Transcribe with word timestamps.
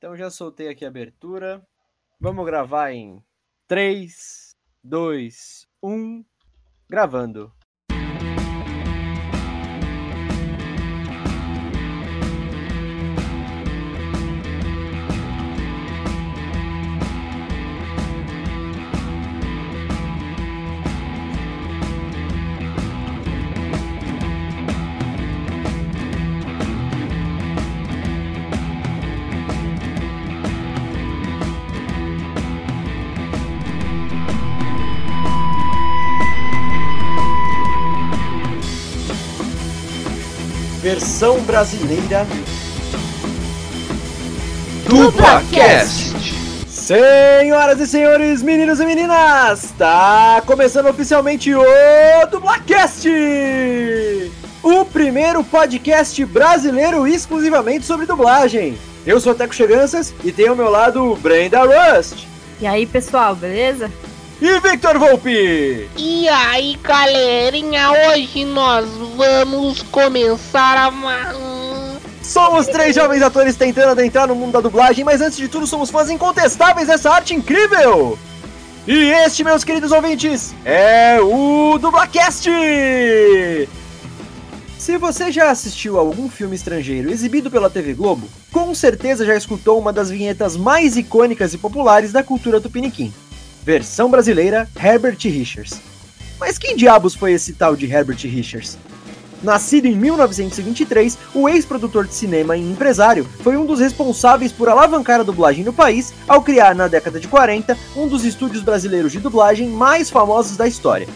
Então 0.00 0.16
já 0.16 0.30
soltei 0.30 0.66
aqui 0.66 0.82
a 0.82 0.88
abertura. 0.88 1.62
Vamos 2.18 2.46
gravar 2.46 2.90
em 2.90 3.22
3, 3.68 4.56
2, 4.82 5.68
1. 5.82 6.24
Gravando. 6.88 7.52
Versão 41.00 41.40
brasileira 41.40 42.26
DublaCast. 44.86 46.12
Senhoras 46.68 47.80
e 47.80 47.86
senhores, 47.86 48.42
meninos 48.42 48.80
e 48.80 48.84
meninas, 48.84 49.72
tá 49.78 50.42
começando 50.44 50.88
oficialmente 50.90 51.54
o 51.54 51.64
DublaCast! 52.30 53.08
O 54.62 54.84
primeiro 54.84 55.42
podcast 55.42 56.22
brasileiro 56.26 57.08
exclusivamente 57.08 57.86
sobre 57.86 58.04
dublagem. 58.04 58.76
Eu 59.06 59.18
sou 59.20 59.32
o 59.32 59.34
Teco 59.34 59.54
Cheganças 59.54 60.12
e 60.22 60.30
tenho 60.30 60.50
ao 60.50 60.56
meu 60.56 60.68
lado 60.68 61.16
Brenda 61.22 61.60
Rust 61.62 62.26
E 62.60 62.66
aí, 62.66 62.84
pessoal, 62.84 63.34
beleza? 63.34 63.90
E 64.40 64.58
Victor 64.60 64.98
Volpe. 64.98 65.88
E 65.96 66.28
aí, 66.28 66.78
galerinha, 66.82 67.90
hoje 67.92 68.44
nós 68.44 68.88
vamos 69.16 69.82
começar 69.82 70.78
a. 70.78 70.92
Somos 72.22 72.66
três 72.66 72.94
jovens 72.94 73.22
atores 73.22 73.56
tentando 73.56 73.90
adentrar 73.90 74.28
no 74.28 74.34
mundo 74.34 74.52
da 74.52 74.60
dublagem, 74.60 75.04
mas 75.04 75.20
antes 75.20 75.36
de 75.36 75.48
tudo 75.48 75.66
somos 75.66 75.90
fãs 75.90 76.08
incontestáveis 76.08 76.86
dessa 76.86 77.10
arte 77.10 77.34
incrível! 77.34 78.18
E 78.86 79.10
este, 79.10 79.44
meus 79.44 79.62
queridos 79.62 79.92
ouvintes, 79.92 80.54
é 80.64 81.18
o 81.20 81.76
Dublacast! 81.78 82.48
Se 84.78 84.96
você 84.96 85.30
já 85.30 85.50
assistiu 85.50 85.98
a 85.98 86.00
algum 86.00 86.28
filme 86.28 86.56
estrangeiro 86.56 87.10
exibido 87.10 87.50
pela 87.50 87.68
TV 87.68 87.92
Globo, 87.92 88.26
com 88.50 88.74
certeza 88.74 89.26
já 89.26 89.36
escutou 89.36 89.78
uma 89.78 89.92
das 89.92 90.08
vinhetas 90.08 90.56
mais 90.56 90.96
icônicas 90.96 91.52
e 91.52 91.58
populares 91.58 92.12
da 92.12 92.22
cultura 92.22 92.60
tupiniquim. 92.60 93.12
Versão 93.62 94.10
brasileira, 94.10 94.68
Herbert 94.82 95.18
Richards. 95.22 95.80
Mas 96.38 96.56
quem 96.56 96.74
diabos 96.74 97.14
foi 97.14 97.32
esse 97.32 97.52
tal 97.52 97.76
de 97.76 97.84
Herbert 97.84 98.18
Richards? 98.22 98.78
Nascido 99.42 99.86
em 99.86 99.94
1923, 99.94 101.18
o 101.34 101.48
ex-produtor 101.48 102.06
de 102.06 102.14
cinema 102.14 102.56
e 102.56 102.60
empresário 102.60 103.26
foi 103.42 103.56
um 103.56 103.64
dos 103.66 103.80
responsáveis 103.80 104.52
por 104.52 104.68
alavancar 104.68 105.20
a 105.20 105.22
dublagem 105.22 105.64
no 105.64 105.72
país 105.72 106.12
ao 106.26 106.42
criar, 106.42 106.74
na 106.74 106.88
década 106.88 107.20
de 107.20 107.28
40, 107.28 107.76
um 107.96 108.06
dos 108.06 108.24
estúdios 108.24 108.62
brasileiros 108.62 109.12
de 109.12 109.18
dublagem 109.18 109.68
mais 109.68 110.10
famosos 110.10 110.56
da 110.56 110.66
história. 110.66 111.08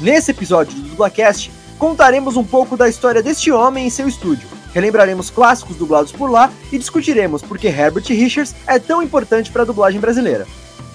Nesse 0.00 0.32
episódio 0.32 0.74
do 0.74 0.88
Dublacast, 0.88 1.50
contaremos 1.78 2.36
um 2.36 2.44
pouco 2.44 2.76
da 2.76 2.88
história 2.88 3.22
deste 3.22 3.50
homem 3.50 3.86
e 3.86 3.90
seu 3.90 4.08
estúdio, 4.08 4.48
relembraremos 4.72 5.30
clássicos 5.30 5.76
dublados 5.76 6.10
por 6.10 6.30
lá 6.30 6.52
e 6.72 6.78
discutiremos 6.78 7.42
por 7.42 7.58
que 7.58 7.68
Herbert 7.68 8.06
Richards 8.08 8.54
é 8.66 8.78
tão 8.78 9.02
importante 9.02 9.50
para 9.50 9.62
a 9.62 9.66
dublagem 9.66 10.00
brasileira. 10.00 10.46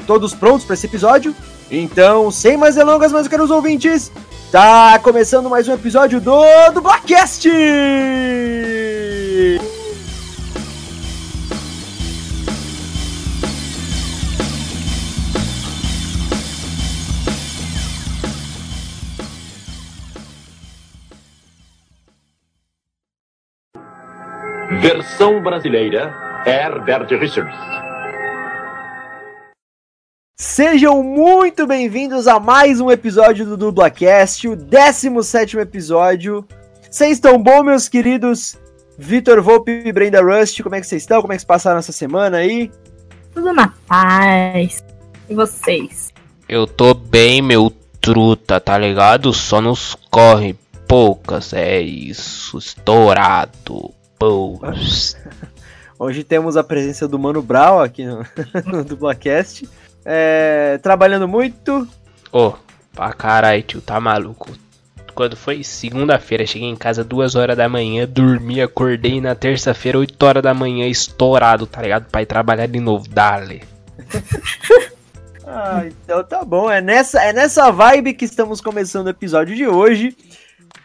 Todos 0.09 0.33
prontos 0.33 0.65
para 0.65 0.73
esse 0.73 0.87
episódio? 0.87 1.35
Então, 1.69 2.31
sem 2.31 2.57
mais 2.57 2.73
delongas, 2.73 3.11
meus 3.11 3.27
caros 3.27 3.51
ouvintes, 3.51 4.11
Tá 4.51 4.97
começando 4.97 5.47
mais 5.47 5.67
um 5.67 5.73
episódio 5.75 6.19
do 6.19 6.41
Dublacast! 6.73 7.47
Versão 24.81 25.39
brasileira, 25.43 26.11
Herbert 26.47 27.09
Richards. 27.19 27.88
Sejam 30.59 31.01
muito 31.01 31.65
bem-vindos 31.65 32.27
a 32.27 32.37
mais 32.37 32.81
um 32.81 32.91
episódio 32.91 33.45
do 33.45 33.55
Dublacast, 33.55 34.45
o 34.45 34.57
17 34.57 35.57
episódio. 35.57 36.45
Vocês 36.91 37.13
estão 37.13 37.41
bom, 37.41 37.63
meus 37.63 37.87
queridos? 37.87 38.57
Vitor 38.97 39.41
Volpe 39.41 39.71
e 39.85 39.89
Brenda 39.93 40.21
Rust, 40.21 40.61
como 40.61 40.75
é 40.75 40.81
que 40.81 40.85
vocês 40.85 41.01
estão? 41.01 41.21
Como 41.21 41.31
é 41.31 41.37
que 41.37 41.43
vocês 41.43 41.47
passaram 41.47 41.79
essa 41.79 41.93
semana 41.93 42.39
aí? 42.39 42.69
Tudo 43.33 43.53
na 43.53 43.73
paz. 43.87 44.83
E 45.29 45.33
vocês? 45.33 46.11
Eu 46.49 46.67
tô 46.67 46.93
bem, 46.93 47.41
meu 47.41 47.71
truta, 48.01 48.59
tá 48.59 48.77
ligado? 48.77 49.31
Só 49.31 49.61
nos 49.61 49.95
corre 50.11 50.57
poucas, 50.85 51.53
é 51.53 51.79
isso. 51.79 52.57
Estourado. 52.57 53.93
Pous. 54.19 55.15
Hoje 55.97 56.25
temos 56.25 56.57
a 56.57 56.65
presença 56.65 57.07
do 57.07 57.17
Mano 57.17 57.41
Brau 57.41 57.81
aqui 57.81 58.05
no, 58.05 58.25
no 58.67 58.83
Dublacast. 58.83 59.65
É, 60.11 60.79
trabalhando 60.79 61.27
muito. 61.27 61.87
Ô, 62.31 62.53
pra 62.95 63.13
caralho, 63.13 63.61
tio, 63.61 63.79
tá 63.79 63.99
maluco? 63.99 64.49
Quando 65.13 65.35
foi 65.35 65.63
segunda-feira, 65.63 66.47
cheguei 66.47 66.67
em 66.67 66.75
casa 66.75 67.03
duas 67.03 67.35
horas 67.35 67.55
da 67.55 67.69
manhã, 67.69 68.07
dormi, 68.07 68.59
acordei 68.59 69.21
na 69.21 69.35
terça-feira, 69.35 69.99
8 69.99 70.23
horas 70.25 70.41
da 70.41 70.53
manhã, 70.53 70.87
estourado, 70.87 71.67
tá 71.67 71.81
ligado? 71.81 72.09
Pra 72.09 72.23
ir 72.23 72.25
trabalhar 72.25 72.65
de 72.65 72.79
novo, 72.79 73.07
dale. 73.07 73.61
Ah, 75.51 75.83
então 75.83 76.23
tá 76.23 76.45
bom. 76.45 76.69
É 76.69 76.79
nessa, 76.79 77.23
é 77.23 77.33
nessa 77.33 77.71
vibe 77.71 78.13
que 78.13 78.23
estamos 78.23 78.61
começando 78.61 79.07
o 79.07 79.09
episódio 79.09 79.55
de 79.55 79.67
hoje. 79.67 80.15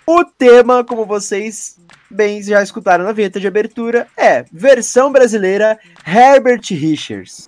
O 0.07 0.25
tema, 0.25 0.83
como 0.83 1.05
vocês 1.05 1.79
bem 2.11 2.43
já 2.43 2.63
escutaram 2.63 3.05
na 3.05 3.13
vinheta 3.13 3.39
de 3.39 3.47
abertura, 3.47 4.07
é 4.17 4.43
versão 4.51 5.13
brasileira 5.13 5.79
Herbert 6.07 6.63
Richards. 6.71 7.47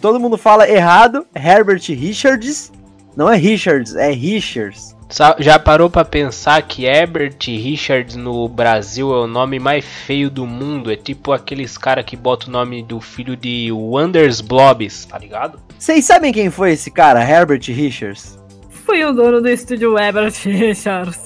Todo 0.00 0.20
mundo 0.20 0.38
fala 0.38 0.68
errado, 0.68 1.26
Herbert 1.34 1.82
Richards. 1.88 2.72
Não 3.16 3.28
é 3.28 3.36
Richards, 3.36 3.96
é 3.96 4.10
Richards. 4.12 4.96
Já 5.38 5.58
parou 5.58 5.88
pra 5.88 6.04
pensar 6.04 6.60
que 6.62 6.84
Herbert 6.84 7.36
Richards 7.42 8.14
no 8.14 8.46
Brasil 8.46 9.12
é 9.12 9.18
o 9.20 9.26
nome 9.26 9.58
mais 9.58 9.84
feio 9.84 10.30
do 10.30 10.46
mundo? 10.46 10.92
É 10.92 10.96
tipo 10.96 11.32
aqueles 11.32 11.78
cara 11.78 12.02
que 12.02 12.16
bota 12.16 12.46
o 12.46 12.50
nome 12.50 12.82
do 12.82 13.00
filho 13.00 13.34
de 13.34 13.72
Wonders 13.72 14.40
Blobs, 14.40 15.06
tá 15.06 15.18
ligado? 15.18 15.58
Vocês 15.78 16.04
sabem 16.04 16.32
quem 16.32 16.50
foi 16.50 16.72
esse 16.72 16.90
cara, 16.90 17.22
Herbert 17.22 17.62
Richards? 17.66 18.38
Fui 18.68 19.02
o 19.04 19.12
dono 19.12 19.40
do 19.40 19.48
estúdio 19.48 19.98
Herbert 19.98 20.34
Richards. 20.44 21.18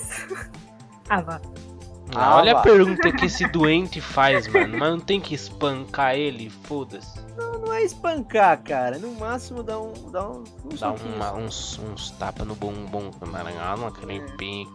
ah, 1.10 1.20
vá. 1.20 1.51
Ah, 2.14 2.36
Olha 2.36 2.52
a 2.58 2.60
pergunta 2.62 3.10
que 3.12 3.26
esse 3.26 3.46
doente 3.48 4.00
faz, 4.00 4.46
mano. 4.48 4.76
Mas 4.78 4.90
não 4.90 5.00
tem 5.00 5.20
que 5.20 5.34
espancar 5.34 6.14
ele, 6.14 6.50
foda-se. 6.64 7.18
Não, 7.36 7.60
não 7.60 7.72
é 7.72 7.82
espancar, 7.82 8.62
cara. 8.62 8.98
No 8.98 9.12
máximo 9.14 9.62
dá 9.62 9.78
um. 9.80 9.92
Dá 10.10 10.28
um, 10.28 10.44
um 10.64 10.76
Dá 10.78 10.92
uma- 10.92 11.32
uns, 11.34 11.78
uns 11.78 12.10
tapas 12.12 12.46
no 12.46 12.54
bumbum, 12.54 13.10
tá 13.10 13.42
ligado? 13.42 13.78
Uma 13.78 13.90
crempinha. 13.90 14.66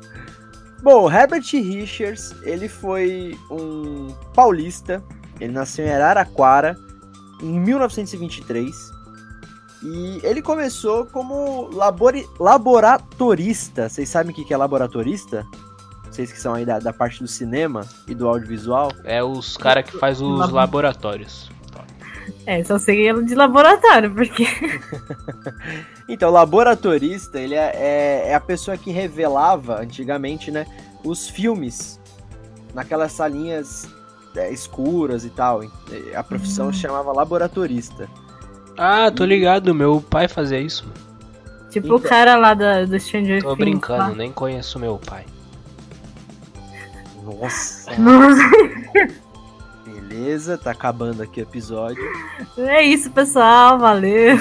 Bom, 0.82 1.10
Herbert 1.10 1.42
Richards, 1.52 2.32
ele 2.42 2.68
foi 2.68 3.38
um 3.50 4.08
paulista. 4.34 5.02
Ele 5.38 5.52
nasceu 5.52 5.86
em 5.86 5.90
Araraquara 5.92 6.76
em 7.42 7.58
1923. 7.60 8.74
E 9.82 10.20
ele 10.22 10.42
começou 10.42 11.06
como 11.06 11.68
labori- 11.72 12.28
laboratorista. 12.38 13.88
Vocês 13.88 14.08
sabem 14.08 14.32
o 14.32 14.34
que 14.34 14.44
que 14.44 14.52
é 14.52 14.56
laboratorista? 14.56 15.46
Vocês 16.10 16.32
que 16.32 16.40
são 16.40 16.54
aí 16.54 16.64
da, 16.66 16.78
da 16.78 16.92
parte 16.92 17.20
do 17.22 17.28
cinema 17.28 17.86
e 18.06 18.14
do 18.14 18.28
audiovisual. 18.28 18.90
É 19.04 19.22
os 19.22 19.56
cara 19.56 19.82
que 19.82 19.96
faz 19.96 20.20
os 20.20 20.38
Labo- 20.38 20.54
laboratórios. 20.56 21.50
É, 22.46 22.62
só 22.64 22.78
sei 22.78 23.08
ele 23.08 23.24
de 23.24 23.34
laboratório, 23.34 24.12
porque. 24.14 24.46
Então, 26.08 26.28
laboratorista, 26.30 27.38
ele 27.38 27.54
é, 27.54 27.70
é- 27.76 28.28
é 28.30 28.34
a 28.34 28.40
pessoa 28.40 28.76
que 28.76 28.90
revelava, 28.90 29.80
antigamente, 29.80 30.50
né, 30.50 30.66
os 31.04 31.28
filmes 31.28 32.00
naquelas 32.74 33.12
salinhas 33.12 33.88
é, 34.36 34.50
escuras 34.52 35.24
e 35.24 35.30
tal. 35.30 35.60
A 36.16 36.22
profissão 36.24 36.68
Hum. 36.68 36.72
se 36.72 36.80
chamava 36.80 37.12
laboratorista. 37.12 38.08
Ah, 38.76 39.08
tô 39.10 39.24
ligado, 39.24 39.72
meu 39.74 40.00
pai 40.00 40.26
fazia 40.26 40.58
isso. 40.60 40.84
Tipo 41.70 41.86
Então. 41.86 41.96
o 41.98 42.00
cara 42.00 42.36
lá 42.36 42.54
da, 42.54 42.84
do 42.84 42.98
Stranger 42.98 43.40
Tô 43.42 43.50
Things. 43.54 43.58
brincando, 43.58 44.10
lá. 44.10 44.14
nem 44.16 44.32
conheço 44.32 44.78
meu 44.80 44.98
pai. 44.98 45.24
Nossa. 47.38 47.96
Nossa. 47.98 48.42
Beleza, 49.84 50.58
tá 50.58 50.70
acabando 50.70 51.22
aqui 51.22 51.40
o 51.40 51.42
episódio. 51.42 52.02
É 52.56 52.82
isso, 52.82 53.10
pessoal. 53.10 53.78
Valeu. 53.78 54.36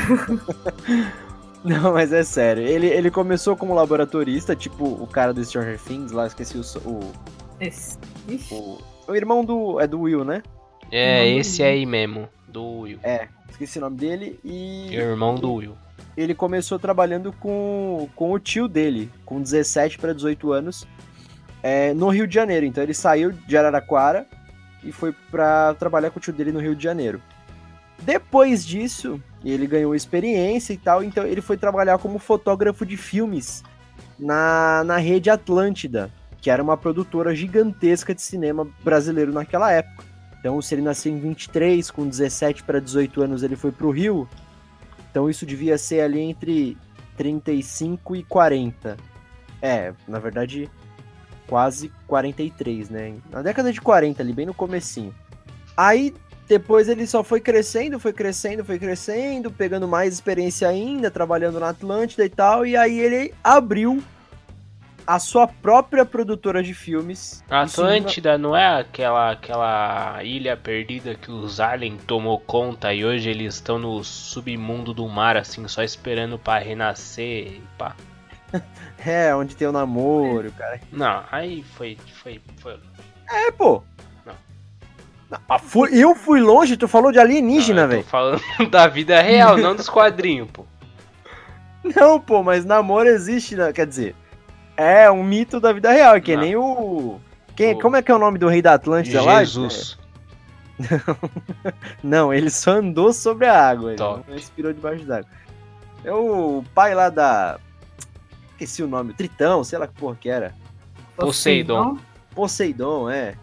Não, 1.63 1.93
mas 1.93 2.13
é 2.13 2.23
sério. 2.23 2.63
Ele, 2.63 2.87
ele 2.87 3.11
começou 3.11 3.55
como 3.55 3.73
laboratorista, 3.73 4.55
tipo 4.55 4.85
o 4.85 5.05
cara 5.05 5.33
do 5.33 5.43
Stranger 5.43 5.79
Things 5.79 6.11
lá, 6.11 6.27
esqueci 6.27 6.57
o, 6.57 6.61
o, 6.89 7.11
Esse. 7.59 7.97
O, 8.51 8.77
o 9.07 9.15
irmão 9.15 9.43
do. 9.43 9.79
É 9.79 9.87
do 9.87 10.01
Will, 10.01 10.23
né? 10.23 10.41
É, 10.91 11.27
esse 11.27 11.61
aí 11.61 11.85
mesmo, 11.85 12.27
do 12.47 12.81
Will. 12.81 12.99
É, 13.03 13.27
esqueci 13.49 13.77
o 13.77 13.81
nome 13.81 13.97
dele. 13.97 14.39
E 14.43 14.93
Irmão 14.95 15.35
do 15.35 15.53
Will. 15.53 15.77
ele 16.17 16.33
começou 16.33 16.79
trabalhando 16.79 17.31
com, 17.33 18.09
com 18.15 18.31
o 18.31 18.39
tio 18.39 18.67
dele, 18.67 19.11
com 19.25 19.41
17 19.41 19.97
para 19.99 20.13
18 20.13 20.51
anos, 20.51 20.87
é, 21.61 21.93
no 21.93 22.09
Rio 22.09 22.27
de 22.27 22.35
Janeiro. 22.35 22.65
Então 22.65 22.83
ele 22.83 22.93
saiu 22.93 23.31
de 23.31 23.57
Araraquara 23.57 24.25
e 24.83 24.91
foi 24.91 25.13
pra 25.31 25.73
trabalhar 25.75 26.09
com 26.11 26.19
o 26.19 26.21
tio 26.21 26.33
dele 26.33 26.51
no 26.51 26.59
Rio 26.59 26.75
de 26.75 26.83
Janeiro. 26.83 27.21
Depois 28.01 28.65
disso, 28.65 29.21
ele 29.43 29.67
ganhou 29.67 29.93
experiência 29.93 30.73
e 30.73 30.77
tal, 30.77 31.03
então 31.03 31.25
ele 31.25 31.41
foi 31.41 31.57
trabalhar 31.57 31.97
como 31.97 32.17
fotógrafo 32.17 32.85
de 32.85 32.95
filmes 32.95 33.63
na, 34.17 34.83
na 34.85 34.97
rede 34.97 35.29
Atlântida, 35.29 36.09
que 36.41 36.49
era 36.49 36.63
uma 36.63 36.77
produtora 36.77 37.35
gigantesca 37.35 38.15
de 38.15 38.21
cinema 38.21 38.67
brasileiro 38.83 39.33
naquela 39.33 39.71
época. 39.71 40.05
Então, 40.39 40.61
se 40.61 40.73
ele 40.73 40.81
nasceu 40.81 41.11
em 41.11 41.19
23, 41.19 41.91
com 41.91 42.07
17 42.07 42.63
para 42.63 42.79
18 42.79 43.21
anos, 43.21 43.43
ele 43.43 43.57
foi 43.57 43.73
pro 43.73 43.91
Rio. 43.91 44.27
Então, 45.11 45.29
isso 45.29 45.45
devia 45.45 45.77
ser 45.77 45.99
ali 45.99 46.21
entre 46.21 46.77
35 47.17 48.15
e 48.15 48.23
40. 48.23 48.95
É, 49.61 49.93
na 50.07 50.19
verdade, 50.19 50.69
quase 51.49 51.91
43, 52.07 52.89
né? 52.89 53.15
Na 53.31 53.41
década 53.41 53.73
de 53.73 53.81
40, 53.81 54.21
ali, 54.21 54.31
bem 54.31 54.45
no 54.45 54.53
comecinho. 54.53 55.13
Aí, 55.75 56.13
depois 56.47 56.87
ele 56.87 57.07
só 57.07 57.23
foi 57.23 57.41
crescendo, 57.41 57.99
foi 57.99 58.13
crescendo, 58.13 58.63
foi 58.63 58.77
crescendo, 58.77 59.51
pegando 59.51 59.87
mais 59.87 60.13
experiência 60.13 60.67
ainda, 60.67 61.09
trabalhando 61.09 61.59
na 61.59 61.69
Atlântida 61.69 62.23
e 62.23 62.29
tal, 62.29 62.65
e 62.65 62.77
aí 62.77 62.99
ele 62.99 63.33
abriu 63.43 64.01
a 65.07 65.17
sua 65.17 65.47
própria 65.47 66.05
produtora 66.05 66.61
de 66.61 66.71
filmes. 66.71 67.43
Em 67.49 67.55
Atlântida 67.55 68.37
não 68.37 68.55
é 68.55 68.79
aquela, 68.79 69.31
aquela 69.31 70.23
ilha 70.23 70.55
perdida 70.55 71.15
que 71.15 71.31
os 71.31 71.59
aliens 71.59 71.99
tomou 72.05 72.39
conta 72.39 72.93
e 72.93 73.03
hoje 73.03 73.27
eles 73.27 73.55
estão 73.55 73.79
no 73.79 74.03
submundo 74.03 74.93
do 74.93 75.07
mar, 75.07 75.35
assim, 75.35 75.67
só 75.67 75.81
esperando 75.81 76.37
pra 76.37 76.59
renascer 76.59 77.47
e 77.47 77.61
pá. 77.75 77.95
É, 79.05 79.33
onde 79.33 79.55
tem 79.55 79.65
o 79.65 79.71
namoro, 79.71 80.51
cara. 80.51 80.77
Não, 80.91 81.23
aí 81.31 81.63
foi. 81.77 81.97
foi, 82.21 82.41
foi. 82.61 82.77
É, 83.31 83.49
pô. 83.49 83.81
Não. 84.25 84.33
Não, 85.31 85.39
ah, 85.47 85.57
fui- 85.57 85.91
eu 85.97 86.13
fui 86.15 86.41
longe, 86.41 86.75
tu 86.75 86.85
falou 86.85 87.09
de 87.09 87.17
alienígena, 87.17 87.83
Não, 87.83 87.87
velho. 87.87 88.03
tô 88.03 88.09
falando 88.09 88.41
da 88.69 88.87
vida 88.87 89.21
real, 89.21 89.55
não 89.55 89.73
dos 89.73 89.87
quadrinhos, 89.87 90.49
pô. 90.51 90.65
Não, 91.95 92.19
pô, 92.19 92.43
mas 92.43 92.65
namoro 92.65 93.07
existe, 93.07 93.55
né? 93.55 93.71
quer 93.71 93.87
dizer, 93.87 94.13
é 94.75 95.09
um 95.09 95.23
mito 95.23 95.61
da 95.61 95.71
vida 95.71 95.89
real, 95.91 96.15
é 96.15 96.19
que 96.19 96.35
Não. 96.35 96.43
nem 96.43 96.55
o... 96.57 97.21
Quem, 97.55 97.73
O- 97.75 97.79
como 97.79 97.95
é 97.95 98.01
que 98.01 98.11
é 98.11 98.15
o 98.15 98.19
nome 98.19 98.37
do 98.37 98.49
rei 98.49 98.61
da 98.61 98.73
Atlântida 98.73 99.21
lá? 99.21 99.39
Jesus. 99.45 99.97
Não, 102.03 102.33
ele 102.33 102.49
só 102.49 102.71
andou 102.71 103.13
sobre 103.13 103.45
a 103.47 103.69
água, 103.69 103.89
ele 103.91 103.97
Top. 103.97 104.23
não 104.27 104.35
respirou 104.35 104.73
debaixo 104.73 105.05
d'água. 105.05 105.29
É 106.03 106.11
o 106.13 106.63
pai 106.75 106.93
lá 106.93 107.09
da... 107.09 107.59
Esqueci 108.59 108.83
o 108.83 108.87
nome, 108.87 109.13
Tritão, 109.13 109.63
sei 109.63 109.79
lá 109.79 109.87
que 109.87 109.93
porra 109.93 110.17
que 110.19 110.29
era. 110.29 110.53
Poseidon. 111.15 111.97
Poseidon, 112.35 113.09
é. 113.09 113.35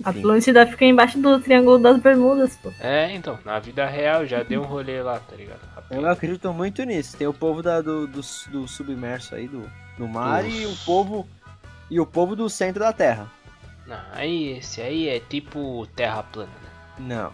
Enfim. 0.00 0.18
Atlântida 0.20 0.66
fica 0.66 0.84
embaixo 0.84 1.18
do 1.18 1.38
Triângulo 1.38 1.78
das 1.78 1.98
Bermudas, 2.00 2.56
pô. 2.56 2.72
É, 2.80 3.14
então, 3.14 3.38
na 3.44 3.58
vida 3.60 3.86
real 3.86 4.26
já 4.26 4.42
deu 4.42 4.62
um 4.62 4.64
rolê 4.66 5.00
lá, 5.00 5.20
tá 5.20 5.36
ligado? 5.36 5.60
Eu 5.90 6.08
acredito 6.10 6.52
muito 6.52 6.82
nisso. 6.82 7.16
Tem 7.16 7.26
o 7.28 7.32
povo 7.32 7.62
da- 7.62 7.80
do, 7.80 8.06
do, 8.08 8.20
do 8.50 8.66
submerso 8.68 9.34
aí, 9.36 9.46
do, 9.46 9.62
do 9.96 10.08
mar, 10.08 10.44
e 10.48 10.66
o 10.66 10.74
povo... 10.84 11.26
E 11.90 12.00
o 12.00 12.06
povo 12.06 12.34
do 12.34 12.48
centro 12.50 12.80
da 12.80 12.92
Terra. 12.92 13.30
Não, 13.86 14.00
aí 14.12 14.58
esse 14.58 14.80
aí 14.80 15.08
é 15.08 15.20
tipo 15.20 15.86
terra 15.94 16.22
plana, 16.24 16.50
né? 16.62 16.70
Não. 16.98 17.32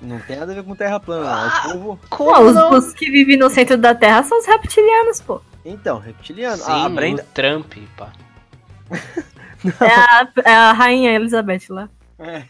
Não 0.00 0.18
tem 0.20 0.36
nada 0.38 0.52
a 0.52 0.54
ver 0.54 0.62
com 0.64 0.74
terra 0.74 0.98
plana, 1.00 1.24
não. 1.24 1.42
É 1.44 1.48
o 1.48 1.72
povo. 1.80 2.00
Pô, 2.16 2.40
os, 2.40 2.56
os 2.86 2.92
que 2.94 3.10
vivem 3.10 3.36
no 3.36 3.50
centro 3.50 3.76
da 3.76 3.94
Terra 3.94 4.22
são 4.22 4.38
os 4.38 4.46
reptilianos, 4.46 5.20
pô. 5.20 5.42
Então, 5.64 5.98
reptiliano. 5.98 6.56
Sim, 6.62 6.70
a 6.70 6.88
Brenda. 6.88 7.22
o 7.22 7.26
Trump, 7.34 7.74
pá. 7.96 8.12
É 9.78 9.86
a, 9.94 10.28
é 10.46 10.54
a 10.54 10.72
rainha 10.72 11.12
Elizabeth 11.14 11.64
lá. 11.68 11.90
É. 12.18 12.44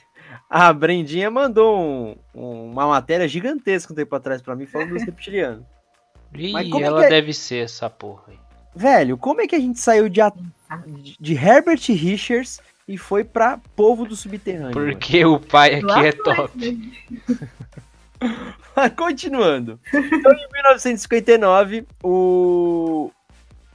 A 0.49 0.73
Brendinha 0.73 1.29
mandou 1.29 1.77
um- 1.77 2.17
um- 2.33 2.71
uma 2.71 2.87
matéria 2.87 3.27
gigantesca 3.27 3.93
um 3.93 3.97
tempo 3.97 4.15
atrás 4.15 4.41
pra 4.41 4.55
mim 4.55 4.65
falando 4.65 4.91
dos 4.91 5.03
reptilianos. 5.03 5.65
Mas 6.33 6.67
Ih, 6.69 6.71
como 6.71 6.85
é 6.85 6.87
ela 6.87 7.01
que 7.01 7.07
é? 7.07 7.09
deve 7.11 7.33
ser 7.33 7.65
essa 7.65 7.91
porra 7.91 8.23
aí. 8.29 8.39
Velho, 8.77 9.17
como 9.19 9.41
é 9.41 9.49
que 9.49 9.57
a 9.57 9.59
gente 9.59 9.81
saiu 9.81 10.09
de, 10.09 10.21
a- 10.21 10.33
de- 11.21 11.35
Herbert 11.35 11.81
Richards 11.89 12.61
e 12.87 12.97
foi 12.97 13.25
pra 13.25 13.59
povo 13.75 14.07
do 14.07 14.15
subterrâneo? 14.15 14.73
mano? 14.77 14.93
Porque 14.93 15.25
o 15.25 15.41
pai 15.41 15.75
aqui 15.75 15.87
Lá 15.87 16.05
é 16.07 16.13
top. 16.13 16.93
Continuando. 18.97 19.81
Então, 19.89 20.33
em 20.33 20.49
1959, 20.53 21.87
o, 22.03 23.11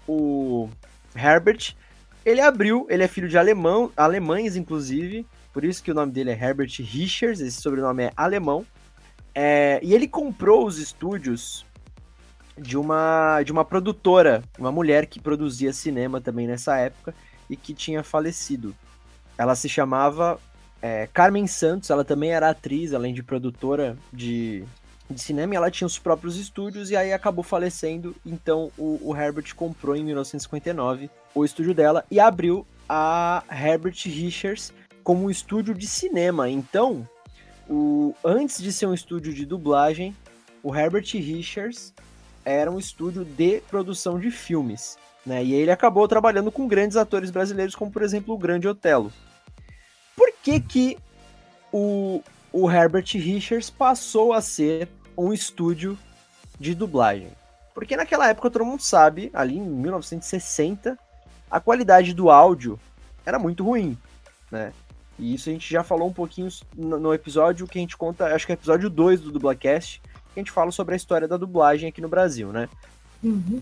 o 0.08 0.70
Herbert, 1.16 1.76
ele 2.26 2.42
abriu, 2.42 2.88
ele 2.90 3.04
é 3.04 3.08
filho 3.08 3.30
de 3.30 3.38
alemão, 3.38 3.92
alemães, 3.96 4.56
inclusive, 4.56 5.26
por 5.54 5.64
isso 5.64 5.84
que 5.84 5.92
o 5.92 5.96
nome 5.96 6.12
dele 6.12 6.32
é 6.32 6.34
Herbert 6.34 6.72
Richards, 6.80 7.40
esse 7.42 7.62
sobrenome 7.62 8.04
é 8.04 8.12
alemão. 8.16 8.66
É, 9.34 9.80
e 9.84 9.94
ele 9.94 10.08
comprou 10.08 10.66
os 10.66 10.78
estúdios 10.78 11.66
de 12.58 12.78
uma, 12.78 13.42
de 13.44 13.52
uma 13.52 13.66
produtora, 13.66 14.42
uma 14.58 14.72
mulher 14.72 15.06
que 15.06 15.20
produzia 15.20 15.74
cinema 15.74 16.22
também 16.22 16.48
nessa 16.48 16.78
época 16.78 17.14
e 17.50 17.56
que 17.56 17.74
tinha 17.74 18.02
falecido. 18.02 18.74
Ela 19.38 19.56
se 19.56 19.68
chamava 19.68 20.40
é, 20.82 21.08
Carmen 21.08 21.48
Santos, 21.48 21.90
ela 21.90 22.06
também 22.06 22.32
era 22.32 22.50
atriz, 22.50 22.94
além 22.94 23.14
de 23.14 23.22
produtora 23.22 23.98
de, 24.12 24.64
de 25.10 25.22
cinema, 25.22 25.54
e 25.54 25.58
ela 25.58 25.70
tinha 25.70 25.86
os 25.86 26.00
próprios 26.00 26.36
estúdios 26.38 26.90
e 26.90 26.96
aí 26.96 27.14
acabou 27.14 27.44
falecendo. 27.44 28.16
Então 28.26 28.72
o, 28.78 29.00
o 29.02 29.16
Herbert 29.16 29.54
comprou 29.56 29.96
em 29.96 30.04
1959 30.04 31.10
o 31.34 31.46
estúdio 31.46 31.74
dela 31.74 32.04
e 32.10 32.20
abriu 32.20 32.66
a 32.90 33.44
Herbert 33.50 33.96
Richards 34.06 34.74
como 35.04 35.26
um 35.26 35.30
estúdio 35.30 35.74
de 35.74 35.86
cinema. 35.86 36.50
Então, 36.50 37.08
o, 37.70 38.16
antes 38.24 38.62
de 38.62 38.72
ser 38.72 38.88
um 38.88 38.94
estúdio 38.94 39.34
de 39.34 39.46
dublagem, 39.46 40.16
o 40.64 40.76
Herbert 40.76 41.06
Richards 41.14 41.94
era 42.44 42.72
um 42.72 42.80
estúdio 42.80 43.24
de 43.24 43.62
produção 43.62 44.20
de 44.20 44.32
filmes. 44.32 44.98
Né? 45.26 45.44
E 45.44 45.54
ele 45.54 45.72
acabou 45.72 46.08
trabalhando 46.08 46.52
com 46.52 46.68
grandes 46.68 46.98
atores 46.98 47.32
brasileiros, 47.32 47.76
como 47.76 47.92
por 47.92 48.04
exemplo 48.04 48.34
o 48.34 48.38
Grande 48.38 48.68
Otelo. 48.68 49.12
Por 50.16 50.32
que, 50.44 50.60
que 50.60 50.98
o, 51.72 52.24
o 52.56 52.72
Herbert 52.72 53.06
Richards 53.16 53.70
passou 53.70 54.32
a 54.32 54.40
ser 54.40 54.88
um 55.18 55.34
estúdio 55.34 55.98
de 56.58 56.74
dublagem? 56.74 57.28
Porque 57.74 57.98
naquela 57.98 58.30
época 58.30 58.50
todo 58.50 58.64
mundo 58.64 58.82
sabe, 58.82 59.30
ali 59.34 59.58
em 59.58 59.62
1960, 59.62 60.98
a 61.52 61.60
qualidade 61.60 62.14
do 62.14 62.30
áudio 62.30 62.80
era 63.26 63.38
muito 63.38 63.62
ruim, 63.62 63.98
né? 64.50 64.72
E 65.20 65.34
isso 65.34 65.50
a 65.50 65.52
gente 65.52 65.70
já 65.70 65.84
falou 65.84 66.08
um 66.08 66.14
pouquinho 66.14 66.48
no, 66.74 67.14
episódio 67.14 67.68
que 67.68 67.78
a 67.78 67.82
gente 67.82 67.98
conta, 67.98 68.34
acho 68.34 68.46
que 68.46 68.54
é 68.54 68.56
episódio 68.56 68.90
2 68.90 69.20
do 69.20 69.32
Dublacast, 69.34 70.02
que 70.34 70.40
a 70.40 70.42
gente 70.42 70.52
fala 70.52 70.72
sobre 70.72 70.94
a 70.94 70.98
história 70.98 71.28
da 71.28 71.36
dublagem 71.36 71.90
aqui 71.90 72.00
no 72.00 72.08
Brasil, 72.08 72.54
né? 72.54 72.70
Uhum. 73.22 73.62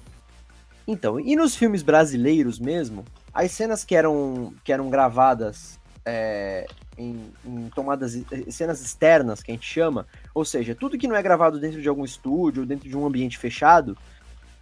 Então, 0.88 1.19
e 1.19 1.35
nos 1.35 1.55
filmes 1.55 1.81
brasileiros 1.81 2.59
mesmo, 2.59 3.03
as 3.33 3.51
cenas 3.51 3.83
que 3.83 3.95
eram, 3.95 4.53
que 4.63 4.71
eram 4.71 4.91
gravadas 4.91 5.79
é, 6.05 6.67
em, 6.97 7.31
em 7.45 7.69
tomadas, 7.69 8.17
cenas 8.50 8.81
externas, 8.81 9.41
que 9.41 9.51
a 9.51 9.53
gente 9.53 9.65
chama, 9.65 10.07
ou 10.33 10.45
seja, 10.45 10.75
tudo 10.75 10.97
que 10.97 11.07
não 11.07 11.15
é 11.15 11.21
gravado 11.21 11.59
dentro 11.59 11.81
de 11.81 11.89
algum 11.89 12.05
estúdio 12.05 12.65
dentro 12.65 12.88
de 12.88 12.97
um 12.97 13.05
ambiente 13.05 13.38
fechado, 13.38 13.97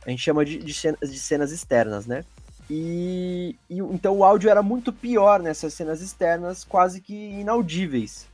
a 0.05 0.09
gente 0.09 0.21
chama 0.21 0.43
de, 0.43 0.57
de, 0.57 0.73
cenas, 0.73 1.11
de 1.11 1.19
cenas 1.19 1.51
externas, 1.51 2.05
né? 2.05 2.23
E, 2.69 3.55
e 3.69 3.79
então 3.79 4.17
o 4.17 4.23
áudio 4.23 4.49
era 4.49 4.63
muito 4.63 4.93
pior 4.93 5.41
nessas 5.41 5.73
cenas 5.73 6.01
externas, 6.01 6.63
quase 6.63 7.01
que 7.01 7.13
inaudíveis, 7.13 8.27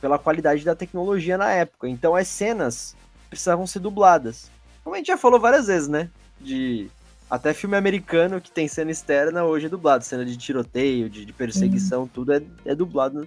pela 0.00 0.18
qualidade 0.18 0.64
da 0.64 0.74
tecnologia 0.74 1.36
na 1.36 1.50
época. 1.50 1.88
Então 1.88 2.14
as 2.14 2.28
cenas 2.28 2.96
precisavam 3.28 3.66
ser 3.66 3.80
dubladas. 3.80 4.50
Como 4.82 4.94
a 4.94 4.98
gente 4.98 5.08
já 5.08 5.16
falou 5.16 5.38
várias 5.38 5.66
vezes, 5.66 5.88
né? 5.88 6.10
De 6.40 6.90
até 7.30 7.52
filme 7.54 7.76
americano 7.76 8.40
que 8.40 8.50
tem 8.50 8.68
cena 8.68 8.90
externa 8.90 9.44
hoje 9.44 9.66
é 9.66 9.68
dublado. 9.68 10.04
Cena 10.04 10.24
de 10.24 10.36
tiroteio, 10.36 11.08
de, 11.08 11.24
de 11.24 11.32
perseguição, 11.32 12.06
tudo 12.06 12.32
é, 12.32 12.42
é 12.64 12.74
dublado 12.74 13.26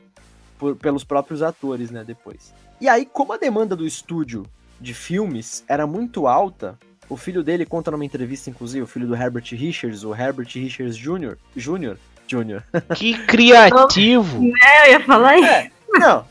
por- 0.57 0.75
pelos 0.75 1.03
próprios 1.03 1.41
atores, 1.41 1.91
né? 1.91 2.03
Depois. 2.05 2.53
E 2.79 2.87
aí, 2.87 3.05
como 3.05 3.33
a 3.33 3.37
demanda 3.37 3.75
do 3.75 3.85
estúdio 3.85 4.45
de 4.79 4.93
filmes 4.93 5.63
era 5.67 5.87
muito 5.87 6.27
alta, 6.27 6.77
o 7.09 7.17
filho 7.17 7.43
dele 7.43 7.65
conta 7.65 7.89
numa 7.89 8.05
entrevista, 8.05 8.49
inclusive, 8.49 8.83
o 8.83 8.87
filho 8.87 9.07
do 9.07 9.15
Herbert 9.15 9.45
Richards, 9.51 10.03
o 10.03 10.13
Herbert 10.13 10.47
Richards 10.53 10.95
Jr., 10.95 11.37
Jr. 11.55 11.97
Jr. 12.27 12.61
Que 12.95 13.17
criativo! 13.25 14.43
É, 14.63 14.87
eu 14.89 14.91
ia 14.91 15.05
falar 15.05 15.37
isso. 15.37 15.71
Não. 15.93 16.25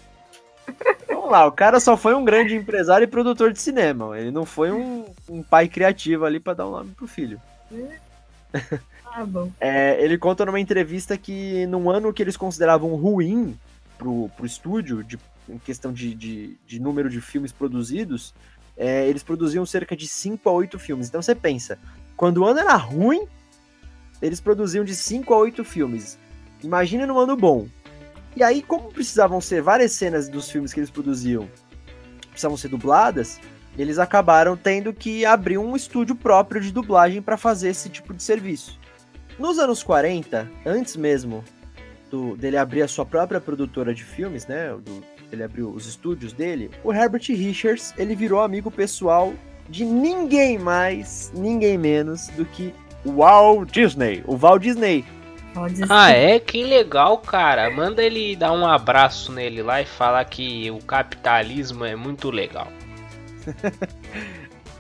Vamos 1.09 1.31
lá, 1.31 1.47
o 1.47 1.53
cara 1.53 1.81
só 1.81 1.97
foi 1.97 2.15
um 2.15 2.25
grande 2.25 2.55
empresário 2.55 3.05
e 3.05 3.09
produtor 3.09 3.53
de 3.53 3.61
cinema. 3.61 4.19
Ele 4.19 4.31
não 4.31 4.45
foi 4.45 4.71
um, 4.71 5.07
um 5.29 5.43
pai 5.43 5.67
criativo 5.69 6.25
ali 6.25 6.39
pra 6.39 6.55
dar 6.55 6.69
um 6.69 6.73
nome 6.73 6.91
pro 6.91 7.07
filho. 7.07 7.41
Ah, 9.19 9.25
bom. 9.25 9.51
É, 9.59 9.97
ele 10.05 10.19
conta 10.19 10.45
numa 10.45 10.61
entrevista 10.61 11.17
que 11.17 11.65
num 11.69 11.89
ano 11.89 12.13
que 12.13 12.23
eles 12.23 12.37
consideravam 12.37 12.95
ruim 12.97 13.59
pro, 13.97 14.29
pro 14.37 14.45
estúdio, 14.45 15.03
de, 15.03 15.19
em 15.49 15.57
questão 15.57 15.91
de, 15.91 16.15
de, 16.15 16.59
de 16.67 16.79
número 16.79 17.09
de 17.09 17.19
filmes 17.23 17.51
produzidos, 17.51 18.35
é, 18.77 19.09
eles 19.09 19.23
produziam 19.23 19.65
cerca 19.65 19.97
de 19.97 20.07
5 20.07 20.47
a 20.47 20.53
8 20.53 20.79
filmes. 20.79 21.09
Então 21.09 21.23
você 21.23 21.35
pensa, 21.35 21.79
quando 22.15 22.39
o 22.39 22.45
ano 22.45 22.61
era 22.61 22.77
ruim, 22.77 23.27
eles 24.21 24.39
produziam 24.39 24.85
de 24.85 24.95
5 24.95 25.33
a 25.33 25.39
8 25.39 25.65
filmes. 25.65 26.19
Imagina 26.63 27.07
num 27.07 27.19
ano 27.19 27.37
bom. 27.37 27.67
E 28.37 28.43
aí, 28.43 28.63
como 28.63 28.93
precisavam 28.93 29.41
ser 29.41 29.63
várias 29.63 29.93
cenas 29.93 30.29
dos 30.29 30.51
filmes 30.51 30.75
que 30.75 30.81
eles 30.81 30.91
produziam, 30.91 31.49
precisavam 32.29 32.59
ser 32.59 32.69
dubladas, 32.69 33.41
eles 33.79 33.99
acabaram 33.99 34.57
tendo 34.57 34.93
que 34.93 35.25
abrir 35.25 35.59
um 35.59 35.77
estúdio 35.77 36.15
próprio 36.15 36.61
de 36.61 36.73
dublagem 36.73 37.21
para 37.21 37.37
fazer 37.37 37.69
esse 37.69 37.89
tipo 37.89 38.15
de 38.15 38.23
serviço. 38.23 38.79
Nos 39.39 39.59
anos 39.59 39.83
40, 39.83 40.51
antes 40.65 40.97
mesmo 40.97 41.45
do, 42.11 42.37
dele 42.37 42.57
abrir 42.57 42.83
a 42.83 42.89
sua 42.89 43.05
própria 43.05 43.41
produtora 43.41 43.95
de 43.95 44.03
filmes, 44.03 44.47
né? 44.47 44.75
Do, 44.83 45.05
ele 45.31 45.43
abriu 45.43 45.71
os 45.71 45.87
estúdios 45.87 46.33
dele, 46.33 46.71
o 46.85 46.93
Herbert 46.93 47.25
Richards 47.29 47.93
ele 47.99 48.15
virou 48.15 48.41
amigo 48.41 48.71
pessoal 48.71 49.35
de 49.69 49.85
ninguém 49.85 50.59
mais, 50.59 51.33
ninguém 51.35 51.77
menos 51.77 52.29
do 52.29 52.45
que 52.45 52.73
o 53.05 53.17
Walt 53.17 53.71
Disney, 53.71 54.23
o 54.27 54.37
Walt 54.37 54.63
Disney. 54.63 55.05
Ah, 55.89 56.11
é? 56.11 56.39
Que 56.39 56.63
legal, 56.63 57.17
cara. 57.19 57.71
Manda 57.71 58.03
ele 58.03 58.37
dar 58.37 58.53
um 58.53 58.67
abraço 58.67 59.33
nele 59.33 59.63
lá 59.63 59.81
e 59.81 59.87
falar 59.87 60.23
que 60.27 60.71
o 60.71 60.79
capitalismo 60.79 61.85
é 61.85 61.97
muito 61.97 62.31
legal. 62.31 62.69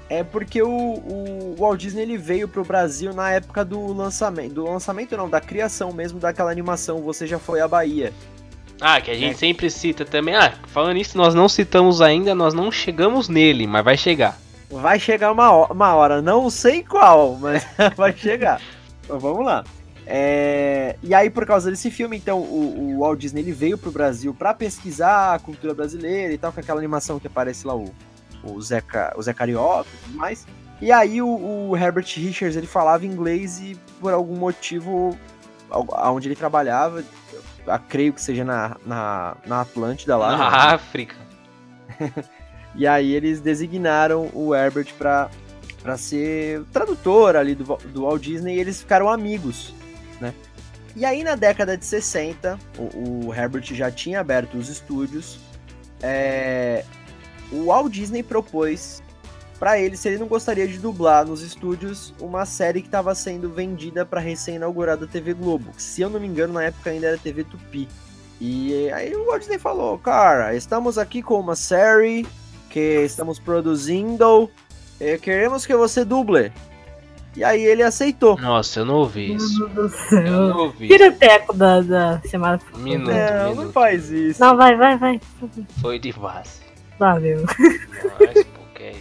É 0.08 0.22
porque 0.22 0.62
o, 0.62 0.68
o 0.70 1.56
Walt 1.58 1.80
Disney 1.80 2.02
ele 2.02 2.16
veio 2.16 2.46
pro 2.46 2.64
Brasil 2.64 3.12
na 3.12 3.32
época 3.32 3.64
do 3.64 3.92
lançamento, 3.92 4.54
do 4.54 4.64
lançamento 4.64 5.16
não, 5.16 5.28
da 5.28 5.40
criação 5.40 5.92
mesmo 5.92 6.20
daquela 6.20 6.48
animação 6.48 7.02
Você 7.02 7.26
Já 7.26 7.40
Foi 7.40 7.60
à 7.60 7.66
Bahia. 7.66 8.12
Ah, 8.80 9.00
que 9.00 9.10
a 9.10 9.14
gente 9.14 9.32
É. 9.34 9.36
sempre 9.36 9.68
cita 9.68 10.04
também. 10.04 10.36
Ah, 10.36 10.52
falando 10.68 10.92
nisso, 10.94 11.18
nós 11.18 11.34
não 11.34 11.48
citamos 11.48 12.00
ainda, 12.00 12.36
nós 12.36 12.54
não 12.54 12.70
chegamos 12.70 13.28
nele, 13.28 13.66
mas 13.66 13.84
vai 13.84 13.96
chegar. 13.96 14.38
Vai 14.70 15.00
chegar 15.00 15.32
uma 15.32 15.50
hora, 15.50 15.72
uma 15.72 15.94
hora 15.96 16.22
não 16.22 16.48
sei 16.50 16.84
qual, 16.84 17.34
mas 17.40 17.66
vai 17.96 18.12
chegar. 18.16 18.60
Então 19.02 19.18
vamos 19.18 19.44
lá. 19.44 19.64
É, 20.06 20.94
E 21.02 21.12
aí, 21.14 21.28
por 21.30 21.44
causa 21.44 21.68
desse 21.68 21.90
filme, 21.90 22.16
então, 22.16 22.38
o, 22.38 22.94
o 22.94 23.00
Walt 23.00 23.18
Disney 23.18 23.40
ele 23.40 23.50
veio 23.52 23.76
pro 23.76 23.90
Brasil 23.90 24.32
pra 24.32 24.54
pesquisar 24.54 25.34
a 25.34 25.38
cultura 25.40 25.74
brasileira 25.74 26.32
e 26.32 26.38
tal, 26.38 26.52
com 26.52 26.60
aquela 26.60 26.78
animação 26.78 27.18
que 27.18 27.26
aparece 27.26 27.66
lá, 27.66 27.74
o, 27.74 27.92
o, 28.52 28.60
Zé, 28.62 28.80
Ca- 28.80 29.14
o 29.16 29.22
Zé 29.22 29.32
Carioca 29.32 29.88
e 29.92 30.04
tudo 30.06 30.16
mais. 30.16 30.46
E 30.80 30.92
aí, 30.92 31.22
o, 31.22 31.68
o 31.70 31.76
Herbert 31.76 32.06
Richards 32.16 32.56
ele 32.56 32.66
falava 32.66 33.06
inglês 33.06 33.58
e, 33.60 33.74
por 34.00 34.12
algum 34.12 34.36
motivo, 34.36 35.16
aonde 35.70 36.28
ele 36.28 36.36
trabalhava, 36.36 37.02
creio 37.88 38.12
que 38.12 38.20
seja 38.20 38.44
na, 38.44 38.76
na, 38.84 39.36
na 39.46 39.60
Atlântida 39.62 40.16
lá. 40.16 40.32
né? 40.32 40.36
Na 40.38 40.74
África. 40.74 41.16
E 42.78 42.86
aí 42.86 43.14
eles 43.14 43.40
designaram 43.40 44.28
o 44.34 44.54
Herbert 44.54 44.92
pra, 44.98 45.30
pra 45.82 45.96
ser 45.96 46.62
tradutor 46.74 47.34
ali 47.34 47.54
do, 47.54 47.64
do 47.64 48.02
Walt 48.02 48.20
Disney 48.22 48.56
e 48.56 48.60
eles 48.60 48.80
ficaram 48.82 49.08
amigos, 49.08 49.72
né? 50.20 50.34
E 50.94 51.02
aí 51.02 51.24
na 51.24 51.36
década 51.36 51.74
de 51.74 51.86
60, 51.86 52.58
o, 52.76 53.28
o 53.28 53.34
Herbert 53.34 53.64
já 53.72 53.90
tinha 53.90 54.20
aberto 54.20 54.58
os 54.58 54.68
estúdios, 54.68 55.38
é, 56.02 56.84
o 57.52 57.66
Walt 57.66 57.92
Disney 57.92 58.22
propôs 58.22 59.02
pra 59.58 59.78
ele 59.78 59.96
se 59.96 60.08
ele 60.08 60.18
não 60.18 60.26
gostaria 60.26 60.68
de 60.68 60.78
dublar 60.78 61.24
nos 61.26 61.40
estúdios 61.42 62.12
uma 62.20 62.44
série 62.44 62.80
que 62.82 62.88
estava 62.88 63.14
sendo 63.14 63.48
vendida 63.50 64.04
pra 64.04 64.20
recém-inaugurada 64.20 65.06
TV 65.06 65.32
Globo, 65.32 65.70
que 65.72 65.82
se 65.82 66.02
eu 66.02 66.10
não 66.10 66.20
me 66.20 66.26
engano 66.26 66.52
na 66.54 66.64
época 66.64 66.90
ainda 66.90 67.06
era 67.06 67.18
TV 67.18 67.44
Tupi. 67.44 67.88
E 68.40 68.90
aí 68.92 69.14
o 69.14 69.26
Walt 69.26 69.40
Disney 69.40 69.58
falou, 69.58 69.96
cara, 69.98 70.54
estamos 70.54 70.98
aqui 70.98 71.22
com 71.22 71.40
uma 71.40 71.56
série 71.56 72.26
que 72.68 73.00
estamos 73.02 73.38
produzindo 73.38 74.50
e 75.00 75.16
queremos 75.18 75.64
que 75.64 75.74
você 75.74 76.04
duble. 76.04 76.52
E 77.34 77.44
aí 77.44 77.62
ele 77.62 77.82
aceitou. 77.82 78.36
Nossa, 78.38 78.80
eu 78.80 78.84
não 78.86 78.94
ouvi 78.96 79.34
isso. 79.34 79.58
Meu 79.58 79.68
Deus 79.68 79.92
do 79.92 79.96
Eu 79.96 80.08
céu. 80.08 80.48
não 80.48 80.58
ouvi. 80.58 80.88
Tira 80.88 81.08
o 81.08 81.12
teco 81.12 81.52
da, 81.54 81.80
da 81.82 82.20
chamada. 82.30 82.62
Um 82.74 82.78
minuto, 82.78 83.10
Não, 83.10 83.48
minuto. 83.50 83.64
não 83.66 83.72
faz 83.72 84.10
isso. 84.10 84.40
Não, 84.40 84.56
vai, 84.56 84.74
vai, 84.76 84.96
vai. 84.98 85.20
Foi 85.80 85.98
de 85.98 86.12
base. 86.12 86.60
Valeu. 86.98 87.44
Mas, 88.20 88.44
pô, 88.44 88.60
que 88.74 88.82
é 88.82 88.90
isso? 88.92 89.00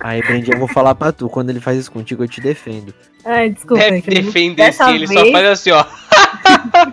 Aí, 0.00 0.22
Brendi, 0.22 0.50
eu 0.52 0.58
vou 0.58 0.68
falar 0.68 0.94
pra 0.94 1.12
tu. 1.12 1.28
Quando 1.28 1.50
ele 1.50 1.60
faz 1.60 1.78
isso 1.78 1.92
contigo, 1.92 2.24
eu 2.24 2.28
te 2.28 2.40
defendo. 2.40 2.94
Ai, 3.24 3.50
desculpa. 3.50 3.82
Deve 3.82 3.98
é 3.98 4.00
que 4.00 4.10
defender 4.10 4.72
se 4.72 4.82
ele 4.90 5.06
só 5.06 5.20
vez- 5.22 5.32
faz 5.32 5.46
assim, 5.46 5.70
ó. 5.70 5.84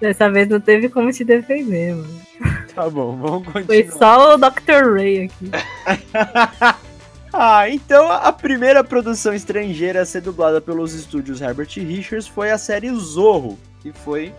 Dessa 0.00 0.30
vez 0.30 0.48
não 0.48 0.60
teve 0.60 0.88
como 0.88 1.10
te 1.12 1.24
defender, 1.24 1.94
mano. 1.94 2.20
tá 2.74 2.88
bom, 2.90 3.16
vamos 3.16 3.48
Foi 3.52 3.62
continuar. 3.64 3.98
só 3.98 4.34
o 4.34 4.36
Dr. 4.36 4.92
Ray 4.94 5.24
aqui. 5.24 5.50
ah, 7.32 7.68
então 7.70 8.10
a 8.10 8.32
primeira 8.32 8.82
produção 8.84 9.32
estrangeira 9.34 10.02
a 10.02 10.06
ser 10.06 10.20
dublada 10.20 10.60
pelos 10.60 10.92
estúdios 10.94 11.40
Herbert 11.40 11.68
Richards 11.76 12.26
foi 12.26 12.50
a 12.50 12.58
série 12.58 12.90
Zorro, 12.94 13.58
que 13.80 13.92
foi 13.92 14.32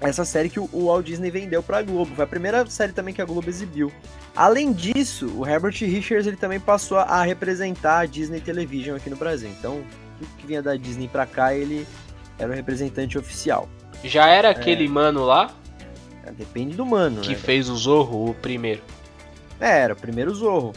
essa 0.00 0.24
série 0.24 0.48
que 0.48 0.60
o 0.60 0.68
Walt 0.72 1.04
Disney 1.06 1.30
vendeu 1.30 1.62
pra 1.62 1.82
Globo. 1.82 2.14
Foi 2.14 2.24
a 2.24 2.28
primeira 2.28 2.64
série 2.66 2.92
também 2.92 3.12
que 3.14 3.20
a 3.22 3.24
Globo 3.24 3.48
exibiu. 3.48 3.92
Além 4.36 4.72
disso, 4.72 5.26
o 5.36 5.46
Herbert 5.46 5.74
Richards 5.80 6.26
ele 6.26 6.36
também 6.36 6.60
passou 6.60 6.98
a 6.98 7.22
representar 7.22 8.00
a 8.00 8.06
Disney 8.06 8.40
Television 8.40 8.96
aqui 8.96 9.10
no 9.10 9.16
Brasil. 9.16 9.48
Então, 9.58 9.82
tudo 10.18 10.30
que 10.38 10.46
vinha 10.46 10.62
da 10.62 10.76
Disney 10.76 11.08
pra 11.08 11.26
cá, 11.26 11.52
ele 11.54 11.86
era 12.38 12.50
o 12.50 12.54
representante 12.54 13.18
oficial. 13.18 13.68
Já 14.04 14.28
era 14.28 14.50
aquele 14.50 14.86
mano 14.88 15.24
lá 15.24 15.50
Depende 16.36 16.76
do 16.76 16.84
mano, 16.84 17.22
que 17.22 17.30
né? 17.30 17.34
fez 17.36 17.68
o 17.70 17.74
Zorro, 17.76 18.28
o 18.30 18.34
primeiro. 18.34 18.82
É, 19.58 19.80
era 19.80 19.94
o 19.94 19.96
primeiro 19.96 20.32
Zorro. 20.34 20.74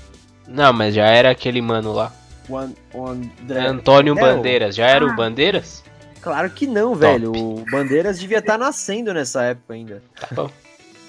Não, 0.48 0.72
mas 0.72 0.96
já 0.96 1.06
era 1.06 1.30
aquele 1.30 1.62
mano 1.62 1.92
lá. 1.92 2.12
O, 2.48 2.58
An- 2.58 2.74
o 2.94 3.06
André... 3.08 3.60
Antônio 3.68 4.18
É, 4.18 4.22
Bandeiras. 4.22 4.75
Já 4.75 4.88
era 4.88 5.06
Ah. 5.06 5.10
o 5.12 5.16
Bandeiras? 5.16 5.84
Claro 6.22 6.50
que 6.51 6.68
não, 6.68 6.94
velho. 6.96 7.32
O 7.36 7.66
Bandeiras 7.72 8.20
devia 8.20 8.40
estar 8.40 8.58
nascendo 8.58 9.13
nessa 9.13 9.44
época 9.44 9.74
ainda. 9.74 10.04
Tá 10.20 10.28
bom. 10.32 10.50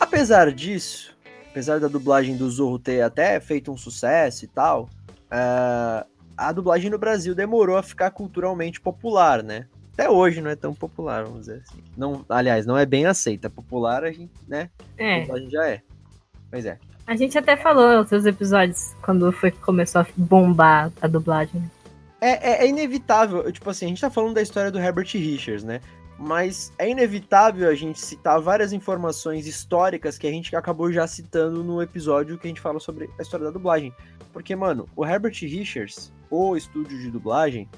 Apesar 0.01 0.51
disso, 0.53 1.15
apesar 1.51 1.79
da 1.79 1.89
dublagem 1.89 2.37
do 2.37 2.49
Zorro 2.51 2.79
ter 2.79 3.03
até 3.03 3.39
feito 3.41 3.71
um 3.71 3.77
sucesso 3.77 4.45
e 4.45 4.49
tal, 4.49 4.89
ah, 5.31 6.07
a 6.37 6.51
dublagem 6.53 6.91
no 6.91 6.99
Brasil 6.99 7.35
demorou 7.35 7.77
a 7.77 7.83
ficar 7.83 8.11
culturalmente 8.11 8.81
popular, 8.81 9.43
né? 9.43 9.67
Até 9.93 10.09
hoje 10.09 10.41
não 10.41 10.51
é 10.51 10.57
tão 10.57 10.73
popular, 10.75 11.25
vamos 11.25 11.41
dizer 11.41 11.63
assim. 11.69 11.83
Não, 11.97 12.25
aliás, 12.29 12.65
não 12.65 12.79
é 12.79 12.87
bem 12.87 13.05
aceita. 13.07 13.51
Popular 13.51 14.05
a 14.05 14.11
gente, 14.11 14.33
né? 14.49 14.71
A 14.99 15.03
É, 15.03 15.21
dublagem 15.21 15.51
já 15.51 15.67
é. 15.69 15.83
Pois 16.51 16.65
é. 16.65 16.79
a 17.07 17.15
gente 17.15 17.37
até 17.37 17.57
falou 17.57 17.99
nos 17.99 18.09
seus 18.09 18.25
episódios 18.25 18.95
quando 19.03 19.31
foi 19.33 19.51
que 19.51 19.59
começou 19.59 20.01
a 20.01 20.07
bombar 20.17 20.91
a 21.01 21.07
dublagem. 21.07 21.63
É, 22.25 22.51
é- 22.53 22.65
é 22.65 22.69
inevitável, 22.69 23.51
tipo 23.51 23.69
assim, 23.69 23.87
a 23.87 23.89
gente 23.89 24.01
tá 24.01 24.09
falando 24.09 24.35
da 24.35 24.41
história 24.43 24.71
do 24.71 24.79
Herbert 24.79 25.09
Richards, 25.13 25.65
né? 25.65 25.81
Mas 26.17 26.73
é 26.79 26.89
inevitável 26.89 27.69
a 27.69 27.75
gente 27.75 27.99
citar 28.01 28.41
várias 28.41 28.73
informações 28.73 29.45
históricas 29.47 30.17
que 30.17 30.27
a 30.29 30.31
gente 30.31 30.55
acabou 30.55 30.93
já 30.93 31.05
citando 31.05 31.65
no 31.65 31.83
episódio 31.83 32.39
que 32.39 32.47
a 32.47 32.51
gente 32.51 32.61
fala 32.61 32.79
sobre 32.79 33.11
a 33.19 33.23
história 33.23 33.45
da 33.47 33.51
dublagem. 33.51 33.93
Porque, 34.33 34.55
mano, 34.55 34.89
o 34.95 35.05
Herbert 35.05 35.35
Richards, 35.43 36.13
o 36.31 36.57
estúdio 36.57 36.97
de 37.01 37.11
dublagem, 37.11 37.69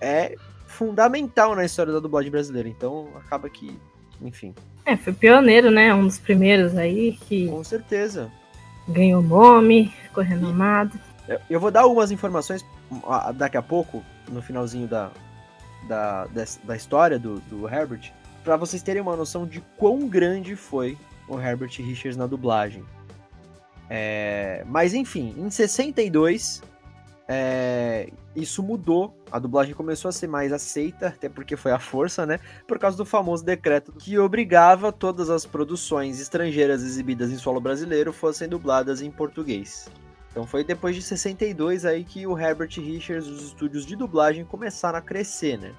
é 0.00 0.36
fundamental 0.66 1.54
na 1.54 1.64
história 1.66 1.92
da 1.92 2.00
dublagem 2.00 2.30
brasileira. 2.30 2.66
Então, 2.68 3.08
acaba 3.16 3.48
que, 3.50 3.78
enfim, 4.22 4.54
É, 4.86 4.96
foi 4.96 5.12
pioneiro, 5.12 5.70
né? 5.70 5.92
Um 5.92 6.06
dos 6.06 6.18
primeiros 6.18 6.74
aí 6.76 7.12
que 7.28 7.48
com 7.48 7.62
certeza. 7.62 8.30
ganhou 8.88 9.20
nome, 9.20 9.92
ficou 10.04 10.24
renomado. 10.24 10.98
Eu, 11.28 11.40
eu 11.50 11.60
vou 11.60 11.70
dar 11.70 11.80
algumas 11.82 12.10
informações 12.10 12.64
daqui 13.34 13.56
a 13.56 13.62
pouco, 13.62 14.04
no 14.28 14.42
finalzinho 14.42 14.86
da, 14.86 15.10
da, 15.88 16.26
da 16.64 16.76
história 16.76 17.18
do, 17.18 17.40
do 17.40 17.68
Herbert, 17.68 18.12
pra 18.44 18.56
vocês 18.56 18.82
terem 18.82 19.02
uma 19.02 19.16
noção 19.16 19.46
de 19.46 19.60
quão 19.76 20.08
grande 20.08 20.54
foi 20.54 20.96
o 21.28 21.38
Herbert 21.38 21.70
Richards 21.78 22.16
na 22.16 22.26
dublagem. 22.26 22.84
É, 23.88 24.64
mas 24.66 24.94
enfim, 24.94 25.34
em 25.36 25.50
62, 25.50 26.62
é, 27.28 28.08
isso 28.34 28.62
mudou. 28.62 29.16
A 29.30 29.38
dublagem 29.38 29.74
começou 29.74 30.08
a 30.08 30.12
ser 30.12 30.28
mais 30.28 30.52
aceita, 30.52 31.08
até 31.08 31.28
porque 31.28 31.56
foi 31.56 31.72
a 31.72 31.78
força, 31.78 32.24
né? 32.24 32.38
Por 32.66 32.78
causa 32.78 32.96
do 32.96 33.04
famoso 33.04 33.44
decreto 33.44 33.92
que 33.92 34.18
obrigava 34.18 34.92
todas 34.92 35.30
as 35.30 35.44
produções 35.44 36.20
estrangeiras 36.20 36.82
exibidas 36.82 37.30
em 37.30 37.38
solo 37.38 37.60
brasileiro 37.60 38.12
fossem 38.12 38.48
dubladas 38.48 39.02
em 39.02 39.10
português. 39.10 39.88
Então 40.36 40.46
foi 40.46 40.62
depois 40.62 40.94
de 40.94 41.00
62 41.00 41.86
aí 41.86 42.04
que 42.04 42.26
o 42.26 42.38
Herbert 42.38 42.68
Richards, 42.76 43.26
os 43.26 43.42
estúdios 43.42 43.86
de 43.86 43.96
dublagem 43.96 44.44
começaram 44.44 44.98
a 44.98 45.00
crescer, 45.00 45.56
né? 45.58 45.72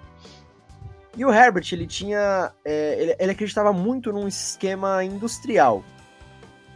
E 1.16 1.24
o 1.24 1.32
Herbert, 1.32 1.64
ele 1.72 1.86
tinha. 1.86 2.52
é, 2.66 3.00
ele, 3.00 3.16
ele 3.20 3.32
acreditava 3.34 3.72
muito 3.72 4.12
num 4.12 4.28
esquema 4.28 5.04
industrial. 5.04 5.84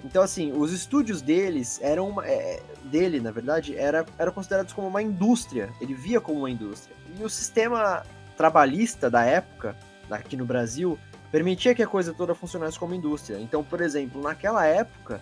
Então, 0.05 0.21
assim, 0.21 0.51
os 0.51 0.71
estúdios 0.71 1.23
deles 1.23 1.79
eram. 1.81 2.09
uma- 2.09 2.27
é, 2.27 2.61
dele, 2.83 3.19
na 3.19 3.31
verdade, 3.31 3.75
era, 3.75 4.05
eram 4.19 4.31
considerados 4.31 4.73
como 4.73 4.87
uma 4.87 5.01
indústria. 5.01 5.71
Ele 5.81 5.95
via 5.95 6.21
como 6.21 6.37
uma 6.37 6.51
indústria. 6.51 6.95
E 7.19 7.23
o 7.23 7.29
sistema 7.31 8.03
trabalhista 8.37 9.09
da 9.09 9.25
época, 9.25 9.75
aqui 10.07 10.37
no 10.37 10.45
Brasil, 10.45 10.99
permitia 11.31 11.73
que 11.73 11.81
a 11.81 11.87
coisa 11.87 12.13
toda 12.13 12.35
funcionasse 12.35 12.77
como 12.77 12.93
indústria. 12.93 13.39
Então, 13.39 13.63
por 13.63 13.81
exemplo, 13.81 14.21
naquela 14.21 14.67
época, 14.67 15.19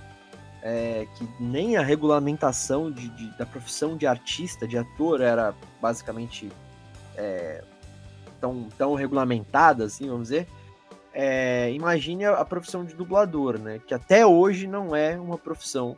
é, 0.61 1.07
que 1.15 1.27
nem 1.39 1.77
a 1.77 1.81
regulamentação 1.81 2.91
de, 2.91 3.07
de- 3.09 3.37
da 3.37 3.45
profissão 3.45 3.95
de 3.95 4.05
artista, 4.05 4.67
de 4.67 4.77
ator, 4.77 5.21
era 5.21 5.53
basicamente 5.81 6.51
é, 7.15 7.63
tão, 8.41 8.67
tão 8.77 8.93
regulamentada, 8.95 9.85
assim, 9.85 10.07
vamos 10.07 10.23
dizer. 10.29 10.47
É, 11.13 11.71
imagine 11.71 12.25
a, 12.25 12.33
a 12.33 12.45
profissão 12.45 12.85
de 12.85 12.93
dublador, 12.93 13.57
né? 13.59 13.79
Que 13.85 13.93
até 13.93 14.25
hoje 14.25 14.67
não 14.67 14.95
é 14.95 15.19
uma 15.19 15.37
profissão. 15.37 15.97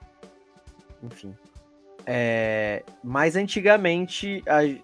Enfim. 1.03 1.35
É, 2.05 2.83
mas 3.03 3.35
antigamente 3.35 4.43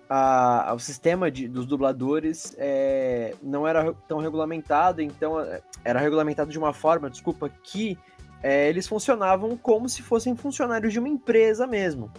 a- 0.09 0.69
a- 0.69 0.73
o 0.75 0.79
sistema 0.79 1.31
de- 1.31 1.47
dos 1.47 1.65
dubladores 1.65 2.55
é, 2.59 3.33
não 3.41 3.67
era 3.67 3.91
tão 4.07 4.19
regulamentado, 4.19 5.01
então 5.01 5.39
é, 5.39 5.61
era 5.83 5.99
regulamentado 5.99 6.51
de 6.51 6.59
uma 6.59 6.73
forma, 6.73 7.09
desculpa, 7.09 7.49
que 7.63 7.97
é, 8.41 8.69
eles 8.69 8.87
funcionavam 8.87 9.57
como 9.57 9.89
se 9.89 10.01
fossem 10.01 10.35
funcionários 10.35 10.93
de 10.93 10.99
uma 10.99 11.09
empresa 11.09 11.65
mesmo. 11.65 12.11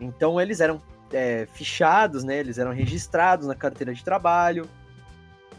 Então 0.00 0.40
eles 0.40 0.60
eram 0.60 0.80
é, 1.12 1.46
fichados, 1.52 2.24
né? 2.24 2.38
Eles 2.38 2.58
eram 2.58 2.72
registrados 2.72 3.46
na 3.46 3.54
carteira 3.54 3.94
de 3.94 4.04
trabalho. 4.04 4.68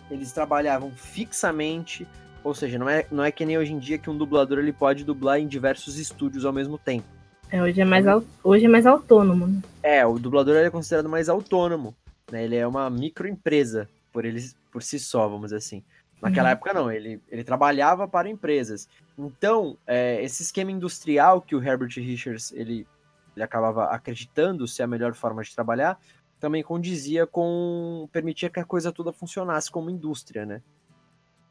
Eles 0.09 0.31
trabalhavam 0.31 0.91
fixamente, 0.91 2.07
ou 2.43 2.53
seja, 2.53 2.77
não 2.77 2.87
é, 2.87 3.05
não 3.11 3.23
é 3.23 3.31
que 3.31 3.45
nem 3.45 3.57
hoje 3.57 3.73
em 3.73 3.79
dia 3.79 3.97
que 3.97 4.09
um 4.09 4.17
dublador 4.17 4.59
ele 4.59 4.71
pode 4.71 5.03
dublar 5.03 5.39
em 5.39 5.47
diversos 5.47 5.97
estúdios 5.97 6.45
ao 6.45 6.53
mesmo 6.53 6.77
tempo. 6.77 7.07
É, 7.49 7.61
hoje, 7.61 7.79
é 7.81 7.85
mais 7.85 8.05
hoje 8.43 8.65
é 8.65 8.69
mais 8.69 8.85
autônomo, 8.85 9.47
né? 9.47 9.61
É, 9.81 10.05
o 10.05 10.19
dublador 10.19 10.55
ele 10.55 10.67
é 10.67 10.71
considerado 10.71 11.09
mais 11.09 11.29
autônomo, 11.29 11.95
né? 12.31 12.43
Ele 12.43 12.55
é 12.55 12.67
uma 12.67 12.89
microempresa 12.89 13.89
por 14.11 14.25
ele 14.25 14.41
por 14.71 14.83
si 14.83 14.99
só, 14.99 15.27
vamos 15.27 15.45
dizer 15.45 15.57
assim. 15.57 15.83
Naquela 16.21 16.49
Uhum. 16.49 16.53
época 16.53 16.73
não, 16.73 16.91
ele, 16.91 17.21
ele 17.29 17.43
trabalhava 17.43 18.07
para 18.07 18.29
empresas. 18.29 18.89
Então, 19.17 19.77
é, 19.85 20.21
esse 20.23 20.41
esquema 20.41 20.71
industrial 20.71 21.41
que 21.41 21.55
o 21.55 21.63
Herbert 21.63 21.93
Richards 21.95 22.51
ele, 22.53 22.87
ele 23.35 23.43
acabava 23.43 23.85
acreditando 23.85 24.67
ser 24.67 24.83
a 24.83 24.87
melhor 24.87 25.13
forma 25.13 25.43
de 25.43 25.53
trabalhar, 25.53 25.99
também 26.39 26.63
condizia 26.63 27.25
com 27.27 28.07
permitia 28.11 28.49
que 28.49 28.59
a 28.59 28.65
coisa 28.65 28.91
toda 28.91 29.11
funcionasse 29.13 29.71
como 29.71 29.89
indústria, 29.89 30.45
né? 30.45 30.61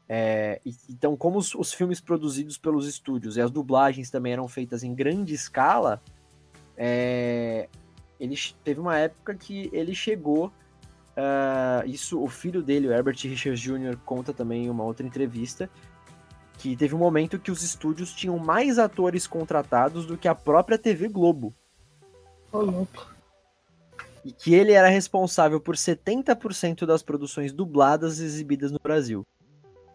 É, 0.09 0.61
então, 0.89 1.17
como 1.17 1.37
os, 1.37 1.53
os 1.53 1.73
filmes 1.73 1.99
produzidos 1.99 2.57
pelos 2.57 2.87
estúdios 2.87 3.35
e 3.35 3.41
as 3.41 3.51
dublagens 3.51 4.09
também 4.09 4.31
eram 4.31 4.47
feitas 4.47 4.83
em 4.83 4.95
grande 4.95 5.33
escala, 5.33 6.01
é, 6.77 7.67
ele 8.19 8.35
teve 8.63 8.79
uma 8.79 8.97
época 8.97 9.35
que 9.35 9.69
ele 9.73 9.93
chegou. 9.93 10.51
Ah, 11.19 11.81
isso, 11.87 12.21
o 12.21 12.27
filho 12.27 12.61
dele, 12.61 12.87
o 12.87 12.93
Herbert 12.93 13.17
Richards 13.19 13.59
Jr., 13.59 13.97
conta 14.05 14.31
também 14.31 14.65
em 14.65 14.69
uma 14.69 14.83
outra 14.83 15.05
entrevista. 15.05 15.67
Que 16.59 16.75
teve 16.75 16.93
um 16.93 16.99
momento 16.99 17.39
que 17.39 17.51
os 17.51 17.63
estúdios 17.63 18.13
tinham 18.13 18.37
mais 18.37 18.77
atores 18.77 19.25
contratados 19.25 20.05
do 20.05 20.17
que 20.17 20.27
a 20.27 20.35
própria 20.35 20.77
TV 20.77 21.07
Globo. 21.07 21.53
Ô, 22.51 22.59
louco. 22.59 23.15
E 24.23 24.31
que 24.31 24.53
ele 24.53 24.73
era 24.73 24.89
responsável 24.89 25.59
por 25.59 25.75
70% 25.75 26.85
das 26.85 27.01
produções 27.01 27.51
dubladas 27.51 28.19
exibidas 28.19 28.71
no 28.71 28.79
Brasil. 28.79 29.25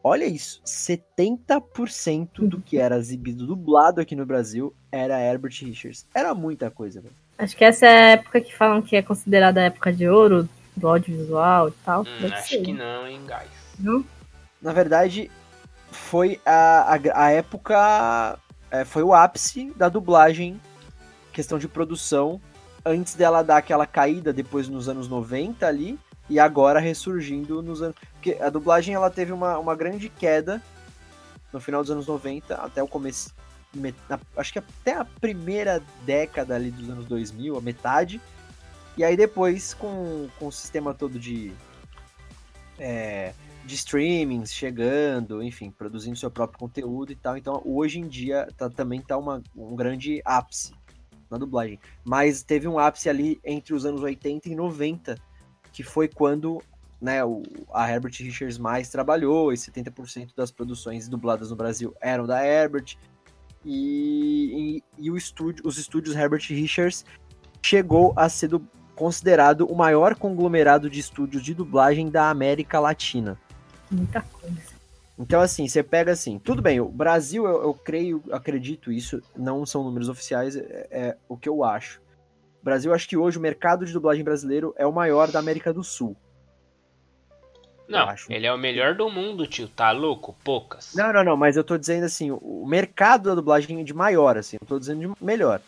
Olha 0.04 0.24
isso, 0.24 0.60
70% 0.64 2.48
do 2.48 2.60
que 2.60 2.78
era 2.78 2.96
exibido 2.96 3.46
dublado 3.46 4.00
aqui 4.00 4.16
no 4.16 4.26
Brasil 4.26 4.74
era 4.90 5.20
Herbert 5.20 5.54
Richards. 5.60 6.06
Era 6.12 6.34
muita 6.34 6.70
coisa, 6.70 7.00
velho. 7.00 7.14
Acho 7.38 7.56
que 7.56 7.64
essa 7.64 7.86
é 7.86 7.88
a 7.88 8.10
época 8.10 8.40
que 8.40 8.54
falam 8.54 8.82
que 8.82 8.96
é 8.96 9.02
considerada 9.02 9.60
a 9.60 9.64
época 9.64 9.92
de 9.92 10.08
ouro 10.08 10.48
do 10.76 10.88
audiovisual 10.88 11.68
e 11.68 11.72
tal. 11.84 12.02
Hum, 12.02 12.26
acho 12.32 12.48
ser, 12.48 12.62
que 12.62 12.72
não, 12.72 13.06
hein, 13.06 13.20
guys. 13.26 13.50
não? 13.78 14.04
Na 14.60 14.72
verdade, 14.72 15.30
foi 15.90 16.40
a, 16.46 16.94
a, 16.94 17.24
a 17.26 17.30
época. 17.30 18.38
é, 18.70 18.84
foi 18.84 19.02
o 19.02 19.12
ápice 19.12 19.72
da 19.76 19.88
dublagem, 19.88 20.60
questão 21.32 21.58
de 21.58 21.68
produção, 21.68 22.40
antes 22.84 23.14
dela 23.14 23.42
dar 23.42 23.58
aquela 23.58 23.86
caída 23.86 24.32
depois 24.32 24.68
nos 24.68 24.88
anos 24.88 25.08
90 25.08 25.66
ali, 25.66 25.98
e 26.30 26.38
agora 26.38 26.80
ressurgindo 26.80 27.60
nos 27.62 27.82
anos. 27.82 27.96
Porque 28.14 28.38
a 28.40 28.48
dublagem 28.48 28.94
ela 28.94 29.10
teve 29.10 29.32
uma, 29.32 29.58
uma 29.58 29.74
grande 29.74 30.08
queda 30.08 30.62
no 31.52 31.60
final 31.60 31.82
dos 31.82 31.90
anos 31.90 32.06
90 32.06 32.54
até 32.54 32.82
o 32.82 32.88
começo. 32.88 33.34
met- 33.74 33.96
na- 34.08 34.18
acho 34.36 34.52
que 34.52 34.58
até 34.58 34.94
a 34.96 35.04
primeira 35.04 35.82
década 36.06 36.54
ali 36.54 36.70
dos 36.70 36.88
anos 36.88 37.04
2000, 37.06 37.58
a 37.58 37.60
metade. 37.60 38.20
E 38.96 39.04
aí 39.04 39.16
depois, 39.16 39.74
com, 39.74 40.28
com 40.38 40.48
o 40.48 40.52
sistema 40.52 40.92
todo 40.92 41.18
de. 41.18 41.52
é, 42.78 43.32
de 43.64 43.74
streamings 43.74 44.52
chegando, 44.52 45.42
enfim, 45.42 45.70
produzindo 45.70 46.16
seu 46.16 46.30
próprio 46.30 46.58
conteúdo 46.58 47.12
e 47.12 47.16
tal. 47.16 47.36
Então, 47.36 47.62
hoje 47.64 48.00
em 48.00 48.08
dia 48.08 48.48
tá, 48.56 48.68
também 48.68 49.00
tá 49.00 49.16
uma, 49.16 49.42
um 49.56 49.74
grande 49.76 50.20
ápice 50.24 50.74
na 51.30 51.38
dublagem. 51.38 51.78
Mas 52.04 52.42
teve 52.42 52.68
um 52.68 52.78
ápice 52.78 53.08
ali 53.08 53.40
entre 53.44 53.74
os 53.74 53.84
anos 53.86 54.02
80 54.02 54.48
e 54.48 54.54
90, 54.54 55.16
que 55.72 55.82
foi 55.82 56.08
quando 56.08 56.60
né, 57.00 57.24
o, 57.24 57.42
a 57.72 57.90
Herbert 57.90 58.14
Richards 58.18 58.58
mais 58.58 58.88
trabalhou, 58.88 59.52
e 59.52 59.56
70% 59.56 60.34
das 60.36 60.50
produções 60.50 61.08
dubladas 61.08 61.50
no 61.50 61.56
Brasil 61.56 61.94
eram 62.00 62.26
da 62.26 62.44
Herbert. 62.44 62.96
E, 63.64 64.82
e, 64.98 65.04
e 65.06 65.10
o 65.10 65.16
estúdio, 65.16 65.64
os 65.66 65.78
estúdios 65.78 66.14
Herbert 66.16 66.44
Richards 66.48 67.04
chegou 67.62 68.12
a 68.16 68.28
ser 68.28 68.48
considerado 68.94 69.66
o 69.66 69.74
maior 69.74 70.14
conglomerado 70.14 70.88
de 70.88 71.00
estúdios 71.00 71.42
de 71.42 71.54
dublagem 71.54 72.10
da 72.10 72.30
América 72.30 72.78
Latina. 72.78 73.38
Muita 73.90 74.20
coisa. 74.20 74.72
Então, 75.18 75.40
assim, 75.40 75.68
você 75.68 75.82
pega 75.82 76.12
assim, 76.12 76.38
tudo 76.38 76.62
bem, 76.62 76.80
o 76.80 76.88
Brasil, 76.88 77.46
eu, 77.46 77.62
eu 77.62 77.74
creio, 77.74 78.22
acredito 78.32 78.90
isso, 78.90 79.22
não 79.36 79.64
são 79.66 79.84
números 79.84 80.08
oficiais, 80.08 80.56
é, 80.56 80.88
é 80.90 81.16
o 81.28 81.36
que 81.36 81.48
eu 81.48 81.62
acho. 81.62 82.00
O 82.60 82.64
Brasil, 82.64 82.92
acho 82.94 83.08
que 83.08 83.16
hoje 83.16 83.38
o 83.38 83.40
mercado 83.40 83.84
de 83.84 83.92
dublagem 83.92 84.24
brasileiro 84.24 84.74
é 84.76 84.86
o 84.86 84.92
maior 84.92 85.30
da 85.30 85.38
América 85.38 85.72
do 85.72 85.84
Sul. 85.84 86.16
Não, 87.88 88.08
acho. 88.08 88.32
ele 88.32 88.46
é 88.46 88.52
o 88.52 88.56
melhor 88.56 88.94
do 88.94 89.10
mundo, 89.10 89.46
tio. 89.46 89.68
Tá 89.68 89.90
louco? 89.90 90.34
Poucas. 90.42 90.94
Não, 90.94 91.12
não, 91.12 91.22
não, 91.22 91.36
mas 91.36 91.56
eu 91.56 91.64
tô 91.64 91.76
dizendo 91.76 92.04
assim, 92.04 92.30
o, 92.30 92.64
mercado 92.66 93.28
da 93.28 93.34
dublagem 93.34 93.80
é 93.80 93.84
de 93.84 93.92
maior, 93.92 94.38
assim, 94.38 94.56
eu 94.60 94.66
tô 94.66 94.78
dizendo 94.78 95.14
de 95.14 95.24
melhor. 95.24 95.60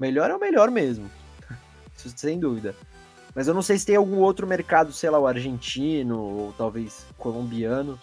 Melhor 0.00 0.30
é 0.30 0.34
o 0.34 0.40
melhor 0.40 0.70
mesmo, 0.70 1.10
sem 1.96 2.38
dúvida. 2.38 2.74
Mas 3.34 3.48
eu 3.48 3.54
não 3.54 3.62
sei 3.62 3.78
se 3.78 3.84
tem 3.84 3.96
algum 3.96 4.18
outro 4.18 4.46
mercado, 4.46 4.92
sei 4.92 5.10
lá, 5.10 5.18
o 5.18 5.26
argentino, 5.26 6.18
ou 6.18 6.54
talvez 6.56 7.04
colombiano, 7.18 7.98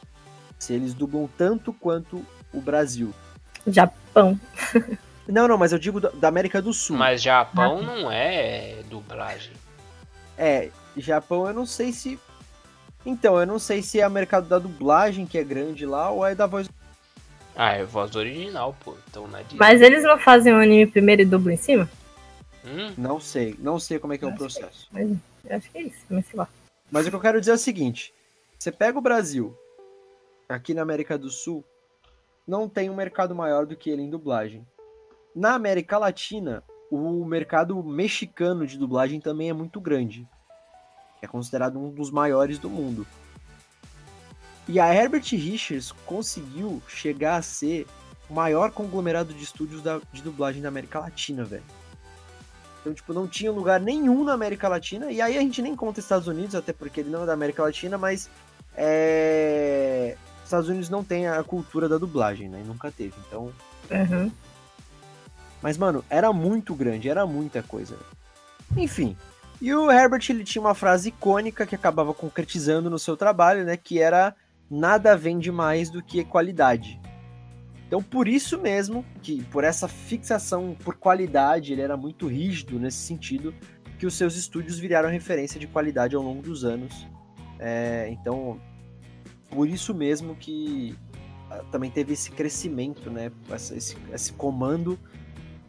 se 0.60 0.74
eles 0.74 0.94
dublam 0.94 1.28
tanto 1.38 1.74
quanto 1.74 2.24
o 2.54 2.62
Brasil. 2.62 3.14
Japão. 3.66 4.40
Não, 5.28 5.48
não, 5.48 5.58
mas 5.58 5.72
eu 5.72 5.80
digo 5.80 6.02
da, 6.02 6.28
América 6.28 6.62
do 6.62 6.74
Sul. 6.74 6.98
Mas 6.98 7.22
Japão 7.22 7.82
não 7.82 8.12
é 8.12 8.84
dublagem. 8.90 9.54
É, 10.38 10.70
Japão 10.98 11.48
eu 11.48 11.54
não 11.54 11.66
sei 11.66 11.94
se. 11.94 12.20
Então, 13.06 13.40
eu 13.40 13.48
não 13.48 13.58
sei 13.58 13.82
se 13.82 14.02
é 14.02 14.06
o 14.06 14.12
mercado 14.12 14.50
da 14.50 14.60
dublagem 14.60 15.26
que 15.26 15.38
é 15.38 15.44
grande 15.44 15.86
lá 15.86 16.10
ou 16.10 16.26
é 16.26 16.36
da 16.36 16.46
voz. 16.46 16.70
Ah, 17.56 17.72
é 17.72 17.86
voz 17.86 18.16
original, 18.18 18.76
pô. 18.84 18.98
Então 19.10 19.26
não 19.26 19.40
é 19.40 19.44
de... 19.44 19.56
Mas 19.56 19.82
eles 19.82 20.04
não 20.04 20.18
fazem 20.18 20.52
o 20.52 20.58
anime 20.58 20.88
primeiro 20.88 21.22
e 21.22 21.26
dublam 21.26 21.54
em 21.54 21.58
cima? 21.58 21.90
Hum? 22.66 22.94
Não 22.98 23.20
sei, 23.20 23.56
não 23.60 23.78
sei 23.80 24.00
como 24.00 24.14
é 24.14 24.18
que 24.18 24.24
é 24.26 24.28
o 24.28 24.32
que- 24.32 24.38
processo. 24.38 24.88
Mas 24.92 25.10
eu 25.46 25.56
acho 25.58 25.70
que 25.72 25.78
é 25.78 25.82
isso, 25.84 25.98
mas 26.10 26.26
sei 26.26 26.38
lá. 26.40 26.48
Mas 26.92 27.06
o 27.06 27.10
que 27.10 27.16
eu 27.16 27.20
quero 27.22 27.40
dizer 27.40 27.52
é 27.52 27.56
o 27.56 27.58
seguinte: 27.58 28.14
você 28.58 28.72
pega 28.72 28.98
o 28.98 29.02
Brasil, 29.02 29.56
aqui 30.48 30.74
na 30.74 30.82
América 30.82 31.18
do 31.18 31.30
Sul, 31.30 31.64
não 32.48 32.70
tem 32.70 32.90
um 32.90 32.96
mercado 32.96 33.34
maior 33.36 33.66
do 33.66 33.76
que 33.76 33.90
ele 33.90 34.02
em 34.02 34.10
dublagem. 34.10 34.66
Na 35.36 35.56
América 35.56 35.98
Latina, 35.98 36.64
o 36.92 37.26
mercado 37.26 37.82
mexicano 37.84 38.66
de 38.68 38.78
dublagem 38.78 39.20
também 39.20 39.50
é 39.50 39.54
muito 39.54 39.82
grande. 39.82 40.28
É 41.22 41.28
considerado 41.28 41.80
um 41.80 41.90
dos 41.90 42.12
maiores 42.12 42.60
do 42.60 42.70
mundo. 42.70 43.06
E 44.68 44.80
a 44.80 44.94
Herbert 44.94 45.24
Richards 45.32 45.92
conseguiu 46.06 46.82
chegar 46.88 47.36
a 47.38 47.42
ser 47.42 47.86
o 48.30 48.34
maior 48.34 48.72
conglomerado 48.72 49.34
de 49.34 49.44
estúdios 49.44 49.82
da- 49.82 50.00
de 50.12 50.22
dublagem 50.22 50.62
da 50.62 50.68
América 50.70 51.00
Latina, 51.00 51.44
velho. 51.44 51.64
Então, 52.84 52.94
tipo, 52.94 53.14
não 53.14 53.26
tinha 53.26 53.50
lugar 53.50 53.80
nenhum 53.80 54.26
na 54.26 54.34
América 54.34 54.68
Latina. 54.68 55.10
E 55.10 55.22
aí 55.22 55.38
a 55.38 55.42
gente 55.42 55.62
nem 55.62 55.74
conta 55.74 56.02
Estados 56.02 56.28
Unidos, 56.28 56.54
até 56.54 56.74
porque 56.74 57.00
ele 57.00 57.10
não 57.10 57.24
é 57.24 57.26
da 57.26 57.32
América 57.32 57.64
Latina, 57.64 57.98
mas 57.98 58.30
é... 58.76 60.18
Estados 60.44 60.68
Unidos 60.68 60.90
não 60.90 61.02
tem 61.02 61.26
a 61.26 61.42
cultura 61.44 61.88
da 61.88 61.98
dublagem, 61.98 62.50
né? 62.50 62.62
E 62.62 62.68
nunca 62.68 62.92
teve. 62.92 63.14
Então. 63.26 63.54
Uhum. 63.90 64.30
Mas, 65.62 65.78
mano, 65.78 66.04
era 66.10 66.34
muito 66.34 66.76
grande, 66.76 67.08
era 67.08 67.26
muita 67.26 67.64
coisa. 67.64 67.98
Enfim. 68.76 69.16
E 69.62 69.74
o 69.74 69.90
Herbert 69.90 70.26
ele 70.30 70.44
tinha 70.44 70.62
uma 70.62 70.76
frase 70.76 71.08
icônica 71.08 71.66
que 71.66 71.76
acabava 71.76 72.14
concretizando 72.14 72.90
no 72.90 73.00
seu 73.00 73.16
trabalho, 73.16 73.64
né? 73.64 73.78
Que 73.78 74.02
era 74.02 74.36
nada 74.70 75.16
vende 75.16 75.54
mais 75.54 75.90
do 75.90 76.04
que 76.04 76.26
qualidade. 76.26 77.00
Então, 77.94 78.02
por 78.02 78.28
isso 78.28 78.60
mesmo, 78.60 79.06
que 79.22 79.44
por 79.44 79.64
essa 79.64 79.88
fixação 79.88 80.76
por 80.84 80.96
qualidade, 80.96 81.74
ele 81.74 81.82
era 81.84 81.96
muito 81.96 82.26
rígido 82.26 82.80
nesse 82.80 82.98
sentido, 82.98 83.54
que 84.00 84.08
os 84.08 84.16
seus 84.16 84.36
estúdios 84.36 84.80
viraram 84.80 85.10
referência 85.10 85.60
de 85.60 85.68
qualidade 85.68 86.16
ao 86.16 86.24
longo 86.24 86.42
dos 86.42 86.66
anos. 86.66 87.06
É, 87.60 88.10
então, 88.10 88.60
por 89.48 89.70
isso 89.70 89.94
mesmo 89.94 90.36
que 90.36 90.98
ah, 91.52 91.64
também 91.72 91.92
teve 91.92 92.14
esse 92.14 92.32
crescimento, 92.32 93.12
né? 93.12 93.32
Esse, 93.52 93.96
esse 94.12 94.34
comando 94.34 94.98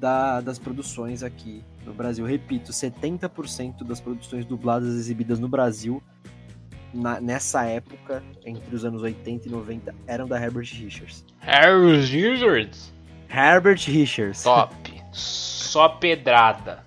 da, 0.01 0.41
das 0.41 0.59
produções 0.59 1.23
aqui 1.23 1.63
no 1.85 1.93
Brasil. 1.93 2.25
Repito, 2.25 2.73
70% 2.73 3.85
das 3.85 4.01
produções 4.01 4.47
dubladas 4.47 4.95
exibidas 4.95 5.39
no 5.39 5.47
Brasil 5.47 6.03
na, 6.95 7.21
nessa 7.21 7.65
época, 7.65 8.23
entre 8.47 8.75
os 8.75 8.85
anos 8.85 9.03
80 9.03 9.49
e 9.49 9.51
90, 9.51 9.95
eram 10.07 10.27
da 10.27 10.41
Herbert 10.41 10.69
Richards. 10.73 11.25
Herbert 11.43 12.09
Richards? 12.11 12.95
Herbert 13.29 13.81
Richards. 13.87 14.43
Top. 14.43 14.75
Só 15.13 15.89
pedrada. 15.89 16.87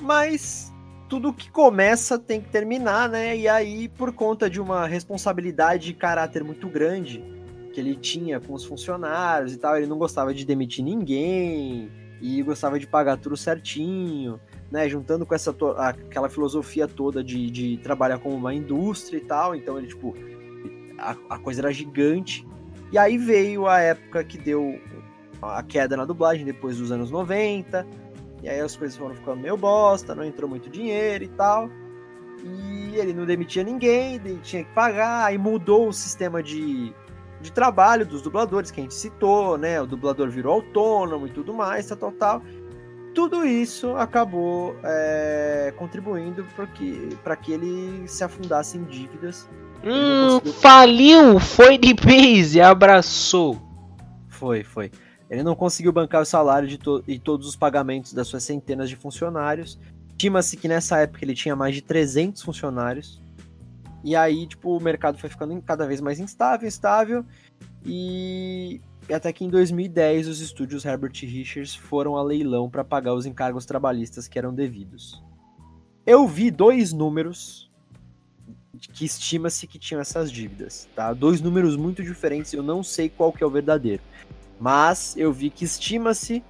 Mas 0.00 0.72
tudo 1.08 1.32
que 1.32 1.50
começa 1.50 2.18
tem 2.18 2.40
que 2.40 2.48
terminar, 2.50 3.08
né? 3.08 3.36
E 3.36 3.48
aí, 3.48 3.88
por 3.88 4.12
conta 4.12 4.50
de 4.50 4.60
uma 4.60 4.86
responsabilidade 4.86 5.86
de 5.86 5.94
caráter 5.94 6.42
muito 6.42 6.68
grande 6.68 7.24
que 7.72 7.80
ele 7.80 7.94
tinha 7.94 8.40
com 8.40 8.54
os 8.54 8.64
funcionários 8.64 9.54
e 9.54 9.56
tal, 9.56 9.76
ele 9.76 9.86
não 9.86 9.98
gostava 9.98 10.34
de 10.34 10.44
demitir 10.44 10.84
ninguém 10.84 11.90
e 12.20 12.42
gostava 12.42 12.78
de 12.78 12.86
pagar 12.86 13.16
tudo 13.16 13.36
certinho 13.36 14.40
né, 14.70 14.88
juntando 14.88 15.24
com 15.24 15.34
essa 15.34 15.54
aquela 15.78 16.28
filosofia 16.28 16.86
toda 16.86 17.24
de, 17.24 17.50
de 17.50 17.78
trabalhar 17.78 18.18
como 18.18 18.36
uma 18.36 18.54
indústria 18.54 19.18
e 19.18 19.22
tal, 19.22 19.54
então 19.54 19.78
ele, 19.78 19.88
tipo, 19.88 20.14
a, 20.98 21.16
a 21.30 21.38
coisa 21.38 21.60
era 21.62 21.72
gigante. 21.72 22.46
E 22.92 22.98
aí 22.98 23.16
veio 23.16 23.66
a 23.66 23.80
época 23.80 24.24
que 24.24 24.38
deu 24.38 24.78
a 25.40 25.62
queda 25.62 25.96
na 25.96 26.04
dublagem, 26.04 26.44
depois 26.44 26.78
dos 26.78 26.90
anos 26.92 27.10
90, 27.10 27.86
e 28.42 28.48
aí 28.48 28.60
as 28.60 28.76
coisas 28.76 28.96
foram 28.96 29.14
ficando 29.14 29.40
meio 29.40 29.56
bosta, 29.56 30.14
não 30.14 30.24
entrou 30.24 30.48
muito 30.48 30.68
dinheiro 30.68 31.24
e 31.24 31.28
tal. 31.28 31.70
E 32.44 32.96
ele 32.96 33.12
não 33.12 33.26
demitia 33.26 33.64
ninguém, 33.64 34.14
ele 34.14 34.38
tinha 34.42 34.64
que 34.64 34.72
pagar, 34.72 35.24
aí 35.24 35.36
mudou 35.36 35.88
o 35.88 35.92
sistema 35.92 36.42
de, 36.42 36.94
de 37.40 37.52
trabalho 37.52 38.06
dos 38.06 38.22
dubladores 38.22 38.70
que 38.70 38.80
a 38.80 38.82
gente 38.82 38.94
citou, 38.94 39.58
né? 39.58 39.80
O 39.80 39.86
dublador 39.86 40.30
virou 40.30 40.54
autônomo 40.54 41.26
e 41.26 41.30
tudo 41.30 41.52
mais, 41.52 41.86
tal, 41.86 41.96
tal, 41.96 42.12
tal 42.12 42.42
tudo 43.18 43.44
isso 43.44 43.96
acabou 43.96 44.76
é, 44.84 45.74
contribuindo 45.76 46.46
para 46.54 46.68
que, 46.68 47.08
que 47.42 47.52
ele 47.52 48.06
se 48.06 48.22
afundasse 48.22 48.78
em 48.78 48.84
dívidas. 48.84 49.48
Hum, 49.82 50.38
conseguiu... 50.38 50.52
faliu, 50.60 51.40
foi 51.40 51.76
de 51.76 51.94
base, 51.94 52.60
abraçou. 52.60 53.60
Foi, 54.28 54.62
foi. 54.62 54.92
Ele 55.28 55.42
não 55.42 55.56
conseguiu 55.56 55.90
bancar 55.90 56.22
o 56.22 56.24
salário 56.24 56.68
de 56.68 56.78
to 56.78 57.02
e 57.08 57.18
todos 57.18 57.48
os 57.48 57.56
pagamentos 57.56 58.12
das 58.12 58.28
suas 58.28 58.44
centenas 58.44 58.88
de 58.88 58.94
funcionários. 58.94 59.80
Estima-se 60.10 60.56
que 60.56 60.68
nessa 60.68 60.98
época 60.98 61.24
ele 61.24 61.34
tinha 61.34 61.56
mais 61.56 61.74
de 61.74 61.82
300 61.82 62.40
funcionários. 62.40 63.20
E 64.04 64.14
aí, 64.14 64.46
tipo, 64.46 64.76
o 64.76 64.80
mercado 64.80 65.18
foi 65.18 65.28
ficando 65.28 65.60
cada 65.62 65.88
vez 65.88 66.00
mais 66.00 66.20
instável, 66.20 66.68
instável. 66.68 67.26
E 67.84 68.80
e 68.80 68.80
até 69.14 69.32
que 69.32 69.44
em 69.44 69.48
2010 69.48 70.28
os 70.28 70.40
estúdios 70.40 70.84
Herbert 70.84 71.12
Richards 71.22 71.74
foram 71.74 72.16
a 72.16 72.22
leilão 72.22 72.68
para 72.68 72.84
pagar 72.84 73.14
os 73.14 73.26
encargos 73.26 73.64
trabalhistas 73.64 74.28
que 74.28 74.38
eram 74.38 74.54
devidos. 74.54 75.22
Eu 76.06 76.26
vi 76.26 76.50
dois 76.50 76.92
números 76.92 77.70
que 78.92 79.04
estima-se 79.04 79.66
que 79.66 79.78
tinham 79.78 80.00
essas 80.00 80.30
dívidas, 80.30 80.88
tá? 80.94 81.12
Dois 81.12 81.40
números 81.40 81.76
muito 81.76 82.02
diferentes, 82.02 82.52
eu 82.52 82.62
não 82.62 82.82
sei 82.82 83.08
qual 83.08 83.32
que 83.32 83.42
é 83.42 83.46
o 83.46 83.50
verdadeiro. 83.50 84.02
Mas 84.60 85.16
eu 85.16 85.32
vi 85.32 85.50
que 85.50 85.64
estima-se 85.64 86.42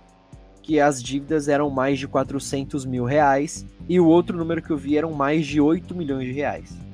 que 0.63 0.81
as 0.81 1.03
dívidas 1.03 1.49
eram 1.49 1.71
mais 1.71 1.99
de 1.99 2.07
400 2.07 2.85
mil 2.85 3.05
reais 3.05 3.65
e 3.89 3.99
o 3.99 4.07
outro 4.07 4.37
número 4.37 4.63
que 4.63 4.71
eu 4.71 4.77
vi 4.77 4.99
eram 4.99 5.13
mais 5.13 5.47
de 5.47 5.61
8 5.61 5.95
milhões 5.95 6.27
de 6.27 6.33
reais. 6.33 6.88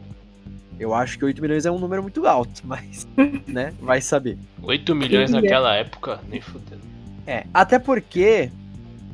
Eu 0.79 0.95
acho 0.95 1.19
que 1.19 1.25
8 1.25 1.41
milhões 1.41 1.67
é 1.67 1.71
um 1.71 1.79
número 1.79 2.03
muito 2.03 2.27
alto, 2.27 2.63
mas, 2.67 3.07
né, 3.47 3.73
vai 3.81 4.01
saber. 4.01 4.39
8 4.63 4.95
milhões 4.95 5.31
naquela 5.31 5.75
época, 5.75 6.21
nem 6.29 6.41
fudendo. 6.41 6.83
É, 7.27 7.47
até 7.53 7.79
porque. 7.79 8.51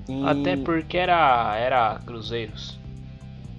Em... 0.09 0.27
Até 0.27 0.57
porque 0.57 0.97
era, 0.97 1.57
era 1.57 2.01
Cruzeiros. 2.05 2.79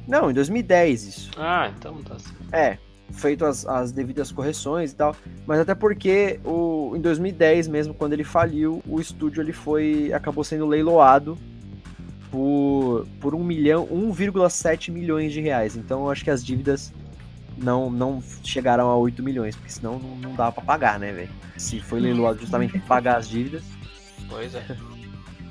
Não, 0.07 0.29
em 0.29 0.33
2010 0.33 1.03
isso. 1.03 1.31
Ah, 1.37 1.71
então 1.77 2.01
tá 2.03 2.15
assim. 2.15 2.33
É, 2.51 2.77
feito 3.11 3.45
as, 3.45 3.65
as 3.65 3.91
devidas 3.91 4.31
correções 4.31 4.91
e 4.91 4.95
tal. 4.95 5.15
Mas 5.45 5.59
até 5.59 5.75
porque 5.75 6.39
o, 6.43 6.93
em 6.95 7.01
2010 7.01 7.67
mesmo, 7.67 7.93
quando 7.93 8.13
ele 8.13 8.23
faliu, 8.23 8.81
o 8.87 8.99
estúdio 8.99 9.41
ele 9.41 9.53
foi. 9.53 10.11
acabou 10.13 10.43
sendo 10.43 10.65
leiloado 10.65 11.37
por, 12.29 13.05
por 13.19 13.35
1 13.35 13.43
milhão, 13.43 13.87
1,7 13.87 14.91
milhões 14.91 15.31
de 15.31 15.41
reais. 15.41 15.75
Então 15.75 16.01
eu 16.01 16.09
acho 16.09 16.23
que 16.23 16.29
as 16.29 16.43
dívidas 16.43 16.93
não, 17.61 17.89
não 17.89 18.21
chegaram 18.43 18.89
a 18.89 18.95
8 18.95 19.21
milhões, 19.21 19.55
porque 19.55 19.71
senão 19.71 19.99
não, 19.99 20.15
não 20.17 20.35
dava 20.35 20.51
pra 20.51 20.63
pagar, 20.63 20.99
né, 20.99 21.11
velho? 21.11 21.29
Se 21.57 21.79
foi 21.79 21.99
leiloado 21.99 22.39
justamente 22.39 22.71
pra 22.71 22.81
pagar 22.81 23.17
as 23.17 23.29
dívidas. 23.29 23.63
Pois 24.29 24.55
é. 24.55 24.65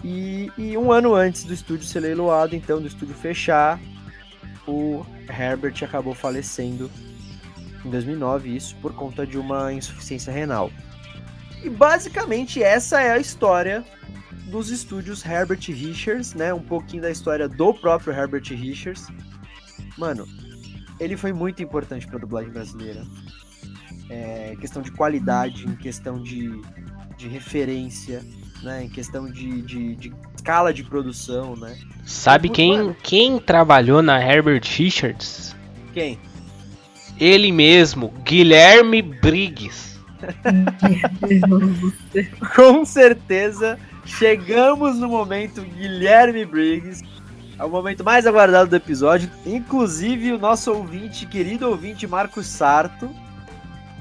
E, 0.02 0.50
e, 0.56 0.78
um 0.78 0.90
ano 0.90 1.14
antes 1.14 1.44
do 1.44 1.52
estúdio 1.52 1.86
ser 1.86 2.00
leiloado, 2.00 2.56
então, 2.56 2.80
do 2.80 2.86
estúdio 2.86 3.14
fechar, 3.14 3.78
o 4.66 5.04
Herbert 5.28 5.74
acabou 5.82 6.14
falecendo 6.14 6.90
em 7.84 7.90
2009, 7.90 8.56
isso 8.56 8.76
por 8.76 8.94
conta 8.94 9.26
de 9.26 9.38
uma 9.38 9.72
insuficiência 9.72 10.32
renal. 10.32 10.70
E 11.62 11.68
basicamente 11.68 12.62
essa 12.62 13.00
é 13.00 13.12
a 13.12 13.18
história 13.18 13.84
dos 14.46 14.70
estúdios 14.70 15.24
Herbert 15.24 15.60
Richards, 15.68 16.34
né? 16.34 16.52
Um 16.52 16.62
pouquinho 16.62 17.02
da 17.02 17.10
história 17.10 17.48
do 17.48 17.74
próprio 17.74 18.12
Herbert 18.12 18.44
Richards. 18.50 19.06
Mano, 19.96 20.26
ele 21.00 21.16
foi 21.16 21.32
muito 21.32 21.62
importante 21.62 22.06
para 22.06 22.18
a 22.18 22.20
dublagem 22.20 22.52
brasileira. 22.52 23.02
É, 24.08 24.52
em 24.52 24.56
questão 24.56 24.82
de 24.82 24.90
qualidade, 24.90 25.66
em 25.66 25.74
questão 25.74 26.22
de, 26.22 26.60
de 27.16 27.28
referência, 27.28 28.22
né? 28.62 28.84
Em 28.84 28.88
questão 28.88 29.30
de, 29.30 29.62
de, 29.62 29.96
de 29.96 30.12
escala 30.36 30.74
de 30.74 30.84
produção, 30.84 31.56
né? 31.56 31.76
Sabe 32.04 32.48
quem, 32.48 32.94
quem 33.02 33.38
trabalhou 33.38 34.02
na 34.02 34.20
Herbert 34.20 34.64
Richards? 34.64 35.56
Quem? 35.92 36.18
Ele 37.18 37.52
mesmo, 37.52 38.12
Guilherme 38.24 39.00
Briggs. 39.00 39.98
Com 42.54 42.84
certeza, 42.84 43.78
chegamos 44.04 44.98
no 44.98 45.08
momento 45.08 45.62
Guilherme 45.62 46.44
Briggs 46.44 47.02
é 47.60 47.64
o 47.64 47.68
momento 47.68 48.02
mais 48.02 48.26
aguardado 48.26 48.70
do 48.70 48.76
episódio. 48.76 49.30
Inclusive, 49.44 50.32
o 50.32 50.38
nosso 50.38 50.72
ouvinte, 50.72 51.26
querido 51.26 51.68
ouvinte 51.68 52.06
Marcos 52.06 52.46
Sarto, 52.46 53.14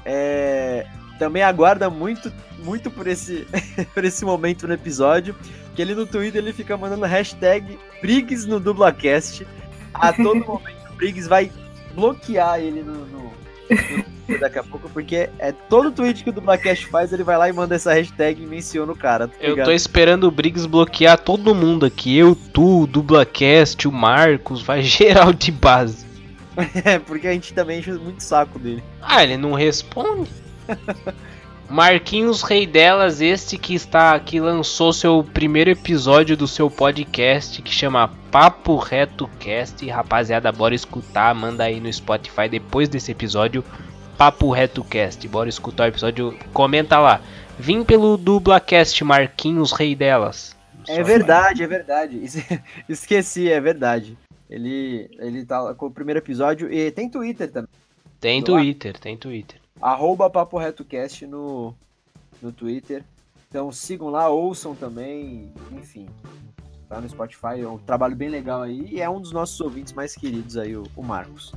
é, 0.02 0.86
também 1.18 1.42
aguarda 1.42 1.90
muito, 1.90 2.32
muito 2.64 2.90
por 2.90 3.06
esse, 3.06 3.46
por 3.92 4.02
esse 4.02 4.24
momento 4.24 4.66
no 4.66 4.72
episódio. 4.72 5.36
Que 5.74 5.82
ele 5.82 5.94
no 5.94 6.06
Twitter 6.06 6.40
ele 6.40 6.54
fica 6.54 6.74
mandando 6.74 7.04
hashtag 7.04 7.78
Briggs 8.00 8.48
no 8.48 8.58
Dublacast. 8.58 9.46
A 9.92 10.10
todo 10.10 10.36
momento 10.36 10.90
o 10.90 10.94
Briggs 10.94 11.28
vai 11.28 11.52
bloquear 11.94 12.60
ele 12.60 12.82
no, 12.82 13.04
no, 13.06 13.32
daqui 14.40 14.58
a 14.58 14.62
pouco, 14.62 14.88
porque 14.90 15.28
é 15.38 15.52
todo 15.52 15.90
tweet 15.90 16.22
que 16.22 16.30
o 16.30 16.32
Dublacast 16.32 16.86
faz, 16.86 17.12
ele 17.12 17.24
vai 17.24 17.36
lá 17.36 17.48
e 17.48 17.52
manda 17.52 17.74
essa 17.74 17.92
hashtag 17.92 18.42
e 18.42 18.46
menciona 18.46 18.92
o 18.92 18.96
cara. 18.96 19.28
Tá 19.28 19.34
eu 19.40 19.62
tô 19.62 19.70
esperando 19.70 20.24
o 20.24 20.30
Briggs 20.30 20.68
bloquear 20.68 21.18
todo 21.18 21.54
mundo 21.54 21.86
aqui. 21.86 22.16
Eu, 22.16 22.34
tu, 22.34 22.82
o 22.82 22.86
Dublacast, 22.86 23.86
o 23.86 23.92
Marcos, 23.92 24.62
vai 24.62 24.82
geral 24.82 25.32
de 25.32 25.50
base. 25.50 26.10
É, 26.84 26.98
porque 26.98 27.26
a 27.26 27.32
gente 27.32 27.54
também 27.54 27.78
enche 27.78 27.92
muito 27.92 28.22
saco 28.22 28.58
dele. 28.58 28.82
Ah, 29.00 29.22
ele 29.22 29.38
não 29.38 29.54
responde? 29.54 30.28
Marquinhos 31.70 32.42
Rei 32.42 32.66
Delas, 32.66 33.20
este 33.20 33.56
que 33.56 33.76
está 33.76 34.12
aqui, 34.12 34.40
lançou 34.40 34.92
seu 34.92 35.22
primeiro 35.22 35.70
episódio 35.70 36.36
do 36.36 36.48
seu 36.48 36.68
podcast 36.68 37.62
que 37.62 37.70
chama 37.70 38.08
Papo 38.28 38.76
Reto 38.76 39.28
Cast. 39.38 39.88
Rapaziada, 39.88 40.50
bora 40.50 40.74
escutar, 40.74 41.32
manda 41.32 41.62
aí 41.62 41.78
no 41.78 41.90
Spotify 41.92 42.48
depois 42.48 42.88
desse 42.88 43.12
episódio 43.12 43.64
Papo 44.18 44.50
Reto 44.50 44.82
Cast. 44.82 45.28
Bora 45.28 45.48
escutar 45.48 45.84
o 45.84 45.86
episódio. 45.86 46.36
Comenta 46.52 46.98
lá. 46.98 47.20
Vim 47.56 47.84
pelo 47.84 48.16
Dublacast 48.16 49.04
Marquinhos 49.04 49.70
Rei 49.70 49.94
delas. 49.94 50.56
É 50.88 51.04
verdade, 51.04 51.62
é 51.62 51.68
verdade. 51.68 52.20
Esqueci, 52.88 53.48
é 53.48 53.60
verdade. 53.60 54.18
Ele, 54.50 55.08
ele 55.20 55.46
tá 55.46 55.72
com 55.74 55.86
o 55.86 55.90
primeiro 55.92 56.18
episódio 56.18 56.68
e 56.72 56.90
tem 56.90 57.08
Twitter 57.08 57.48
também. 57.48 57.70
Tem 58.20 58.42
Twitter, 58.42 58.98
tem 58.98 59.16
Twitter. 59.16 59.59
Arroba 59.80 60.28
Papo 60.28 60.58
Reto 60.58 60.84
Cast 60.84 61.26
no, 61.26 61.74
no 62.42 62.52
Twitter. 62.52 63.02
Então 63.48 63.72
sigam 63.72 64.10
lá, 64.10 64.28
ouçam 64.28 64.74
também, 64.74 65.52
enfim. 65.72 66.08
tá 66.88 67.00
no 67.00 67.08
Spotify, 67.08 67.60
é 67.60 67.68
um 67.68 67.78
trabalho 67.78 68.14
bem 68.14 68.28
legal 68.28 68.62
aí, 68.62 68.86
e 68.90 69.00
é 69.00 69.08
um 69.08 69.20
dos 69.20 69.32
nossos 69.32 69.60
ouvintes 69.60 69.92
mais 69.92 70.14
queridos 70.14 70.56
aí, 70.56 70.76
o, 70.76 70.84
o 70.94 71.02
Marcos. 71.02 71.52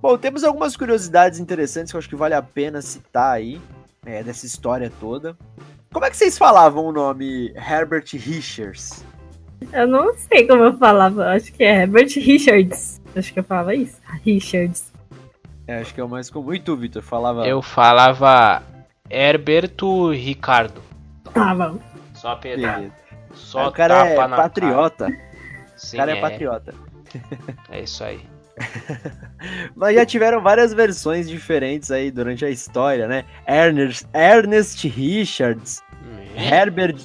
Bom, 0.00 0.16
temos 0.16 0.44
algumas 0.44 0.76
curiosidades 0.76 1.40
interessantes 1.40 1.90
que 1.90 1.96
eu 1.96 1.98
acho 1.98 2.08
que 2.08 2.14
vale 2.14 2.34
a 2.34 2.42
pena 2.42 2.80
citar 2.80 3.32
aí, 3.32 3.60
é, 4.04 4.22
dessa 4.22 4.46
história 4.46 4.92
toda. 5.00 5.36
Como 5.92 6.04
é 6.04 6.10
que 6.10 6.16
vocês 6.16 6.38
falavam 6.38 6.84
o 6.84 6.92
nome 6.92 7.52
Herbert 7.56 8.06
Richards? 8.12 9.04
Eu 9.72 9.86
não 9.86 10.14
sei 10.14 10.46
como 10.46 10.62
eu 10.64 10.76
falava. 10.76 11.28
Acho 11.32 11.52
que 11.52 11.64
é 11.64 11.82
Herbert 11.82 12.08
Richards. 12.16 13.00
Acho 13.14 13.32
que 13.32 13.40
eu 13.40 13.44
falava 13.44 13.74
isso. 13.74 13.96
Richards. 14.24 14.92
É, 15.66 15.78
acho 15.80 15.94
que 15.94 16.00
é 16.00 16.04
o 16.04 16.08
mais 16.08 16.30
comum. 16.30 16.54
E 16.54 16.60
tu, 16.60 16.76
Vitor? 16.76 17.02
Falava. 17.02 17.46
Eu 17.46 17.60
falava 17.62 18.62
Herberto 19.10 20.10
Ricardo. 20.10 20.82
Tá 21.32 21.54
bom. 21.54 21.78
Só 22.14 22.36
pedrada. 22.36 22.90
Só 23.32 23.68
o 23.68 23.72
cara 23.72 24.06
é 24.08 24.16
patriota. 24.28 25.06
cara. 25.10 25.20
O 25.76 25.78
Sim, 25.80 25.96
cara 25.96 26.12
é 26.12 26.18
é, 26.18 26.20
patriota. 26.20 26.74
é 27.70 27.80
isso 27.82 28.02
aí. 28.04 28.20
Mas 29.76 29.94
já 29.94 30.06
tiveram 30.06 30.40
várias 30.40 30.72
versões 30.72 31.28
diferentes 31.28 31.90
aí 31.90 32.10
durante 32.10 32.44
a 32.44 32.50
história, 32.50 33.06
né? 33.06 33.24
Ernest, 33.46 34.06
Ernest 34.14 34.88
Richards, 34.88 35.82
É. 36.34 36.48
Herbert, 36.60 36.96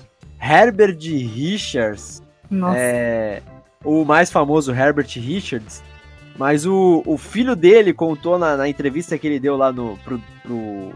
Herbert 0.42 0.98
Richards, 1.02 2.21
Nossa. 2.52 2.78
é, 2.78 3.42
o 3.84 4.06
mais 4.06 4.30
famoso 4.32 4.72
Herbert 4.74 5.08
Richards. 5.16 5.82
Mas 6.38 6.66
o, 6.66 7.02
o 7.06 7.18
filho 7.18 7.56
dele 7.56 7.94
contou 7.94 8.38
na, 8.38 8.56
na 8.58 8.68
entrevista 8.70 9.18
que 9.18 9.26
ele 9.28 9.40
deu 9.40 9.56
lá 9.58 9.72
no 9.72 9.98
pro, 10.04 10.20
pro- 10.44 10.94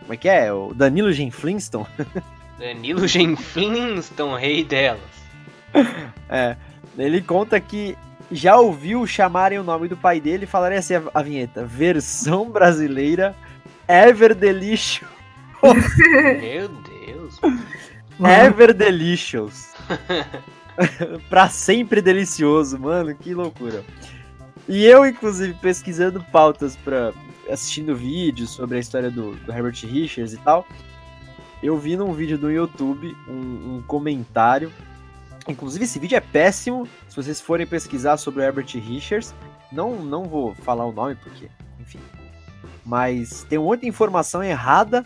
como 0.00 0.12
é 0.12 0.16
que 0.16 0.28
é? 0.28 0.52
O 0.52 0.72
Danilo 0.74 1.12
Gen 1.12 1.30
Flintstone. 1.30 1.86
Danilo 2.58 3.06
Genflinston, 3.08 4.36
rei 4.36 4.62
delas. 4.62 5.00
É, 6.28 6.56
ele 6.96 7.20
conta 7.22 7.58
que 7.58 7.96
já 8.30 8.56
ouviu 8.56 9.06
chamarem 9.06 9.58
o 9.58 9.64
nome 9.64 9.88
do 9.88 9.96
pai 9.96 10.20
dele 10.20 10.44
e 10.44 10.46
falarem 10.46 10.78
assim 10.78 10.94
a, 10.94 11.02
a 11.12 11.22
vinheta, 11.22 11.64
versão 11.64 12.50
brasileira 12.50 13.34
Ever 13.88 14.34
Delicious. 14.34 15.10
Meu 15.62 16.68
Deus. 16.68 17.40
Ever 18.20 18.72
Delicious. 18.74 19.72
pra 21.28 21.48
sempre 21.48 22.00
delicioso, 22.00 22.78
mano, 22.78 23.14
que 23.14 23.34
loucura. 23.34 23.84
E 24.68 24.84
eu, 24.84 25.06
inclusive, 25.06 25.54
pesquisando 25.54 26.22
pautas 26.32 26.76
pra. 26.76 27.12
assistindo 27.50 27.94
vídeos 27.96 28.50
sobre 28.50 28.76
a 28.76 28.80
história 28.80 29.10
do, 29.10 29.34
do 29.34 29.52
Herbert 29.52 29.76
Richards 29.84 30.32
e 30.32 30.38
tal. 30.38 30.66
Eu 31.62 31.78
vi 31.78 31.96
num 31.96 32.12
vídeo 32.12 32.38
do 32.38 32.50
YouTube 32.50 33.16
um, 33.28 33.76
um 33.76 33.82
comentário. 33.86 34.72
Inclusive, 35.48 35.84
esse 35.84 35.98
vídeo 35.98 36.16
é 36.16 36.20
péssimo. 36.20 36.88
Se 37.08 37.16
vocês 37.16 37.40
forem 37.40 37.66
pesquisar 37.66 38.16
sobre 38.16 38.40
o 38.40 38.44
Herbert 38.44 38.66
Richards, 38.74 39.34
não, 39.70 39.96
não 39.96 40.24
vou 40.24 40.54
falar 40.54 40.84
o 40.84 40.92
nome 40.92 41.14
porque, 41.16 41.48
enfim. 41.80 42.00
Mas 42.84 43.44
tem 43.44 43.58
de 43.76 43.86
informação 43.86 44.42
errada. 44.42 45.04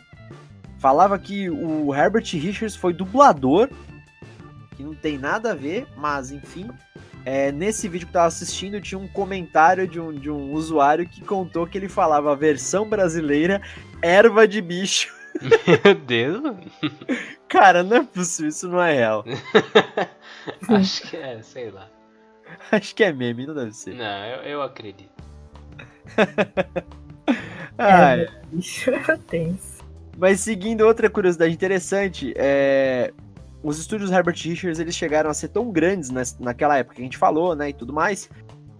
Falava 0.79 1.18
que 1.18 1.48
o 1.48 1.94
Herbert 1.94 2.26
Richards 2.33 2.76
foi 2.76 2.92
dublador, 2.92 3.70
que 4.76 4.82
não 4.82 4.94
tem 4.94 5.18
nada 5.18 5.52
a 5.52 5.54
ver, 5.54 5.86
mas 5.96 6.30
enfim. 6.30 6.68
É, 7.24 7.50
nesse 7.50 7.88
vídeo 7.88 8.06
que 8.06 8.10
eu 8.10 8.20
tava 8.20 8.26
assistindo, 8.26 8.80
tinha 8.80 8.98
um 8.98 9.08
comentário 9.08 9.88
de 9.88 9.98
um, 9.98 10.12
de 10.12 10.30
um 10.30 10.52
usuário 10.52 11.08
que 11.08 11.20
contou 11.22 11.66
que 11.66 11.76
ele 11.76 11.88
falava 11.88 12.30
a 12.30 12.36
versão 12.36 12.88
brasileira 12.88 13.60
erva 14.00 14.46
de 14.46 14.60
bicho. 14.60 15.12
Meu 15.84 15.94
Deus. 15.94 16.40
Cara, 17.48 17.82
não 17.82 17.96
é 17.96 18.02
possível, 18.04 18.48
isso 18.48 18.68
não 18.68 18.80
é 18.80 18.94
real. 18.94 19.24
Acho 20.68 21.02
que 21.02 21.16
é, 21.16 21.42
sei 21.42 21.70
lá. 21.70 21.88
Acho 22.70 22.94
que 22.94 23.02
é 23.02 23.12
meme, 23.12 23.46
não 23.46 23.54
deve 23.54 23.72
ser. 23.72 23.94
Não, 23.94 24.24
eu, 24.24 24.42
eu 24.42 24.62
acredito. 24.62 25.10
Ai, 27.76 28.28
Bicho, 28.52 28.92
tenso. 29.26 29.84
Mas 30.16 30.40
seguindo 30.40 30.82
outra 30.82 31.10
curiosidade 31.10 31.52
interessante, 31.52 32.32
é... 32.36 33.12
os 33.66 33.81
estúdios 33.81 34.12
Herbert 34.12 34.37
Richards 34.37 34.79
eles 34.79 34.94
chegaram 34.94 35.29
a 35.29 35.35
ser 35.35 35.48
tão 35.48 35.72
grandes 35.72 36.09
naquela 36.38 36.79
época 36.79 36.94
que 36.94 37.02
a 37.02 37.05
gente 37.05 37.18
falou, 37.18 37.57
né, 37.57 37.70
e 37.70 37.72
tudo 37.72 37.92
mais, 37.92 38.31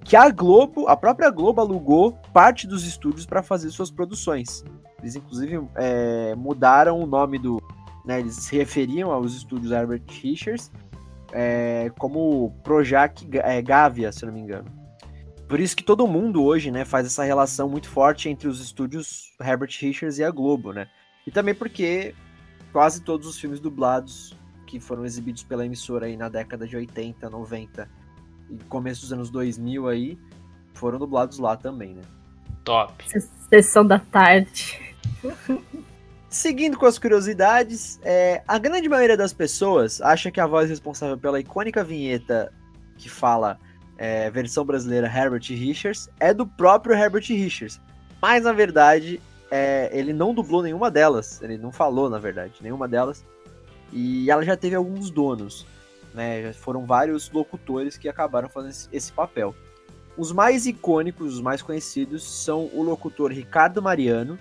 que 0.05 0.15
a 0.15 0.31
Globo, 0.31 0.87
a 0.87 0.97
própria 0.97 1.29
Globo 1.29 1.61
alugou 1.61 2.13
parte 2.33 2.69
dos 2.69 2.87
estúdios 2.87 3.27
para 3.27 3.43
fazer 3.43 3.69
suas 3.71 3.91
produções. 3.91 4.65
Eles 5.01 5.17
inclusive 5.17 5.61
é, 5.75 6.37
mudaram 6.37 7.01
o 7.01 7.07
nome 7.07 7.37
do, 7.37 7.61
né, 8.05 8.21
eles 8.21 8.37
se 8.37 8.57
referiam 8.57 9.11
aos 9.11 9.35
estúdios 9.35 9.73
Herbert 9.73 10.05
Richards 10.09 10.71
é, 11.33 11.91
como 11.99 12.55
Projac 12.63 13.29
é, 13.33 13.61
Gavia, 13.61 14.13
se 14.13 14.25
não 14.25 14.33
me 14.33 14.39
engano. 14.39 14.71
Por 15.49 15.59
isso 15.59 15.77
que 15.77 15.83
todo 15.83 16.07
mundo 16.07 16.45
hoje, 16.45 16.71
né, 16.71 16.85
faz 16.85 17.07
essa 17.07 17.25
relação 17.25 17.69
muito 17.69 17.89
forte 17.89 18.29
entre 18.29 18.47
os 18.47 18.61
estúdios 18.61 19.33
Herbert 19.41 19.77
Richards 19.81 20.19
e 20.19 20.25
a 20.25 20.31
Globo, 20.31 20.73
né? 20.73 20.89
E 21.27 21.31
também 21.33 21.55
porque 21.55 22.15
quase 22.73 23.01
todos 23.01 23.27
os 23.27 23.39
filmes 23.39 23.59
dublados 23.59 24.37
que 24.67 24.81
foram 24.81 25.05
exibidos 25.05 25.43
pela 25.43 25.65
emissora 25.65 26.07
aí 26.07 26.17
na 26.17 26.29
década 26.29 26.67
de 26.67 26.77
80, 26.77 27.31
90 27.31 27.89
e 28.51 28.57
começo 28.65 29.03
dos 29.03 29.13
anos 29.13 29.31
2000 29.31 29.89
aí 29.89 30.19
foram 30.75 30.99
dublados 30.99 31.39
lá 31.39 31.57
também, 31.57 31.95
né? 31.95 32.03
Top. 32.65 33.05
Sessão 33.49 33.87
da 33.87 33.99
tarde. 33.99 34.95
Seguindo 36.29 36.77
com 36.77 36.85
as 36.85 36.99
curiosidades, 36.99 37.99
é, 38.03 38.43
a 38.47 38.59
grande 38.59 38.89
maioria 38.89 39.17
das 39.17 39.33
pessoas 39.33 40.03
acha 40.03 40.31
que 40.31 40.41
a 40.41 40.47
voz 40.47 40.69
responsável 40.69 41.17
pela 41.17 41.41
icônica 41.41 41.83
vinheta 41.83 42.53
que 42.99 43.09
fala 43.09 43.59
é, 43.97 44.29
versão 44.31 44.65
brasileira 44.65 45.07
Herbert 45.07 45.45
Richards 45.49 46.11
é 46.21 46.35
do 46.35 46.47
próprio 46.47 46.95
Herbert 46.95 47.25
Richards. 47.29 47.81
Mas 48.21 48.45
na 48.45 48.53
verdade, 48.53 49.21
é, 49.51 49.89
ele 49.93 50.13
não 50.13 50.35
dublou 50.35 50.63
nenhuma 50.63 50.91
delas. 50.91 51.41
Ele 51.41 51.57
não 51.57 51.73
falou, 51.73 52.11
na 52.11 52.19
verdade, 52.19 52.55
nenhuma 52.61 52.89
delas. 52.89 53.25
E 53.93 54.31
ela 54.31 54.45
já 54.45 54.57
teve 54.57 54.75
alguns 54.75 55.11
donos. 55.11 55.67
Né? 56.15 56.43
Já 56.43 56.53
foram 56.55 56.85
vários 56.87 57.31
locutores 57.31 57.97
que 57.97 58.09
acabaram 58.09 58.49
fazendo 58.49 58.89
esse- 58.93 59.13
papel. 59.13 59.55
Os 60.17 60.33
mais 60.33 60.65
icônicos, 60.67 61.35
os 61.35 61.41
mais 61.43 61.61
conhecidos, 61.61 62.23
são 62.23 62.71
o 62.73 62.83
locutor 62.83 63.31
Ricardo 63.31 63.83
Mariano, 63.83 64.39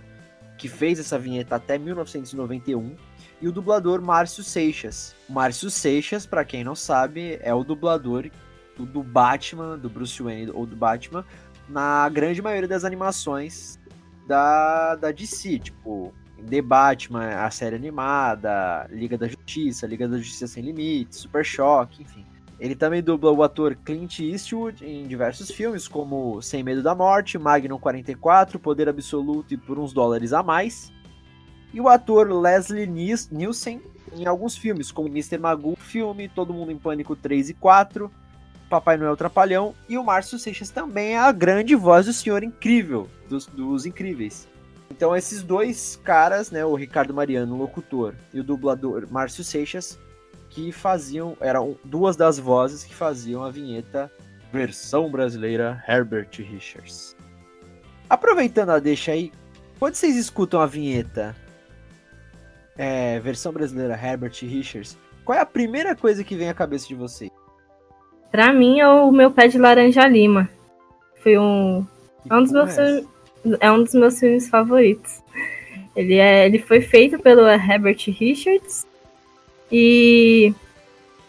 que 0.57 0.69
fez 0.69 0.99
essa 0.99 1.19
vinheta 1.19 1.55
até 1.55 1.77
1991, 1.77 2.95
e 3.41 3.47
o 3.47 3.51
dublador 3.51 4.01
Márcio 4.01 4.41
Seixas. 4.41 5.13
Márcio 5.27 5.69
Seixas, 5.69 6.25
pra 6.25 6.45
quem 6.45 6.63
não 6.63 6.75
sabe, 6.75 7.37
é 7.41 7.53
o 7.53 7.63
dublador 7.65 8.29
do, 8.77 8.85
do 8.85 9.03
Batman, 9.03 9.77
do 9.77 9.89
Bruce 9.89 10.23
Wayne 10.23 10.51
ou 10.51 10.65
do 10.65 10.77
Batman, 10.77 11.25
na 11.67 12.07
grande 12.07 12.41
maioria 12.41 12.69
das 12.69 12.85
animações 12.85 13.77
da, 14.25 14.95
da 14.95 15.11
DC, 15.11 15.59
tipo 15.59 16.13
The 16.49 16.61
Batman, 16.61 17.43
a 17.43 17.49
série 17.49 17.75
animada, 17.75 18.87
Liga 18.89 19.17
da 19.17 19.27
Justiça, 19.27 19.87
Liga 19.87 20.07
da 20.07 20.17
Justiça 20.17 20.47
Sem 20.47 20.63
Limites, 20.63 21.19
Super 21.19 21.43
Choque, 21.43 22.03
enfim. 22.03 22.25
Ele 22.59 22.75
também 22.75 23.03
dubla 23.03 23.31
o 23.31 23.43
ator 23.43 23.75
Clint 23.75 24.19
Eastwood 24.19 24.85
em 24.85 25.05
diversos 25.07 25.51
filmes, 25.51 25.87
como 25.87 26.41
Sem 26.41 26.63
Medo 26.63 26.81
da 26.81 26.95
Morte, 26.95 27.37
Magnum 27.37 27.77
44, 27.77 28.57
Poder 28.59 28.87
Absoluto 28.87 29.53
e 29.53 29.57
Por 29.57 29.77
Uns 29.77 29.91
Dólares 29.91 30.31
a 30.31 30.41
Mais. 30.41 30.91
E 31.73 31.81
o 31.81 31.89
ator 31.89 32.31
Leslie 32.31 32.87
Nielsen 32.87 33.81
em 34.13 34.25
alguns 34.25 34.55
filmes, 34.55 34.91
como 34.91 35.09
Mr. 35.09 35.37
Magoo, 35.37 35.75
filme, 35.75 36.29
Todo 36.29 36.53
Mundo 36.53 36.71
em 36.71 36.77
Pânico 36.77 37.15
3 37.15 37.49
e 37.49 37.53
4, 37.53 38.09
Papai 38.69 38.97
Noel 38.97 39.17
Trapalhão. 39.17 39.75
E 39.89 39.97
o 39.97 40.03
Márcio 40.03 40.39
Seixas 40.39 40.69
também 40.69 41.13
é 41.13 41.19
a 41.19 41.31
grande 41.31 41.75
voz 41.75 42.05
do 42.05 42.13
Senhor 42.13 42.43
Incrível, 42.43 43.09
dos, 43.27 43.45
dos 43.47 43.85
Incríveis. 43.85 44.47
Então 44.89 45.15
esses 45.15 45.43
dois 45.43 45.99
caras, 46.03 46.51
né, 46.51 46.65
o 46.65 46.75
Ricardo 46.75 47.13
Mariano, 47.13 47.55
o 47.55 47.57
locutor, 47.57 48.13
e 48.33 48.39
o 48.39 48.43
dublador 48.43 49.07
Márcio 49.09 49.43
Seixas, 49.43 49.99
que 50.49 50.71
faziam, 50.71 51.35
eram 51.41 51.75
duas 51.83 52.15
das 52.15 52.39
vozes 52.39 52.83
que 52.83 52.95
faziam 52.95 53.43
a 53.43 53.49
vinheta 53.49 54.11
versão 54.53 55.11
brasileira 55.11 55.83
Herbert 55.87 56.29
Richards. 56.37 57.15
Aproveitando 58.09 58.69
a 58.69 58.79
deixa 58.79 59.11
aí, 59.11 59.31
quando 59.79 59.95
vocês 59.95 60.15
escutam 60.15 60.61
a 60.61 60.65
vinheta 60.65 61.35
é, 62.77 63.19
versão 63.19 63.51
brasileira 63.51 63.99
Herbert 64.01 64.33
Richards, 64.41 64.97
qual 65.25 65.37
é 65.37 65.41
a 65.41 65.45
primeira 65.45 65.95
coisa 65.95 66.23
que 66.23 66.35
vem 66.35 66.49
à 66.49 66.53
cabeça 66.53 66.87
de 66.87 66.95
vocês? 66.95 67.31
Pra 68.31 68.53
mim 68.53 68.79
é 68.79 68.87
o 68.87 69.11
meu 69.11 69.31
pé 69.31 69.47
de 69.47 69.57
laranja 69.57 70.07
lima. 70.07 70.49
Foi 71.21 71.37
um. 71.37 71.85
Que 72.21 72.31
É 72.31 72.35
um 72.35 72.43
dos 72.43 72.51
meus, 72.51 72.77
é? 72.77 73.03
É 73.59 73.71
um 73.71 73.83
dos 73.83 73.93
meus 73.93 74.19
filmes 74.19 74.49
favoritos. 74.49 75.21
Ele, 75.95 76.15
é, 76.15 76.45
ele 76.45 76.59
foi 76.59 76.81
feito 76.81 77.17
pelo 77.19 77.47
Herbert 77.47 78.03
Richards 78.07 78.85
e, 79.71 80.53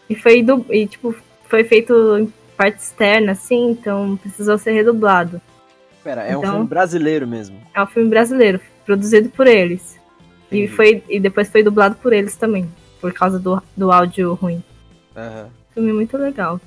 e 0.09 0.15
foi 0.15 0.43
du, 0.43 0.65
e, 0.69 0.85
tipo, 0.87 1.15
foi 1.45 1.63
feito 1.63 2.17
em 2.17 2.33
parte 2.55 2.79
externa, 2.79 3.31
assim, 3.31 3.71
então 3.71 4.17
precisou 4.17 4.57
ser 4.57 4.71
redublado. 4.71 5.41
Pera, 6.03 6.23
é 6.23 6.35
um 6.35 6.39
então- 6.39 6.51
filme 6.53 6.67
brasileiro 6.67 7.27
mesmo. 7.27 7.61
É 7.73 7.81
um 7.81 7.87
filme 7.87 8.09
brasileiro, 8.09 8.59
produzido 8.85 9.29
por 9.29 9.47
eles. 9.47 9.97
E, 10.51 10.67
foi, 10.67 11.03
e 11.09 11.19
depois 11.19 11.49
foi 11.49 11.61
dublado 11.61 11.95
por 11.95 12.13
eles 12.13 12.35
também, 12.35 12.69
por 13.01 13.11
causa 13.13 13.37
do, 13.37 13.61
do 13.75 13.91
áudio 13.91 14.33
ruim. 14.33 14.63
Aham. 15.15 15.49
Filme 15.73 15.93
muito 15.93 16.17
legal. 16.17 16.59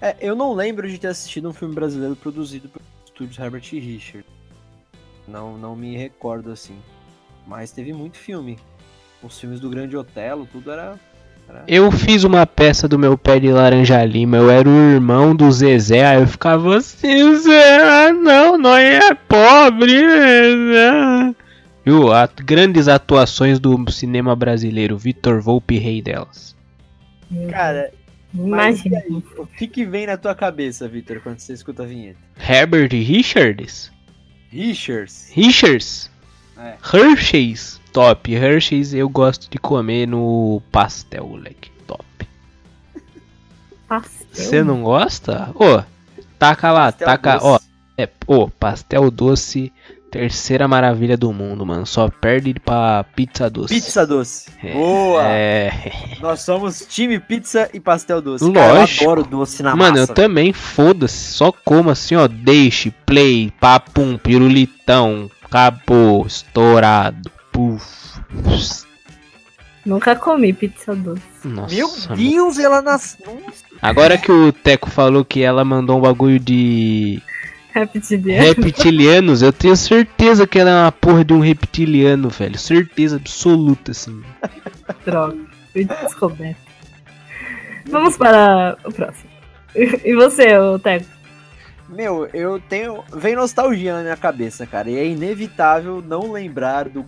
É, 0.00 0.16
eu 0.20 0.36
não 0.36 0.54
lembro 0.54 0.88
de 0.88 0.98
ter 0.98 1.08
assistido 1.08 1.48
um 1.48 1.52
filme 1.52 1.74
brasileiro 1.74 2.14
produzido 2.14 2.68
pelo 2.68 2.84
estúdio 3.04 3.42
Herbert 3.42 3.64
Richard. 3.72 4.24
Não, 5.28 5.56
não 5.58 5.76
me 5.76 5.96
recordo 5.96 6.50
assim. 6.50 6.76
Mas 7.46 7.70
teve 7.70 7.92
muito 7.92 8.16
filme. 8.18 8.58
Os 9.22 9.38
filmes 9.38 9.60
do 9.60 9.68
Grande 9.70 9.96
Otelo, 9.96 10.46
tudo 10.50 10.70
era. 10.70 10.98
era- 11.48 11.64
Eu 11.66 11.90
fiz 11.90 12.24
uma 12.24 12.46
peça 12.46 12.86
do 12.86 12.98
meu 12.98 13.16
pé 13.18 13.40
de 13.40 13.50
laranja 13.50 14.04
lima, 14.04 14.36
eu 14.36 14.50
era 14.50 14.68
o 14.68 14.72
irmão 14.92 15.34
do 15.34 15.50
Zezé, 15.50 16.06
aí 16.06 16.20
eu 16.20 16.26
ficava 16.26 16.76
assim, 16.76 17.34
Zé, 17.36 17.80
ah, 17.82 18.12
não, 18.12 18.56
nós 18.58 18.82
é 18.84 19.14
pobre, 19.14 19.90
Zezé. 19.98 21.34
Viu? 21.84 22.12
At- 22.12 22.42
grandes 22.44 22.86
atuações 22.86 23.58
do 23.58 23.90
cinema 23.90 24.36
brasileiro, 24.36 24.96
Vitor 24.98 25.40
Volpe, 25.40 25.78
rei 25.78 26.02
delas. 26.02 26.54
Cara, 27.50 27.90
mas 28.32 28.84
Imagina. 28.84 28.98
aí, 28.98 29.22
o 29.38 29.46
que, 29.46 29.66
que 29.66 29.84
vem 29.84 30.06
na 30.06 30.16
tua 30.16 30.34
cabeça, 30.34 30.86
Victor, 30.86 31.20
quando 31.22 31.38
você 31.40 31.52
escuta 31.54 31.82
a 31.82 31.86
vinheta? 31.86 32.18
Herbert 32.46 32.90
Richards? 32.92 33.90
Richards. 34.50 35.30
Richards? 35.34 36.10
É. 36.56 36.76
Hershey's, 36.82 37.80
top. 37.92 38.32
Hershey's 38.34 38.92
eu 38.94 39.08
gosto 39.08 39.48
de 39.50 39.58
comer 39.58 40.06
no 40.06 40.60
pastel, 40.72 41.28
moleque, 41.28 41.70
top. 41.86 42.04
Pastel. 43.86 44.26
Você 44.32 44.62
não 44.64 44.82
gosta? 44.82 45.50
Ô, 45.54 45.82
taca 46.38 46.72
lá, 46.72 46.86
Pastel 46.92 47.06
taca, 47.06 47.32
doce. 47.34 47.46
ó. 47.46 47.60
É, 47.96 48.08
ô, 48.26 48.48
pastel 48.48 49.10
doce, 49.10 49.72
terceira 50.10 50.66
maravilha 50.66 51.16
do 51.16 51.32
mundo, 51.32 51.64
mano. 51.64 51.86
Só 51.86 52.08
perde 52.08 52.54
pra 52.54 53.04
pizza 53.14 53.48
doce. 53.48 53.74
Pizza 53.74 54.06
doce. 54.06 54.50
É, 54.62 54.72
Boa! 54.72 55.22
É. 55.24 55.92
Nós 56.20 56.40
somos 56.40 56.86
time 56.88 57.18
pizza 57.20 57.68
e 57.72 57.80
pastel 57.80 58.20
doce. 58.20 58.44
Lógico. 58.44 58.58
Cara, 58.60 58.78
eu 58.78 59.10
adoro 59.10 59.24
doce 59.24 59.62
na 59.62 59.76
Mano, 59.76 59.98
eu 59.98 60.02
massa. 60.02 60.14
também, 60.14 60.52
foda-se. 60.52 61.32
Só 61.34 61.52
como 61.52 61.90
assim, 61.90 62.16
ó. 62.16 62.26
Deixe, 62.28 62.90
play, 63.04 63.52
papum, 63.60 64.16
pirulitão. 64.16 65.30
Acabou, 65.44 66.26
estourado. 66.26 67.30
Puf. 67.52 67.98
Nunca 69.84 70.14
comi 70.14 70.52
pizza 70.52 70.94
doce. 70.94 71.22
Nossa. 71.44 71.74
Meu 71.74 71.88
mano. 71.88 72.16
Deus, 72.16 72.58
ela 72.58 72.82
nasceu. 72.82 73.42
Agora 73.80 74.18
que 74.18 74.30
o 74.30 74.52
Teco 74.52 74.90
falou 74.90 75.24
que 75.24 75.40
ela 75.42 75.64
mandou 75.64 75.96
um 75.98 76.00
bagulho 76.02 76.38
de 76.38 77.22
Reptiliano. 77.72 78.42
reptilianos, 78.42 79.42
eu 79.42 79.52
tenho 79.52 79.76
certeza 79.76 80.46
que 80.46 80.58
ela 80.58 80.70
é 80.70 80.82
uma 80.82 80.92
porra 80.92 81.24
de 81.24 81.32
um 81.32 81.40
reptiliano, 81.40 82.28
velho. 82.28 82.58
Certeza 82.58 83.16
absoluta, 83.16 83.92
assim. 83.92 84.22
Droga. 85.04 85.38
Fui 85.72 85.84
descoberto. 85.84 86.56
Vamos 87.86 88.16
para 88.16 88.76
o 88.84 88.92
próximo. 88.92 89.30
E 89.74 90.14
você, 90.14 90.56
ô 90.58 90.78
Teco? 90.78 91.06
Meu, 91.88 92.26
eu 92.34 92.60
tenho. 92.60 93.02
Vem 93.14 93.34
nostalgia 93.34 93.94
na 93.94 94.02
minha 94.02 94.16
cabeça, 94.16 94.66
cara. 94.66 94.90
E 94.90 94.96
é 94.96 95.06
inevitável 95.06 96.02
não 96.06 96.32
lembrar 96.32 96.88
do 96.88 97.04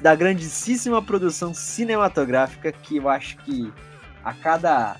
da 0.00 0.14
grandíssima 0.14 1.00
produção 1.00 1.54
cinematográfica 1.54 2.70
que 2.72 2.98
eu 2.98 3.08
acho 3.08 3.38
que 3.38 3.72
a 4.22 4.34
cada 4.34 4.96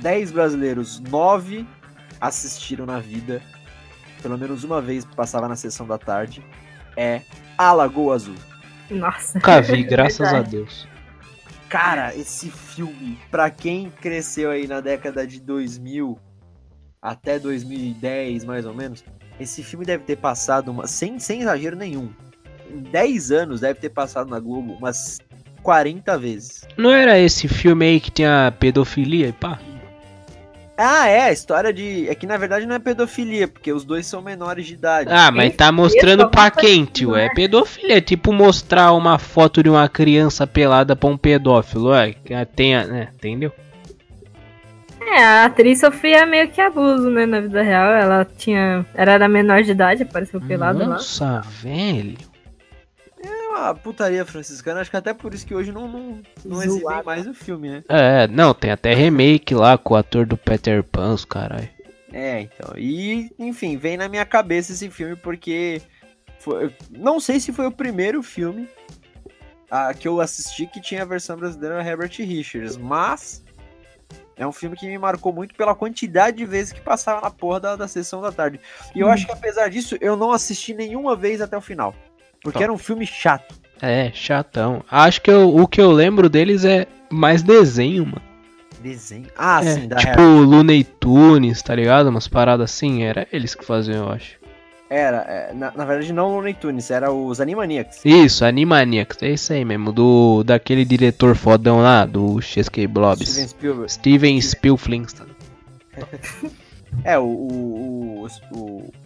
10 0.00 0.30
brasileiros, 0.30 1.00
9 1.00 1.66
assistiram 2.20 2.86
na 2.86 3.00
vida. 3.00 3.42
Pelo 4.22 4.38
menos 4.38 4.64
uma 4.64 4.80
vez 4.80 5.04
passava 5.04 5.48
na 5.48 5.56
sessão 5.56 5.86
da 5.86 5.98
tarde. 5.98 6.44
É 6.96 7.22
A 7.56 7.72
Lagoa 7.72 8.14
Azul. 8.14 8.34
Nossa. 8.90 9.38
Nunca 9.38 9.60
vi, 9.60 9.82
graças 9.84 10.32
a. 10.32 10.42
Deus. 10.42 10.86
Cara, 11.68 12.14
esse 12.14 12.50
filme, 12.50 13.18
pra 13.30 13.50
quem 13.50 13.90
cresceu 14.00 14.50
aí 14.50 14.66
na 14.66 14.80
década 14.80 15.26
de 15.26 15.38
2000 15.40 16.18
até 17.00 17.38
2010, 17.38 18.44
mais 18.44 18.64
ou 18.64 18.74
menos, 18.74 19.04
esse 19.38 19.62
filme 19.62 19.84
deve 19.84 20.04
ter 20.04 20.16
passado, 20.16 20.70
uma, 20.70 20.86
sem, 20.86 21.18
sem 21.18 21.42
exagero 21.42 21.76
nenhum, 21.76 22.10
em 22.70 22.80
10 22.80 23.30
anos 23.30 23.60
deve 23.60 23.80
ter 23.80 23.90
passado 23.90 24.30
na 24.30 24.40
Globo 24.40 24.74
umas 24.74 25.18
40 25.62 26.18
vezes. 26.18 26.66
Não 26.76 26.90
era 26.90 27.18
esse 27.18 27.46
filme 27.46 27.86
aí 27.86 28.00
que 28.00 28.10
tinha 28.10 28.52
pedofilia 28.58 29.28
e 29.28 29.32
pá? 29.32 29.58
Ah, 30.80 31.08
é, 31.08 31.22
a 31.24 31.32
história 31.32 31.72
de. 31.72 32.08
É 32.08 32.14
que 32.14 32.24
na 32.24 32.36
verdade 32.36 32.64
não 32.64 32.76
é 32.76 32.78
pedofilia, 32.78 33.48
porque 33.48 33.72
os 33.72 33.84
dois 33.84 34.06
são 34.06 34.22
menores 34.22 34.64
de 34.64 34.74
idade. 34.74 35.10
Ah, 35.12 35.28
mas 35.32 35.56
tá 35.56 35.72
mostrando 35.72 36.28
pra 36.30 36.52
quem, 36.52 36.84
tio? 36.84 37.16
É 37.16 37.28
pedofilia. 37.34 37.96
É 37.98 38.00
tipo 38.00 38.32
mostrar 38.32 38.92
uma 38.92 39.18
foto 39.18 39.60
de 39.60 39.68
uma 39.68 39.88
criança 39.88 40.46
pelada 40.46 40.94
pra 40.94 41.08
um 41.08 41.16
pedófilo. 41.16 41.92
É, 41.92 42.12
que 42.12 42.32
tem, 42.54 42.76
a- 42.76 42.86
né? 42.86 43.08
Entendeu? 43.16 43.52
É, 45.00 45.22
a 45.24 45.44
atriz 45.46 45.80
sofria 45.80 46.24
meio 46.26 46.48
que 46.48 46.60
abuso, 46.60 47.10
né, 47.10 47.24
na 47.26 47.40
vida 47.40 47.60
real. 47.62 47.90
Ela 47.92 48.24
tinha. 48.24 48.86
Era 48.94 49.18
da 49.18 49.26
menor 49.28 49.62
de 49.64 49.72
idade, 49.72 50.04
apareceu 50.04 50.40
pelada 50.40 50.80
lá. 50.86 50.94
Nossa, 50.94 51.40
velho. 51.62 52.16
Uma 53.58 53.74
putaria 53.74 54.24
franciscana, 54.24 54.80
acho 54.80 54.90
que 54.90 54.96
até 54.96 55.12
por 55.12 55.34
isso 55.34 55.46
que 55.46 55.54
hoje 55.54 55.72
não, 55.72 55.88
não, 55.88 56.22
não 56.44 56.62
exibem 56.62 57.02
mais 57.04 57.26
o 57.26 57.34
filme, 57.34 57.68
né? 57.68 57.84
É, 57.88 58.26
não, 58.28 58.54
tem 58.54 58.70
até 58.70 58.94
remake 58.94 59.54
lá 59.54 59.76
com 59.76 59.94
o 59.94 59.96
ator 59.96 60.24
do 60.26 60.36
Peter 60.36 60.82
Pan, 60.84 61.14
os 61.14 61.24
caralho. 61.24 61.68
É, 62.12 62.40
então. 62.40 62.72
E, 62.76 63.30
enfim, 63.38 63.76
vem 63.76 63.96
na 63.96 64.08
minha 64.08 64.24
cabeça 64.24 64.72
esse 64.72 64.88
filme 64.90 65.16
porque. 65.16 65.82
Foi, 66.38 66.72
não 66.90 67.18
sei 67.18 67.40
se 67.40 67.52
foi 67.52 67.66
o 67.66 67.72
primeiro 67.72 68.22
filme 68.22 68.68
ah, 69.70 69.92
que 69.92 70.06
eu 70.06 70.20
assisti 70.20 70.66
que 70.66 70.80
tinha 70.80 71.02
a 71.02 71.04
versão 71.04 71.36
brasileira 71.36 71.84
Herbert 71.84 72.12
Richards, 72.18 72.76
mas. 72.76 73.44
É 74.36 74.46
um 74.46 74.52
filme 74.52 74.76
que 74.76 74.86
me 74.86 74.96
marcou 74.96 75.32
muito 75.32 75.52
pela 75.56 75.74
quantidade 75.74 76.36
de 76.36 76.44
vezes 76.44 76.72
que 76.72 76.80
passava 76.80 77.20
na 77.20 77.28
porra 77.28 77.58
da, 77.58 77.76
da 77.76 77.88
sessão 77.88 78.20
da 78.20 78.30
tarde. 78.30 78.60
E 78.94 79.00
eu 79.00 79.08
Hum. 79.08 79.10
acho 79.10 79.26
que 79.26 79.32
apesar 79.32 79.68
disso, 79.68 79.96
eu 80.00 80.16
não 80.16 80.30
assisti 80.30 80.72
nenhuma 80.72 81.16
vez 81.16 81.40
até 81.40 81.56
o 81.56 81.60
final. 81.60 81.92
Porque 82.42 82.58
Tá. 82.58 82.64
era 82.64 82.72
um 82.72 82.78
filme 82.78 83.06
chato. 83.06 83.54
É, 83.80 84.10
chatão. 84.12 84.82
Acho 84.90 85.20
que 85.22 85.30
eu- 85.30 85.54
o 85.54 85.66
que 85.68 85.80
eu 85.80 85.92
lembro 85.92 86.28
deles 86.28 86.64
é 86.64 86.86
mais 87.10 87.42
desenho, 87.42 88.04
mano. 88.06 88.22
Desenho. 88.80 89.26
Ah, 89.36 89.60
É, 89.64 89.74
sim, 89.74 89.88
da 89.88 89.96
tipo 89.96 90.10
Herbert. 90.20 90.48
Looney 90.48 90.84
Tunes, 90.84 91.62
tá 91.62 91.74
ligado? 91.74 92.08
Umas 92.08 92.28
paradas 92.28 92.70
assim, 92.70 93.02
era 93.02 93.26
eles 93.32 93.54
que 93.54 93.64
faziam, 93.64 94.06
eu 94.06 94.12
acho. 94.12 94.38
Era, 94.90 95.18
é, 95.28 95.52
na, 95.52 95.70
na 95.76 95.84
verdade, 95.84 96.12
não 96.12 96.28
o 96.30 96.34
Looney 96.36 96.54
Tunes, 96.54 96.90
era 96.90 97.12
os 97.12 97.40
Animaniacs. 97.40 98.00
Isso, 98.04 98.44
Animaniacs, 98.44 99.18
é 99.22 99.30
isso 99.30 99.52
aí 99.52 99.64
mesmo, 99.64 99.92
do 99.92 100.42
daquele 100.44 100.84
diretor 100.84 101.34
fodão 101.36 101.80
lá, 101.82 102.06
do 102.06 102.40
Chesky 102.40 102.86
Blobs. 102.86 103.28
Steven 103.28 103.48
Spielberg. 103.48 103.92
Steven 103.92 104.40
Spielflingston. 104.40 105.26
É, 107.04 107.18
o, 107.18 107.24
o, 107.24 108.24
o, 108.24 108.28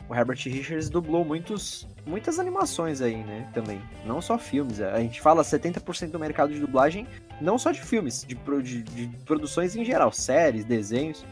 o- 0.08 0.14
Herbert 0.14 0.38
Richards 0.44 0.88
dublou 0.90 1.24
muitos, 1.24 1.86
muitas 2.06 2.38
animações 2.38 3.00
aí, 3.00 3.16
né? 3.16 3.48
Também. 3.52 3.80
Não 4.04 4.20
só 4.20 4.38
filmes. 4.38 4.80
A 4.80 4.98
gente 5.00 5.20
fala 5.20 5.42
70% 5.42 6.10
do 6.10 6.18
mercado 6.18 6.52
de 6.52 6.60
dublagem, 6.60 7.06
não 7.40 7.58
só 7.58 7.70
de 7.70 7.80
filmes, 7.80 8.24
de, 8.26 8.34
de, 8.62 8.82
de 8.82 9.06
produções 9.24 9.74
em 9.76 9.84
geral, 9.84 10.12
séries, 10.12 10.64
desenhos. 10.64 11.24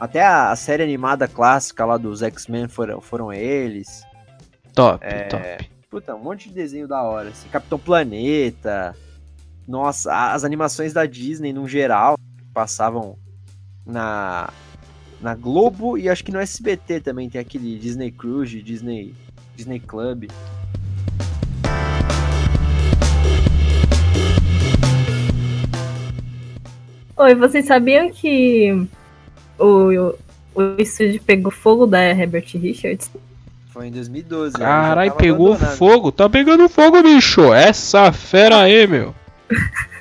Até 0.00 0.22
a, 0.22 0.50
a 0.50 0.56
série 0.56 0.82
animada 0.82 1.26
clássica 1.28 1.84
lá 1.84 1.96
dos 1.96 2.22
X-Men 2.22 2.68
foram, 2.68 3.00
foram 3.00 3.32
eles. 3.32 4.02
Top, 4.74 5.04
É. 5.04 5.24
top. 5.24 5.70
Puta, 5.88 6.14
um 6.16 6.18
monte 6.22 6.48
de 6.48 6.54
desenho 6.54 6.88
da 6.88 7.00
hora. 7.02 7.28
Assim. 7.28 7.48
Capitão 7.48 7.78
Planeta. 7.78 8.96
Nossa, 9.66 10.32
as 10.32 10.42
animações 10.44 10.92
da 10.92 11.06
Disney, 11.06 11.52
no 11.52 11.68
geral, 11.68 12.16
passavam 12.52 13.16
na, 13.86 14.50
na 15.24 15.34
Globo 15.34 15.96
e 15.96 16.06
acho 16.06 16.22
que 16.22 16.30
no 16.30 16.38
SBT 16.38 17.00
também 17.00 17.30
tem 17.30 17.40
aquele 17.40 17.78
Disney 17.78 18.10
Cruise, 18.12 18.60
Disney, 18.60 19.14
Disney 19.56 19.80
Club. 19.80 20.26
Oi, 27.16 27.34
vocês 27.36 27.64
sabiam 27.64 28.10
que 28.10 28.86
o, 29.58 30.14
o 30.54 30.62
estúdio 30.78 31.22
pegou 31.22 31.50
fogo 31.50 31.86
da 31.86 32.02
Herbert 32.02 32.44
Richards? 32.56 33.10
Foi 33.70 33.86
em 33.86 33.92
2012. 33.92 34.58
né? 34.58 34.64
Caralho, 34.64 35.06
Já 35.08 35.12
tava 35.14 35.22
pegou 35.22 35.52
abandonado. 35.54 35.76
fogo, 35.78 36.12
tá 36.12 36.28
pegando 36.28 36.68
fogo, 36.68 37.02
bicho. 37.02 37.50
Essa 37.54 38.12
fera 38.12 38.60
aí, 38.60 38.86
meu. 38.86 39.14